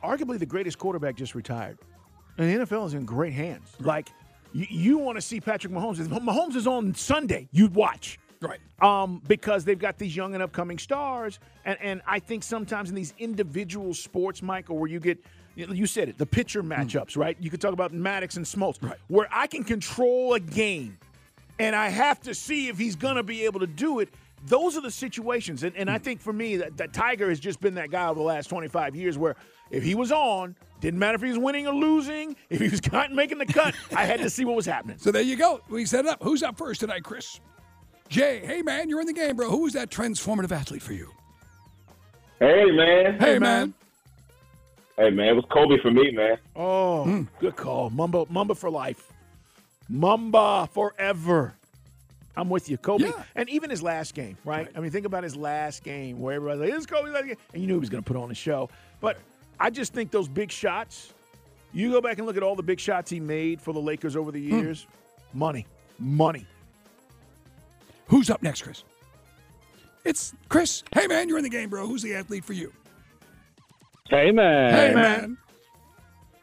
arguably 0.02 0.38
the 0.38 0.46
greatest 0.46 0.78
quarterback 0.78 1.16
just 1.16 1.34
retired. 1.34 1.78
And 2.38 2.60
the 2.60 2.66
NFL 2.66 2.86
is 2.86 2.94
in 2.94 3.04
great 3.04 3.32
hands. 3.32 3.72
Like, 3.80 4.10
you, 4.52 4.66
you 4.68 4.98
want 4.98 5.16
to 5.16 5.22
see 5.22 5.40
Patrick 5.40 5.72
Mahomes. 5.72 6.00
If 6.00 6.08
Mahomes 6.08 6.54
is 6.54 6.66
on 6.66 6.94
Sunday, 6.94 7.48
you'd 7.50 7.74
watch. 7.74 8.18
Right. 8.48 8.60
Um, 8.80 9.22
because 9.26 9.64
they've 9.64 9.78
got 9.78 9.98
these 9.98 10.14
young 10.14 10.34
and 10.34 10.42
upcoming 10.42 10.78
stars. 10.78 11.38
And, 11.64 11.78
and 11.80 12.02
I 12.06 12.18
think 12.18 12.42
sometimes 12.42 12.88
in 12.88 12.94
these 12.94 13.14
individual 13.18 13.94
sports, 13.94 14.42
Michael, 14.42 14.76
where 14.76 14.90
you 14.90 15.00
get, 15.00 15.18
you 15.54 15.86
said 15.86 16.08
it, 16.08 16.18
the 16.18 16.26
pitcher 16.26 16.62
matchups, 16.62 17.16
right? 17.16 17.36
You 17.40 17.50
could 17.50 17.60
talk 17.60 17.72
about 17.72 17.92
Maddux 17.92 18.36
and 18.36 18.44
Smoltz, 18.44 18.82
right. 18.82 18.98
where 19.08 19.28
I 19.30 19.46
can 19.46 19.64
control 19.64 20.34
a 20.34 20.40
game 20.40 20.98
and 21.58 21.74
I 21.74 21.88
have 21.88 22.20
to 22.22 22.34
see 22.34 22.68
if 22.68 22.78
he's 22.78 22.96
going 22.96 23.16
to 23.16 23.22
be 23.22 23.44
able 23.44 23.60
to 23.60 23.66
do 23.66 24.00
it. 24.00 24.10
Those 24.46 24.76
are 24.76 24.82
the 24.82 24.90
situations. 24.90 25.62
And, 25.62 25.74
and 25.76 25.90
I 25.90 25.98
think 25.98 26.20
for 26.20 26.32
me, 26.32 26.58
that, 26.58 26.76
that 26.76 26.92
Tiger 26.92 27.28
has 27.30 27.40
just 27.40 27.60
been 27.60 27.74
that 27.74 27.90
guy 27.90 28.06
over 28.08 28.18
the 28.18 28.24
last 28.24 28.48
25 28.48 28.94
years 28.94 29.16
where 29.16 29.36
if 29.70 29.82
he 29.82 29.94
was 29.94 30.12
on, 30.12 30.54
didn't 30.80 31.00
matter 31.00 31.16
if 31.16 31.22
he 31.22 31.30
was 31.30 31.38
winning 31.38 31.66
or 31.66 31.74
losing, 31.74 32.36
if 32.50 32.60
he 32.60 32.68
was 32.68 32.80
making 33.10 33.38
the 33.38 33.46
cut, 33.46 33.74
I 33.94 34.04
had 34.04 34.20
to 34.20 34.30
see 34.30 34.44
what 34.44 34.54
was 34.54 34.66
happening. 34.66 34.98
So 34.98 35.10
there 35.10 35.22
you 35.22 35.36
go. 35.36 35.60
We 35.68 35.86
set 35.86 36.04
it 36.04 36.10
up. 36.10 36.22
Who's 36.22 36.42
up 36.42 36.56
first 36.58 36.80
tonight, 36.80 37.02
Chris? 37.02 37.40
Jay, 38.08 38.40
hey 38.44 38.62
man, 38.62 38.88
you're 38.88 39.00
in 39.00 39.06
the 39.06 39.12
game, 39.12 39.36
bro. 39.36 39.50
Who 39.50 39.66
is 39.66 39.72
that 39.72 39.90
transformative 39.90 40.52
athlete 40.52 40.82
for 40.82 40.92
you? 40.92 41.10
Hey, 42.38 42.66
man. 42.70 43.18
Hey, 43.18 43.38
man. 43.38 43.72
Hey, 44.96 45.10
man. 45.10 45.28
It 45.28 45.32
was 45.32 45.44
Kobe 45.50 45.80
for 45.80 45.90
me, 45.90 46.10
man. 46.10 46.36
Oh, 46.54 47.04
hmm. 47.04 47.22
good 47.40 47.56
call. 47.56 47.88
Mamba, 47.88 48.26
Mamba 48.28 48.54
for 48.54 48.68
life. 48.68 49.10
Mamba 49.88 50.68
forever. 50.72 51.54
I'm 52.36 52.50
with 52.50 52.68
you, 52.68 52.76
Kobe. 52.76 53.04
Yeah. 53.04 53.22
And 53.34 53.48
even 53.48 53.70
his 53.70 53.82
last 53.82 54.14
game, 54.14 54.36
right? 54.44 54.68
I 54.76 54.80
mean, 54.80 54.90
think 54.90 55.06
about 55.06 55.24
his 55.24 55.34
last 55.34 55.82
game 55.82 56.20
where 56.20 56.34
everybody's 56.34 56.60
like, 56.60 56.76
"It's 56.76 56.84
Kobe's 56.84 57.12
last 57.12 57.26
game," 57.26 57.36
and 57.54 57.62
you 57.62 57.68
knew 57.68 57.74
he 57.74 57.80
was 57.80 57.88
going 57.88 58.02
to 58.02 58.06
put 58.06 58.18
on 58.18 58.30
a 58.30 58.34
show. 58.34 58.68
But 59.00 59.16
I 59.58 59.70
just 59.70 59.94
think 59.94 60.10
those 60.10 60.28
big 60.28 60.52
shots. 60.52 61.14
You 61.72 61.90
go 61.92 62.02
back 62.02 62.18
and 62.18 62.26
look 62.26 62.36
at 62.36 62.42
all 62.42 62.54
the 62.54 62.62
big 62.62 62.78
shots 62.78 63.10
he 63.10 63.20
made 63.20 63.62
for 63.62 63.72
the 63.72 63.80
Lakers 63.80 64.16
over 64.16 64.30
the 64.30 64.46
hmm. 64.46 64.58
years. 64.58 64.86
Money, 65.32 65.66
money. 65.98 66.46
Who's 68.08 68.30
up 68.30 68.42
next, 68.42 68.62
Chris? 68.62 68.84
It's 70.04 70.34
Chris. 70.48 70.84
Hey 70.94 71.06
man, 71.06 71.28
you're 71.28 71.38
in 71.38 71.44
the 71.44 71.50
game, 71.50 71.68
bro. 71.68 71.86
Who's 71.86 72.02
the 72.02 72.14
athlete 72.14 72.44
for 72.44 72.52
you? 72.52 72.72
Hey, 74.08 74.30
man. 74.30 74.72
Hey 74.72 74.94
man. 74.94 75.36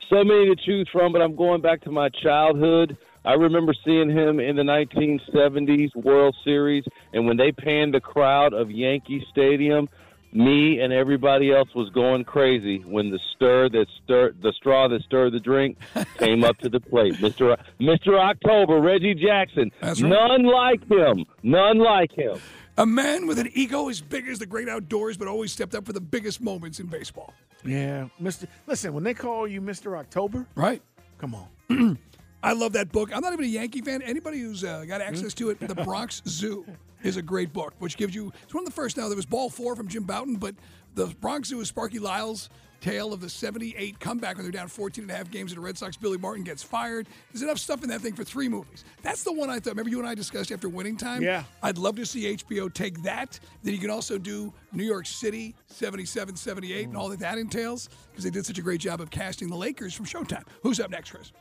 So 0.09 0.23
many 0.23 0.53
to 0.53 0.55
choose 0.55 0.87
from, 0.91 1.13
but 1.13 1.21
I'm 1.21 1.35
going 1.35 1.61
back 1.61 1.81
to 1.81 1.91
my 1.91 2.09
childhood. 2.09 2.97
I 3.25 3.33
remember 3.33 3.73
seeing 3.85 4.09
him 4.09 4.41
in 4.41 4.57
the 4.57 4.63
1970s 4.63 5.95
World 5.95 6.35
Series, 6.43 6.83
and 7.13 7.25
when 7.25 7.37
they 7.37 7.53
panned 7.53 7.93
the 7.93 8.01
crowd 8.01 8.53
of 8.53 8.69
Yankee 8.69 9.25
Stadium, 9.31 9.87
me 10.33 10.79
and 10.81 10.91
everybody 10.91 11.51
else 11.51 11.69
was 11.75 11.89
going 11.91 12.23
crazy 12.23 12.79
when 12.79 13.09
the 13.09 13.19
stir 13.35 13.69
that 13.69 13.85
stirred 14.03 14.41
the 14.41 14.51
straw 14.53 14.87
that 14.87 15.01
stirred 15.03 15.33
the 15.33 15.39
drink 15.39 15.77
came 16.17 16.43
up 16.43 16.57
to 16.59 16.69
the 16.69 16.79
plate. 16.79 17.13
Mr. 17.15 17.57
Mr. 17.79 18.19
October, 18.19 18.79
Reggie 18.79 19.15
Jackson. 19.15 19.71
That's 19.81 20.01
right. 20.01 20.09
None 20.09 20.43
like 20.43 20.89
him. 20.89 21.25
None 21.43 21.77
like 21.77 22.11
him. 22.11 22.37
A 22.77 22.85
man 22.85 23.27
with 23.27 23.37
an 23.37 23.49
ego 23.53 23.89
as 23.89 24.01
big 24.01 24.27
as 24.27 24.39
the 24.39 24.47
great 24.47 24.67
outdoors, 24.67 25.15
but 25.15 25.27
always 25.27 25.51
stepped 25.51 25.75
up 25.75 25.85
for 25.85 25.93
the 25.93 26.01
biggest 26.01 26.41
moments 26.41 26.79
in 26.79 26.87
baseball. 26.87 27.33
Yeah, 27.63 28.07
Mister. 28.19 28.47
Listen, 28.65 28.93
when 28.93 29.03
they 29.03 29.13
call 29.13 29.47
you 29.47 29.61
Mister 29.61 29.95
October, 29.95 30.47
right? 30.55 30.81
Come 31.19 31.35
on. 31.35 31.97
I 32.43 32.51
love 32.53 32.73
that 32.73 32.91
book. 32.91 33.15
I'm 33.15 33.21
not 33.21 33.31
even 33.31 33.45
a 33.45 33.47
Yankee 33.47 33.81
fan. 33.81 34.01
Anybody 34.01 34.39
who's 34.39 34.63
uh, 34.65 34.83
got 34.85 34.99
access 34.99 35.33
to 35.35 35.49
it, 35.51 35.59
The 35.61 35.75
Bronx 35.75 36.21
Zoo 36.27 36.65
is 37.03 37.17
a 37.17 37.21
great 37.21 37.53
book, 37.53 37.73
which 37.79 37.97
gives 37.97 38.15
you. 38.15 38.31
It's 38.43 38.53
one 38.53 38.63
of 38.63 38.65
the 38.65 38.73
first. 38.73 38.97
Now 38.97 39.07
there 39.07 39.15
was 39.15 39.25
Ball 39.25 39.49
Four 39.49 39.75
from 39.75 39.87
Jim 39.87 40.03
Bouton, 40.03 40.35
but 40.35 40.55
the 40.95 41.07
Bronx 41.07 41.49
Zoo 41.49 41.59
is 41.61 41.67
Sparky 41.67 41.99
Lyle's 41.99 42.49
tale 42.83 43.13
of 43.13 43.21
the 43.21 43.29
78 43.29 43.97
comeback 43.99 44.35
when 44.35 44.43
they're 44.43 44.51
down 44.51 44.67
14 44.67 45.05
and 45.05 45.11
a 45.11 45.15
half 45.15 45.31
games 45.31 45.51
to 45.51 45.55
the 45.55 45.61
Red 45.61 45.77
Sox. 45.77 45.95
Billy 45.95 46.17
Martin 46.17 46.43
gets 46.43 46.61
fired. 46.61 47.07
There's 47.31 47.41
enough 47.41 47.57
stuff 47.57 47.81
in 47.81 47.89
that 47.89 48.01
thing 48.01 48.13
for 48.13 48.25
three 48.25 48.49
movies. 48.49 48.83
That's 49.01 49.23
the 49.23 49.31
one 49.31 49.49
I 49.49 49.59
thought. 49.59 49.71
Remember 49.71 49.89
you 49.89 49.99
and 49.99 50.07
I 50.07 50.15
discussed 50.15 50.51
after 50.51 50.67
winning 50.67 50.97
time? 50.97 51.21
Yeah. 51.21 51.43
I'd 51.61 51.77
love 51.77 51.95
to 51.95 52.05
see 52.05 52.35
HBO 52.35 52.71
take 52.71 53.01
that. 53.03 53.39
Then 53.63 53.73
you 53.73 53.79
can 53.79 53.89
also 53.89 54.17
do 54.17 54.51
New 54.73 54.83
York 54.83 55.05
City 55.05 55.55
77, 55.67 56.35
78 56.35 56.87
and 56.89 56.97
all 56.97 57.07
that 57.07 57.19
that 57.19 57.37
entails 57.37 57.87
because 58.11 58.25
they 58.25 58.29
did 58.29 58.45
such 58.45 58.57
a 58.57 58.61
great 58.61 58.81
job 58.81 58.99
of 58.99 59.09
casting 59.09 59.49
the 59.49 59.55
Lakers 59.55 59.93
from 59.93 60.05
Showtime. 60.05 60.43
Who's 60.61 60.81
up 60.81 60.91
next, 60.91 61.11
Chris? 61.11 61.31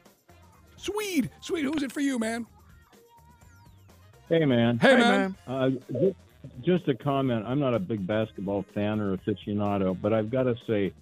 Swede. 0.77 1.29
Swede, 1.40 1.64
who's 1.64 1.83
it 1.83 1.90
for 1.90 2.01
you, 2.01 2.20
man? 2.20 2.46
Hey, 4.28 4.44
man. 4.44 4.78
Hey, 4.78 4.96
man. 4.96 5.37
Uh, 5.46 5.70
just, 5.90 6.16
just 6.62 6.88
a 6.88 6.94
comment. 6.94 7.44
I'm 7.46 7.61
not 7.61 7.74
a 7.74 7.78
big 7.78 8.06
basketball 8.06 8.64
fan 8.74 9.00
or 9.00 9.16
aficionado, 9.16 9.96
but 10.00 10.12
I've 10.12 10.30
got 10.30 10.44
to 10.44 10.56
say, 10.66 10.92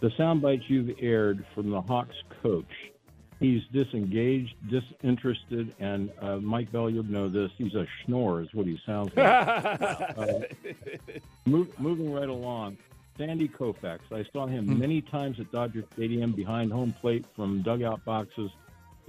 the 0.00 0.10
sound 0.16 0.40
bites 0.40 0.64
you've 0.68 0.96
aired 1.00 1.44
from 1.54 1.70
the 1.70 1.80
Hawks 1.80 2.16
coach, 2.42 2.90
he's 3.38 3.62
disengaged, 3.72 4.54
disinterested, 4.68 5.74
and 5.78 6.10
uh, 6.20 6.36
Mike 6.36 6.72
Bell, 6.72 6.88
you'll 6.88 7.04
know 7.04 7.28
this. 7.28 7.50
He's 7.58 7.74
a 7.74 7.86
schnorr, 8.04 8.42
is 8.42 8.54
what 8.54 8.66
he 8.66 8.80
sounds 8.86 9.14
like. 9.16 9.26
uh, 10.18 10.40
move, 11.44 11.78
moving 11.78 12.12
right 12.12 12.28
along, 12.28 12.78
Sandy 13.18 13.48
Koufax. 13.48 13.98
I 14.10 14.24
saw 14.32 14.46
him 14.46 14.78
many 14.78 15.02
times 15.02 15.38
at 15.40 15.52
Dodger 15.52 15.84
Stadium 15.92 16.32
behind 16.32 16.72
home 16.72 16.94
plate 17.00 17.26
from 17.36 17.62
dugout 17.62 18.02
boxes, 18.04 18.50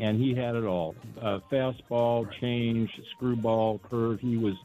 and 0.02 0.20
he 0.22 0.36
had 0.36 0.56
it 0.56 0.66
all: 0.66 0.96
uh, 1.22 1.40
fastball, 1.52 2.28
change, 2.40 2.90
screwball, 3.16 3.80
curve. 3.90 4.20
He 4.20 4.36
was 4.38 4.56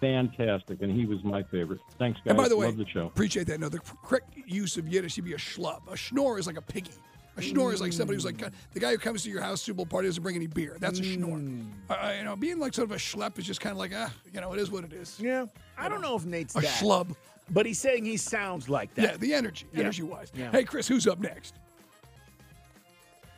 fantastic, 0.00 0.82
and 0.82 0.90
he 0.94 1.06
was 1.06 1.22
my 1.24 1.42
favorite. 1.44 1.80
Thanks, 1.98 2.18
guys. 2.20 2.30
And 2.30 2.36
by 2.36 2.48
the 2.48 2.56
way, 2.56 2.66
love 2.66 2.76
the 2.76 2.86
show. 2.86 3.06
appreciate 3.06 3.46
that. 3.48 3.60
No, 3.60 3.68
the 3.68 3.80
correct 4.04 4.30
use 4.46 4.76
of 4.76 4.88
Yiddish 4.88 5.14
should 5.14 5.24
be 5.24 5.34
a 5.34 5.38
schlub. 5.38 5.80
A 5.90 5.96
schnorr 5.96 6.38
is 6.38 6.46
like 6.46 6.56
a 6.56 6.62
piggy. 6.62 6.92
A 7.38 7.42
schnorr 7.42 7.74
is 7.74 7.82
like 7.82 7.92
somebody 7.92 8.16
who's 8.16 8.24
like 8.24 8.38
the 8.72 8.80
guy 8.80 8.92
who 8.92 8.96
comes 8.98 9.22
to 9.24 9.30
your 9.30 9.42
house 9.42 9.60
Super 9.60 9.76
Bowl 9.76 9.86
party 9.86 10.08
doesn't 10.08 10.22
bring 10.22 10.36
any 10.36 10.46
beer. 10.46 10.78
That's 10.80 11.00
a 11.00 11.04
schnorr. 11.04 11.36
Mm. 11.36 11.66
Uh, 11.90 12.14
you 12.16 12.24
know, 12.24 12.34
being 12.34 12.58
like 12.58 12.72
sort 12.72 12.88
of 12.90 12.96
a 12.96 12.98
schlep 12.98 13.38
is 13.38 13.44
just 13.44 13.60
kind 13.60 13.72
of 13.72 13.78
like 13.78 13.92
ah, 13.94 14.10
you 14.32 14.40
know, 14.40 14.52
it 14.54 14.58
is 14.58 14.70
what 14.70 14.84
it 14.84 14.92
is. 14.94 15.18
Yeah, 15.20 15.44
I 15.76 15.88
don't 15.90 16.00
know 16.00 16.16
if 16.16 16.24
Nate's 16.24 16.56
a 16.56 16.60
that. 16.60 16.70
schlub. 16.70 17.14
But 17.50 17.64
he's 17.64 17.78
saying 17.78 18.04
he 18.06 18.16
sounds 18.16 18.68
like 18.68 18.92
that. 18.94 19.02
Yeah, 19.04 19.16
the 19.18 19.32
energy, 19.34 19.66
Yeah. 19.72 19.80
energy 19.80 20.02
wise. 20.02 20.32
Yeah. 20.34 20.50
Hey, 20.50 20.64
Chris, 20.64 20.88
who's 20.88 21.06
up 21.06 21.20
next? 21.20 21.54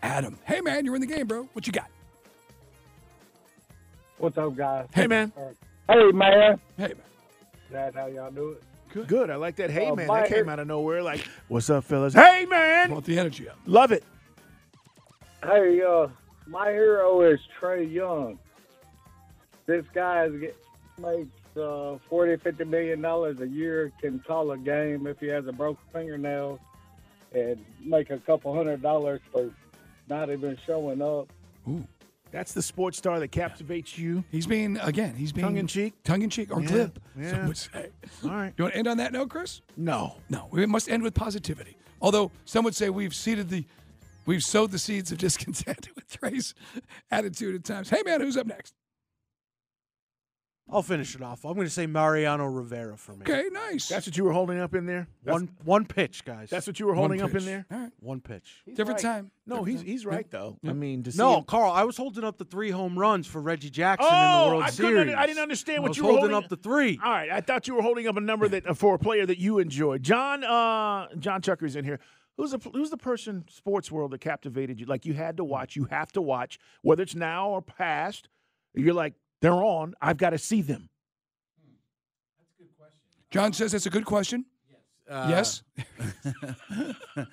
Adam. 0.02 0.38
Hey, 0.44 0.60
man, 0.60 0.84
you're 0.84 0.94
in 0.94 1.00
the 1.00 1.06
game, 1.06 1.26
bro. 1.26 1.48
What 1.52 1.66
you 1.66 1.72
got? 1.72 1.88
What's 4.18 4.36
up, 4.38 4.56
guys? 4.56 4.86
Hey, 4.94 5.06
man. 5.06 5.32
Hey, 5.88 6.10
man. 6.12 6.60
Hey, 6.76 6.88
man. 6.88 6.96
That's 7.70 7.96
how 7.96 8.06
y'all 8.06 8.30
do 8.30 8.50
it. 8.50 8.62
Good. 9.06 9.30
I 9.30 9.36
like 9.36 9.56
that. 9.56 9.70
Hey, 9.70 9.86
Uh, 9.86 9.94
man. 9.94 10.08
That 10.08 10.28
came 10.28 10.48
out 10.48 10.58
of 10.58 10.66
nowhere. 10.66 11.02
Like, 11.02 11.26
what's 11.48 11.68
up, 11.70 11.84
fellas? 11.84 12.14
Hey, 12.14 12.46
man. 12.46 12.90
Want 12.90 13.04
the 13.04 13.18
energy 13.18 13.48
up. 13.48 13.58
Love 13.66 13.92
it. 13.92 14.02
Hey, 15.42 15.80
uh, 15.82 16.08
my 16.46 16.70
hero 16.70 17.20
is 17.22 17.38
Trae 17.60 17.90
Young. 17.92 18.38
This 19.66 19.84
guy 19.94 20.24
is 20.24 20.40
get, 20.40 20.56
makes 21.00 21.28
uh, 21.56 21.98
40 22.08 22.36
50 22.38 22.64
million 22.64 23.02
dollars 23.02 23.40
a 23.40 23.46
year, 23.46 23.92
can 24.00 24.18
call 24.20 24.50
a 24.52 24.58
game 24.58 25.06
if 25.06 25.20
he 25.20 25.26
has 25.26 25.46
a 25.46 25.52
broken 25.52 25.82
fingernail, 25.92 26.58
and 27.32 27.62
make 27.84 28.10
a 28.10 28.18
couple 28.18 28.54
hundred 28.56 28.80
dollars 28.82 29.20
for 29.30 29.50
not 30.08 30.30
even 30.30 30.56
showing 30.66 31.02
up. 31.02 31.32
Ooh. 31.68 31.86
That's 32.30 32.52
the 32.52 32.60
sports 32.60 32.98
star 32.98 33.18
that 33.20 33.28
captivates 33.28 33.96
you. 33.98 34.22
He's 34.30 34.46
being 34.46 34.76
again. 34.82 35.14
He's 35.14 35.32
being 35.32 35.46
tongue 35.46 35.56
in 35.56 35.66
cheek, 35.66 35.94
tongue 36.04 36.20
in 36.20 36.28
cheek, 36.28 36.54
or 36.54 36.60
Yeah, 36.60 36.68
glib. 36.68 37.00
yeah. 37.18 37.30
Some 37.30 37.46
would 37.48 37.56
say. 37.56 37.88
All 38.24 38.30
right. 38.30 38.52
You 38.58 38.64
want 38.64 38.74
to 38.74 38.78
end 38.78 38.86
on 38.88 38.96
that 38.98 39.12
note, 39.14 39.30
Chris? 39.30 39.62
No. 39.78 40.16
No. 40.28 40.46
We 40.50 40.66
must 40.66 40.90
end 40.90 41.02
with 41.02 41.14
positivity. 41.14 41.76
Although 42.02 42.30
some 42.44 42.64
would 42.64 42.74
say 42.76 42.90
we've 42.90 43.14
seeded 43.14 43.48
the, 43.48 43.64
we've 44.26 44.42
sowed 44.42 44.72
the 44.72 44.78
seeds 44.78 45.10
of 45.10 45.16
discontent 45.18 45.88
with 45.96 46.06
Trae's 46.10 46.54
attitude 47.10 47.54
at 47.54 47.64
times. 47.64 47.88
Hey, 47.88 48.02
man, 48.04 48.20
who's 48.20 48.36
up 48.36 48.46
next? 48.46 48.74
I'll 50.70 50.82
finish 50.82 51.14
it 51.14 51.22
off. 51.22 51.44
I'm 51.46 51.54
going 51.54 51.66
to 51.66 51.72
say 51.72 51.86
Mariano 51.86 52.44
Rivera 52.44 52.96
for 52.98 53.12
me. 53.12 53.22
Okay, 53.22 53.44
nice. 53.50 53.88
That's 53.88 54.06
what 54.06 54.18
you 54.18 54.24
were 54.24 54.32
holding 54.34 54.58
up 54.58 54.74
in 54.74 54.84
there. 54.84 55.08
That's- 55.24 55.40
One 55.40 55.48
one 55.64 55.84
pitch, 55.86 56.24
guys. 56.26 56.50
That's 56.50 56.66
what 56.66 56.78
you 56.78 56.86
were 56.86 56.94
holding 56.94 57.22
up 57.22 57.34
in 57.34 57.44
there. 57.46 57.64
All 57.72 57.78
right. 57.78 57.92
One 58.00 58.20
pitch. 58.20 58.62
Different 58.66 59.02
right. 59.02 59.14
time. 59.14 59.30
No, 59.46 59.64
Different 59.64 59.68
he's 59.70 59.80
time. 59.80 59.86
he's 59.86 60.04
Yeah. 60.04 60.10
right 60.10 60.30
though. 60.30 60.58
Yeah. 60.62 60.70
I 60.70 60.74
mean, 60.74 61.02
to 61.04 61.12
see 61.12 61.16
No, 61.18 61.38
him- 61.38 61.44
Carl, 61.44 61.72
I 61.72 61.84
was 61.84 61.96
holding 61.96 62.22
up 62.22 62.36
the 62.36 62.44
three 62.44 62.70
home 62.70 62.98
runs 62.98 63.26
for 63.26 63.40
Reggie 63.40 63.70
Jackson 63.70 64.06
in 64.06 64.14
Oh, 64.14 64.44
the 64.44 64.50
World 64.50 64.62
I 64.64 64.70
Series. 64.70 65.00
under- 65.00 65.16
I 65.16 65.26
didn't 65.26 65.42
understand 65.42 65.78
I 65.78 65.80
what 65.80 65.88
was 65.88 65.96
you 65.96 66.02
were 66.04 66.10
holding 66.10 66.30
holding 66.32 66.44
up 66.44 66.50
the 66.50 66.56
three. 66.56 67.00
All 67.02 67.10
right, 67.10 67.30
I 67.30 67.40
thought 67.40 67.66
you 67.66 67.74
were 67.74 67.82
holding 67.82 68.06
up 68.06 68.16
a 68.16 68.20
number 68.20 68.46
that 68.48 68.76
for 68.76 68.94
a 68.94 68.98
player 68.98 69.24
that 69.24 69.38
you 69.38 69.58
enjoy. 69.60 69.96
John, 69.98 70.44
uh, 70.44 71.08
John 71.18 71.40
Chucker's 71.40 71.76
in 71.76 71.84
here. 71.86 71.98
Who's 72.36 72.50
the 72.52 72.58
who's 72.72 72.90
the 72.90 72.96
person 72.98 73.46
sports 73.48 73.90
world 73.90 74.10
that 74.12 74.20
captivated 74.20 74.78
you? 74.78 74.86
Like 74.86 75.06
you 75.06 75.14
had 75.14 75.38
to 75.38 75.44
watch, 75.44 75.74
you 75.76 75.86
have 75.86 76.12
to 76.12 76.20
watch, 76.22 76.58
whether 76.82 77.02
it's 77.02 77.14
now 77.14 77.48
or 77.48 77.62
past. 77.62 78.28
You're 78.74 78.94
like 78.94 79.14
they're 79.40 79.52
on. 79.52 79.94
I've 80.00 80.16
got 80.16 80.30
to 80.30 80.38
see 80.38 80.62
them. 80.62 80.88
That's 82.38 82.50
a 82.58 82.62
good 82.62 82.76
question. 82.76 83.00
John 83.30 83.52
says 83.52 83.72
that's 83.72 83.86
a 83.86 83.90
good 83.90 84.04
question. 84.04 84.44
Uh, 85.08 85.26
yes. 85.30 85.62
uh, 87.16 87.24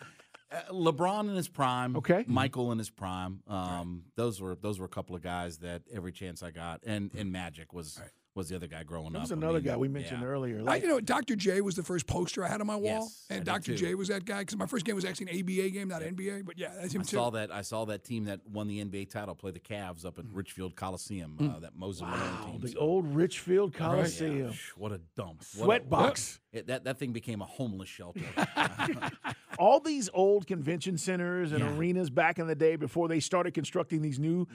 LeBron 0.72 1.30
in 1.30 1.36
his 1.36 1.48
prime. 1.48 1.96
Okay. 1.98 2.24
Michael 2.28 2.72
in 2.72 2.78
his 2.78 2.90
prime. 2.90 3.42
Um, 3.48 4.04
those 4.16 4.40
were 4.42 4.56
those 4.56 4.80
were 4.80 4.86
a 4.86 4.90
couple 4.90 5.16
of 5.16 5.22
guys 5.22 5.58
that 5.58 5.82
every 5.92 6.12
chance 6.12 6.42
I 6.42 6.52
got, 6.52 6.82
and 6.86 7.12
and 7.18 7.32
Magic 7.32 7.74
was 7.74 8.00
was 8.36 8.50
the 8.50 8.56
other 8.56 8.68
guy 8.68 8.84
growing 8.84 9.14
There 9.14 9.20
up. 9.20 9.24
was 9.24 9.32
I 9.32 9.36
another 9.36 9.54
mean, 9.56 9.64
guy 9.64 9.78
we 9.78 9.88
mentioned 9.88 10.22
yeah. 10.22 10.28
earlier. 10.28 10.62
I, 10.68 10.76
you 10.76 10.88
know, 10.88 11.00
Dr. 11.00 11.36
J 11.36 11.62
was 11.62 11.76
the 11.76 11.84
first 11.84 12.06
poster 12.06 12.44
I 12.44 12.50
had 12.50 12.60
on 12.62 12.68
my 12.68 12.76
wall, 12.76 13.04
Yes, 13.04 13.26
and 13.30 13.40
did 13.40 13.46
Dr. 13.46 13.76
J 13.76 13.96
was 13.96 14.10
that 14.10 14.26
guy 14.26 14.40
because 14.40 14.58
my 14.58 14.66
first 14.66 14.86
game 14.86 14.96
was 14.96 15.06
actually 15.06 15.32
an 15.32 15.40
ABA 15.40 15.70
game, 15.70 15.88
not 15.88 16.02
NBA. 16.02 16.46
But 16.46 16.58
yeah, 16.58 16.72
that's 16.80 16.94
him 16.94 17.02
I 17.02 17.04
too. 17.06 17.16
saw 17.18 17.30
that. 17.32 17.52
I 17.52 17.62
saw 17.62 17.86
that 17.86 18.04
team 18.04 18.26
that 18.26 18.42
won 18.52 18.68
the 18.68 18.84
NBA 18.84 19.10
title 19.10 19.36
play 19.36 19.52
the 19.52 19.60
Cavs 19.60 20.06
up 20.06 20.20
at 20.20 20.26
Richfield 20.32 20.76
Coliseum. 20.76 21.38
Mm. 21.40 21.56
Uh, 21.56 21.60
that 21.62 21.76
Moses 21.76 22.02
Malone 22.02 22.52
team. 22.52 22.62
the 22.62 22.68
So- 22.70 22.80
old 22.80 23.16
Richfield 23.16 23.72
Yeah, 23.74 23.80
Coliseum. 23.80 24.52
psh, 24.52 24.70
what 24.76 24.92
a 24.92 25.00
dump! 25.16 25.44
Sweat 25.44 25.68
what 25.68 25.82
a, 25.82 25.86
box. 25.86 26.40
It, 26.52 26.68
that 26.68 26.84
that 26.84 26.98
thing 27.00 27.14
became 27.14 27.42
a 27.42 27.46
homeless 27.46 27.90
shelter. 27.90 28.20
All 29.58 29.80
these 29.80 30.10
old 30.14 30.48
convention 30.48 30.98
centers 30.98 31.52
and 31.52 31.62
Yeah. 31.62 31.76
arenas 31.76 32.10
back 32.10 32.40
in 32.40 32.48
the 32.48 32.56
day 32.56 32.76
before 32.76 33.08
they 33.08 33.20
started 33.20 33.54
constructing 33.54 34.02
these 34.02 34.20
new, 34.20 34.48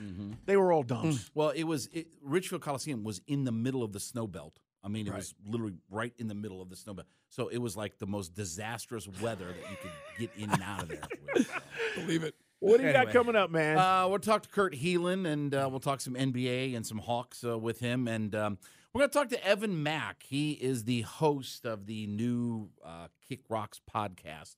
they 0.46 0.56
were 0.56 0.72
all 0.72 0.82
dumps. 0.82 1.30
Well, 1.34 1.50
it 1.50 1.64
was 1.64 1.88
it, 1.92 2.08
Richfield 2.22 2.62
Coliseum 2.62 3.04
was 3.04 3.20
in 3.26 3.44
the 3.44 3.52
middle 3.52 3.82
of 3.82 3.92
the 3.92 4.00
snow 4.00 4.26
belt. 4.26 4.58
I 4.82 4.88
mean, 4.88 5.06
it 5.06 5.10
Right. 5.10 5.16
was 5.18 5.34
literally 5.46 5.74
right 5.90 6.14
in 6.18 6.28
the 6.28 6.34
middle 6.34 6.62
of 6.62 6.70
the 6.70 6.76
snow 6.76 6.94
belt. 6.94 7.06
So 7.28 7.48
it 7.48 7.58
was 7.58 7.76
like 7.76 7.98
the 7.98 8.06
most 8.06 8.32
disastrous 8.34 9.06
weather 9.20 9.48
that 9.48 9.70
you 9.70 9.76
could 9.82 9.90
get 10.18 10.30
in 10.42 10.50
and 10.50 10.62
out 10.62 10.82
of 10.84 10.88
there. 10.88 11.02
With. 11.34 11.50
Believe 11.96 12.22
it. 12.24 12.34
What 12.60 12.80
do 12.80 12.86
you 12.86 12.92
got 12.92 13.10
coming 13.10 13.36
up, 13.36 13.50
man? 13.50 13.78
Uh, 13.78 14.06
we'll 14.08 14.18
talk 14.18 14.42
to 14.42 14.48
Kurt 14.48 14.74
Heelan 14.74 15.26
and 15.26 15.54
uh, 15.54 15.66
we'll 15.70 15.80
talk 15.80 16.00
some 16.00 16.14
NBA 16.14 16.74
and 16.74 16.86
some 16.86 16.98
Hawks 16.98 17.42
uh, 17.44 17.58
with 17.58 17.80
him. 17.80 18.06
And 18.08 18.34
um, 18.34 18.58
we're 18.92 19.00
going 19.00 19.10
to 19.10 19.14
talk 19.18 19.28
to 19.30 19.46
Evan 19.46 19.82
Mack. 19.82 20.22
He 20.24 20.52
is 20.52 20.84
the 20.84 21.02
host 21.02 21.64
of 21.64 21.86
the 21.86 22.06
new 22.06 22.68
uh, 22.84 23.08
Kick 23.28 23.40
Rocks 23.48 23.80
podcast 23.90 24.56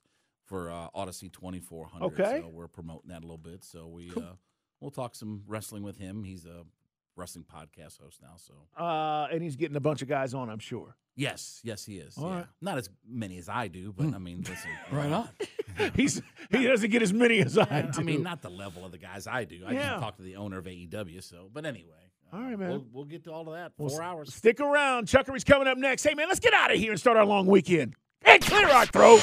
for 0.52 0.70
uh, 0.70 0.88
Audacy 0.94 1.32
2400. 1.32 2.04
Okay. 2.12 2.40
So 2.42 2.48
we're 2.48 2.68
promoting 2.68 3.08
that 3.08 3.20
a 3.20 3.26
little 3.26 3.38
bit. 3.38 3.64
So 3.64 3.86
we, 3.86 4.10
uh, 4.14 4.34
we'll 4.80 4.90
talk 4.90 5.14
some 5.14 5.44
wrestling 5.46 5.82
with 5.82 5.96
him. 5.96 6.24
He's 6.24 6.44
a 6.44 6.64
wrestling 7.16 7.46
podcast 7.50 7.98
host 8.02 8.20
now. 8.20 8.34
So 8.36 8.52
Uh, 8.78 9.28
and 9.32 9.42
he's 9.42 9.56
getting 9.56 9.76
a 9.76 9.80
bunch 9.80 10.02
of 10.02 10.08
guys 10.08 10.34
on, 10.34 10.50
I'm 10.50 10.58
sure. 10.58 10.94
yes, 11.16 11.60
yes, 11.64 11.86
he 11.86 11.96
is. 11.96 12.18
All 12.18 12.28
yeah. 12.28 12.34
right. 12.36 12.46
Not 12.60 12.76
as 12.76 12.90
many 13.08 13.38
as 13.38 13.48
I 13.48 13.68
do, 13.68 13.94
but 13.96 14.12
I 14.14 14.18
mean, 14.18 14.40
listen. 14.46 14.70
Right 14.92 15.10
on. 15.10 15.28
He's 15.94 16.20
he 16.50 16.66
doesn't 16.66 16.90
get 16.90 17.00
as 17.00 17.14
many 17.14 17.38
as 17.40 17.56
I 17.56 17.80
do. 17.90 18.00
I 18.00 18.02
mean, 18.02 18.22
not 18.22 18.42
the 18.42 18.50
level 18.50 18.84
of 18.84 18.92
the 18.92 18.98
guys 18.98 19.26
I 19.26 19.44
do. 19.44 19.62
I 19.66 19.72
Yeah. 19.72 19.88
just 19.92 20.02
talk 20.02 20.16
to 20.16 20.22
the 20.22 20.36
owner 20.36 20.58
of 20.58 20.66
AEW. 20.66 21.22
So, 21.22 21.48
but 21.50 21.64
anyway. 21.64 22.10
All 22.30 22.40
right, 22.42 22.58
man. 22.58 22.68
We'll, 22.70 22.86
we'll 22.92 23.04
get 23.06 23.24
to 23.24 23.32
all 23.32 23.48
of 23.48 23.54
that. 23.54 23.72
Well, 23.78 23.88
Four 23.88 24.02
s- 24.02 24.06
hours. 24.06 24.34
Stick 24.34 24.60
around. 24.60 25.08
Chuckery's 25.08 25.44
coming 25.44 25.68
up 25.68 25.78
next. 25.78 26.02
Hey, 26.04 26.12
man, 26.12 26.28
let's 26.28 26.40
get 26.40 26.52
out 26.52 26.70
of 26.70 26.78
here 26.78 26.90
and 26.90 27.00
start 27.00 27.16
our 27.16 27.24
long 27.24 27.46
weekend. 27.46 27.94
And 28.24 28.42
clear 28.42 28.68
our 28.68 28.84
throat. 28.86 29.20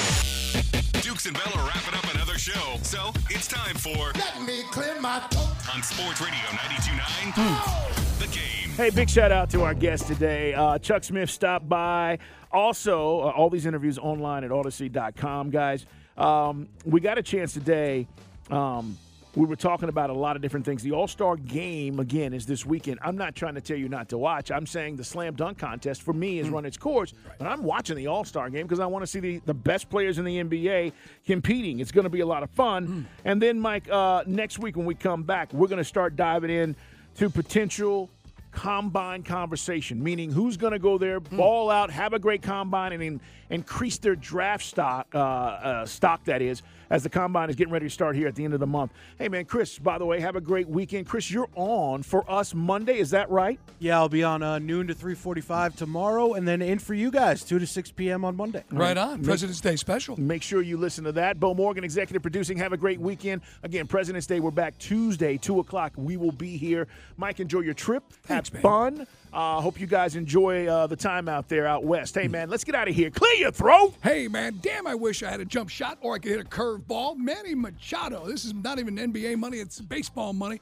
Dukes 1.02 1.26
and 1.26 1.34
Bell 1.36 1.54
are 1.56 1.68
wrapping 1.68 1.94
up 1.94 2.14
another 2.14 2.38
show, 2.38 2.78
so 2.82 3.12
it's 3.30 3.48
time 3.48 3.76
for 3.76 4.12
Let 4.16 4.42
me 4.46 4.64
clear 4.72 5.00
my 5.00 5.20
throat. 5.32 5.76
on 5.76 5.82
Sports 5.84 6.20
Radio 6.22 6.40
92.9 6.52 8.20
The 8.20 8.28
Game. 8.28 8.70
Hey, 8.76 8.90
big 8.90 9.10
shout 9.10 9.32
out 9.32 9.50
to 9.52 9.64
our 9.64 9.74
guest 9.74 10.08
today. 10.08 10.54
Uh, 10.54 10.78
Chuck 10.80 11.04
Smith 11.04 11.30
stopped 11.30 11.68
by. 11.70 12.20
Also, 12.52 13.20
uh, 13.22 13.32
all 13.32 13.50
these 13.50 13.66
interviews 13.66 13.98
online 13.98 14.44
at 14.44 14.52
Audacy.com, 14.52 15.50
guys. 15.52 15.86
Um, 16.18 16.68
we 16.86 17.00
got 17.00 17.18
a 17.18 17.24
chance 17.24 17.54
today. 17.54 18.08
Um, 18.50 18.98
we 19.36 19.46
were 19.46 19.56
talking 19.56 19.90
about 19.90 20.10
a 20.10 20.14
lot 20.14 20.36
of 20.36 20.42
different 20.42 20.66
things. 20.66 20.82
The 20.82 20.92
All 20.92 21.08
Star 21.08 21.36
game, 21.36 22.00
again, 22.00 22.34
is 22.34 22.46
this 22.46 22.66
weekend. 22.66 23.00
I'm 23.02 23.16
not 23.16 23.36
trying 23.36 23.56
to 23.56 23.62
tell 23.62 23.78
you 23.78 23.88
not 23.88 24.10
to 24.10 24.18
watch. 24.18 24.52
I'm 24.52 24.66
saying 24.66 24.96
the 24.96 25.04
slam 25.04 25.36
dunk 25.36 25.60
contest 25.60 26.02
for 26.02 26.14
me 26.14 26.38
has 26.38 26.50
run 26.50 26.66
its 26.66 26.78
course, 26.78 27.14
but 27.38 27.48
I'm 27.48 27.64
watching 27.64 27.96
the 27.96 28.08
All 28.08 28.26
Star 28.26 28.50
game 28.50 28.66
because 28.66 28.80
I 28.80 28.86
want 28.86 29.04
to 29.04 29.08
see 29.08 29.20
the, 29.20 29.42
the 29.46 29.54
best 29.54 29.90
players 29.90 30.18
in 30.18 30.26
the 30.26 30.44
NBA 30.44 30.94
competing. 31.26 31.80
It's 31.80 31.92
going 31.92 32.06
to 32.06 32.10
be 32.10 32.22
a 32.22 32.26
lot 32.26 32.44
of 32.44 32.50
fun. 32.52 33.08
And 33.26 33.42
then, 33.42 33.60
Mike, 33.60 33.90
uh, 33.90 34.24
next 34.26 34.60
week 34.60 34.76
when 34.76 34.86
we 34.86 34.96
come 34.96 35.24
back, 35.24 35.54
we're 35.54 35.68
going 35.68 35.78
to 35.78 35.84
start 35.84 36.16
diving 36.16 36.50
in 36.50 36.76
to 37.16 37.30
potential 37.30 38.10
combine 38.52 39.24
conversation, 39.24 40.02
meaning 40.04 40.32
who's 40.32 40.58
going 40.58 40.74
to 40.74 40.80
go 40.80 40.98
there, 40.98 41.20
ball 41.20 41.70
out, 41.70 41.92
have 41.92 42.14
a 42.14 42.20
great 42.20 42.42
combine, 42.42 42.94
and 42.94 43.04
in, 43.04 43.22
increase 43.50 43.98
their 43.98 44.16
draft 44.16 44.64
stock, 44.64 45.08
uh, 45.14 45.18
uh, 45.20 45.86
stock 45.86 46.24
that 46.26 46.42
is, 46.42 46.62
as 46.90 47.04
the 47.04 47.10
combine 47.10 47.50
is 47.50 47.56
getting 47.56 47.74
ready 47.74 47.86
to 47.86 47.90
start 47.90 48.16
here 48.16 48.28
at 48.28 48.36
the 48.36 48.44
end 48.44 48.54
of 48.54 48.60
the 48.60 48.68
month. 48.68 48.92
Hey, 49.18 49.30
man, 49.30 49.46
Chris, 49.46 49.78
by 49.78 49.98
the 49.98 50.06
way, 50.06 50.20
have 50.20 50.36
a 50.36 50.42
great 50.42 50.68
weekend. 50.68 51.08
Chris, 51.08 51.30
you're 51.30 51.50
on 51.56 52.04
for 52.04 52.30
us 52.30 52.54
Monday, 52.54 52.98
is 52.98 53.12
that 53.12 53.30
right? 53.30 53.60
Yeah, 53.80 53.98
I'll 53.98 54.10
be 54.10 54.24
on 54.24 54.42
uh, 54.44 54.60
noon 54.60 54.88
to 54.88 54.96
3:45 54.96 55.76
tomorrow, 55.76 56.34
and 56.34 56.48
then 56.48 56.62
in 56.62 56.80
for 56.80 56.94
you 56.94 57.12
guys 57.12 57.44
2 57.44 57.60
to 57.60 57.68
6 57.68 57.92
p.m. 57.92 58.26
on 58.26 58.36
Monday. 58.36 58.64
Right 58.72 58.98
on. 58.98 59.24
President's 59.24 59.62
Day 59.62 59.76
special. 59.76 60.20
Make 60.20 60.44
sure 60.44 60.62
you 60.62 60.78
listen 60.78 61.04
to 61.06 61.12
that. 61.14 61.40
Bo 61.40 61.54
Morgan, 61.54 61.84
executive 61.84 62.22
producing. 62.22 62.58
Have 62.58 62.74
a 62.74 62.78
great 62.78 63.00
weekend. 63.00 63.42
Again, 63.64 63.88
President's 63.88 64.28
Day. 64.28 64.40
We're 64.40 64.52
back 64.52 64.78
Tuesday, 64.80 65.38
two 65.38 65.60
o'clock. 65.60 65.94
We 65.96 66.18
will 66.18 66.32
be 66.32 66.58
here. 66.58 66.88
Mike, 67.18 67.40
enjoy 67.40 67.62
your 67.62 67.74
trip. 67.74 68.04
Thanks, 68.46 68.50
Have 68.50 68.62
fun. 68.62 69.08
Uh, 69.32 69.62
hope 69.62 69.80
you 69.80 69.86
guys 69.86 70.16
enjoy 70.16 70.68
uh, 70.68 70.88
the 70.88 70.96
time 70.96 71.30
out 71.30 71.50
there 71.50 71.68
out 71.68 71.84
west. 71.84 72.16
Hey, 72.16 72.28
man, 72.28 72.50
let's 72.50 72.64
get 72.64 72.74
out 72.74 72.88
of 72.88 72.96
here. 72.96 73.12
Clear 73.12 73.34
your 73.34 73.52
throat. 73.52 73.94
Hey, 74.02 74.28
man, 74.28 74.60
damn, 74.62 74.88
I 74.88 74.96
wish 74.96 75.22
I 75.22 75.30
had 75.30 75.40
a 75.40 75.46
jump 75.46 75.70
shot 75.70 76.00
or 76.02 76.16
I 76.16 76.20
could 76.20 76.32
hit 76.32 76.42
a 76.42 76.44
curveball. 76.46 77.18
Manny 77.18 77.54
Machado, 77.54 78.26
this 78.26 78.46
is 78.46 78.54
not 78.54 78.80
even 78.80 78.96
NBA 78.96 79.38
money, 79.38 79.60
it's 79.60 79.80
baseball 79.82 80.34
money. 80.34 80.60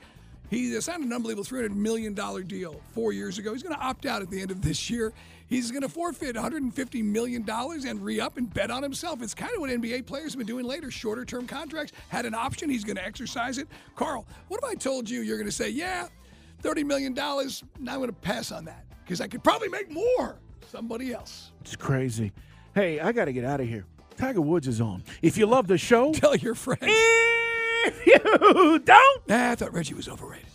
He 0.49 0.79
signed 0.79 1.03
an 1.03 1.11
unbelievable 1.11 1.43
$300 1.43 1.75
million 1.75 2.13
deal 2.13 2.79
four 2.93 3.11
years 3.11 3.37
ago. 3.37 3.51
He's 3.51 3.63
going 3.63 3.75
to 3.75 3.81
opt 3.81 4.05
out 4.05 4.21
at 4.21 4.29
the 4.29 4.41
end 4.41 4.49
of 4.49 4.61
this 4.61 4.89
year. 4.89 5.11
He's 5.47 5.71
going 5.71 5.81
to 5.81 5.89
forfeit 5.89 6.35
$150 6.35 7.03
million 7.03 7.45
and 7.49 8.03
re 8.03 8.19
up 8.19 8.37
and 8.37 8.53
bet 8.53 8.71
on 8.71 8.81
himself. 8.81 9.21
It's 9.21 9.33
kind 9.33 9.53
of 9.53 9.59
what 9.59 9.69
NBA 9.69 10.05
players 10.05 10.33
have 10.33 10.37
been 10.37 10.47
doing 10.47 10.65
later 10.65 10.89
shorter 10.89 11.25
term 11.25 11.47
contracts. 11.47 11.93
Had 12.09 12.25
an 12.25 12.33
option, 12.33 12.69
he's 12.69 12.85
going 12.85 12.95
to 12.95 13.05
exercise 13.05 13.57
it. 13.57 13.67
Carl, 13.95 14.25
what 14.47 14.61
if 14.63 14.69
I 14.69 14.75
told 14.75 15.09
you 15.09 15.21
you're 15.21 15.37
going 15.37 15.49
to 15.49 15.55
say, 15.55 15.69
yeah, 15.69 16.07
$30 16.67 16.85
million, 16.85 17.13
now 17.13 17.33
I'm 17.93 17.99
going 17.99 18.07
to 18.07 18.13
pass 18.13 18.51
on 18.51 18.65
that 18.65 18.85
because 19.03 19.21
I 19.21 19.27
could 19.27 19.43
probably 19.43 19.69
make 19.69 19.89
more 19.89 20.37
somebody 20.69 21.13
else. 21.13 21.51
It's 21.61 21.75
crazy. 21.75 22.33
Hey, 22.75 22.99
I 22.99 23.11
got 23.13 23.25
to 23.25 23.33
get 23.33 23.45
out 23.45 23.61
of 23.61 23.67
here. 23.67 23.85
Tiger 24.17 24.41
Woods 24.41 24.67
is 24.67 24.81
on. 24.81 25.03
If 25.21 25.37
you 25.37 25.45
love 25.45 25.67
the 25.67 25.77
show, 25.77 26.11
Tell 26.13 26.35
your 26.35 26.55
friends. 26.55 26.81
if 26.83 28.05
you 28.05 28.79
don't. 28.79 29.27
Nah, 29.27 29.51
I 29.51 29.55
thought 29.55 29.73
Reggie 29.73 29.93
was 29.93 30.09
overrated. 30.09 30.47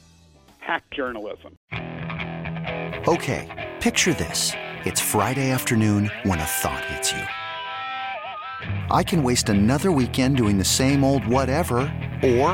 Hack 0.58 0.84
journalism. 0.90 1.56
Okay, 3.08 3.72
picture 3.80 4.12
this. 4.12 4.52
It's 4.84 5.00
Friday 5.00 5.50
afternoon 5.50 6.10
when 6.24 6.38
a 6.40 6.44
thought 6.44 6.84
hits 6.84 7.12
you. 7.12 7.22
I 8.90 9.02
can 9.02 9.22
waste 9.22 9.48
another 9.48 9.90
weekend 9.90 10.36
doing 10.36 10.58
the 10.58 10.64
same 10.64 11.02
old 11.04 11.26
whatever, 11.26 11.78
or 12.22 12.50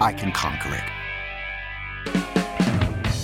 I 0.00 0.14
can 0.16 0.32
conquer 0.32 0.74
it. 0.74 0.97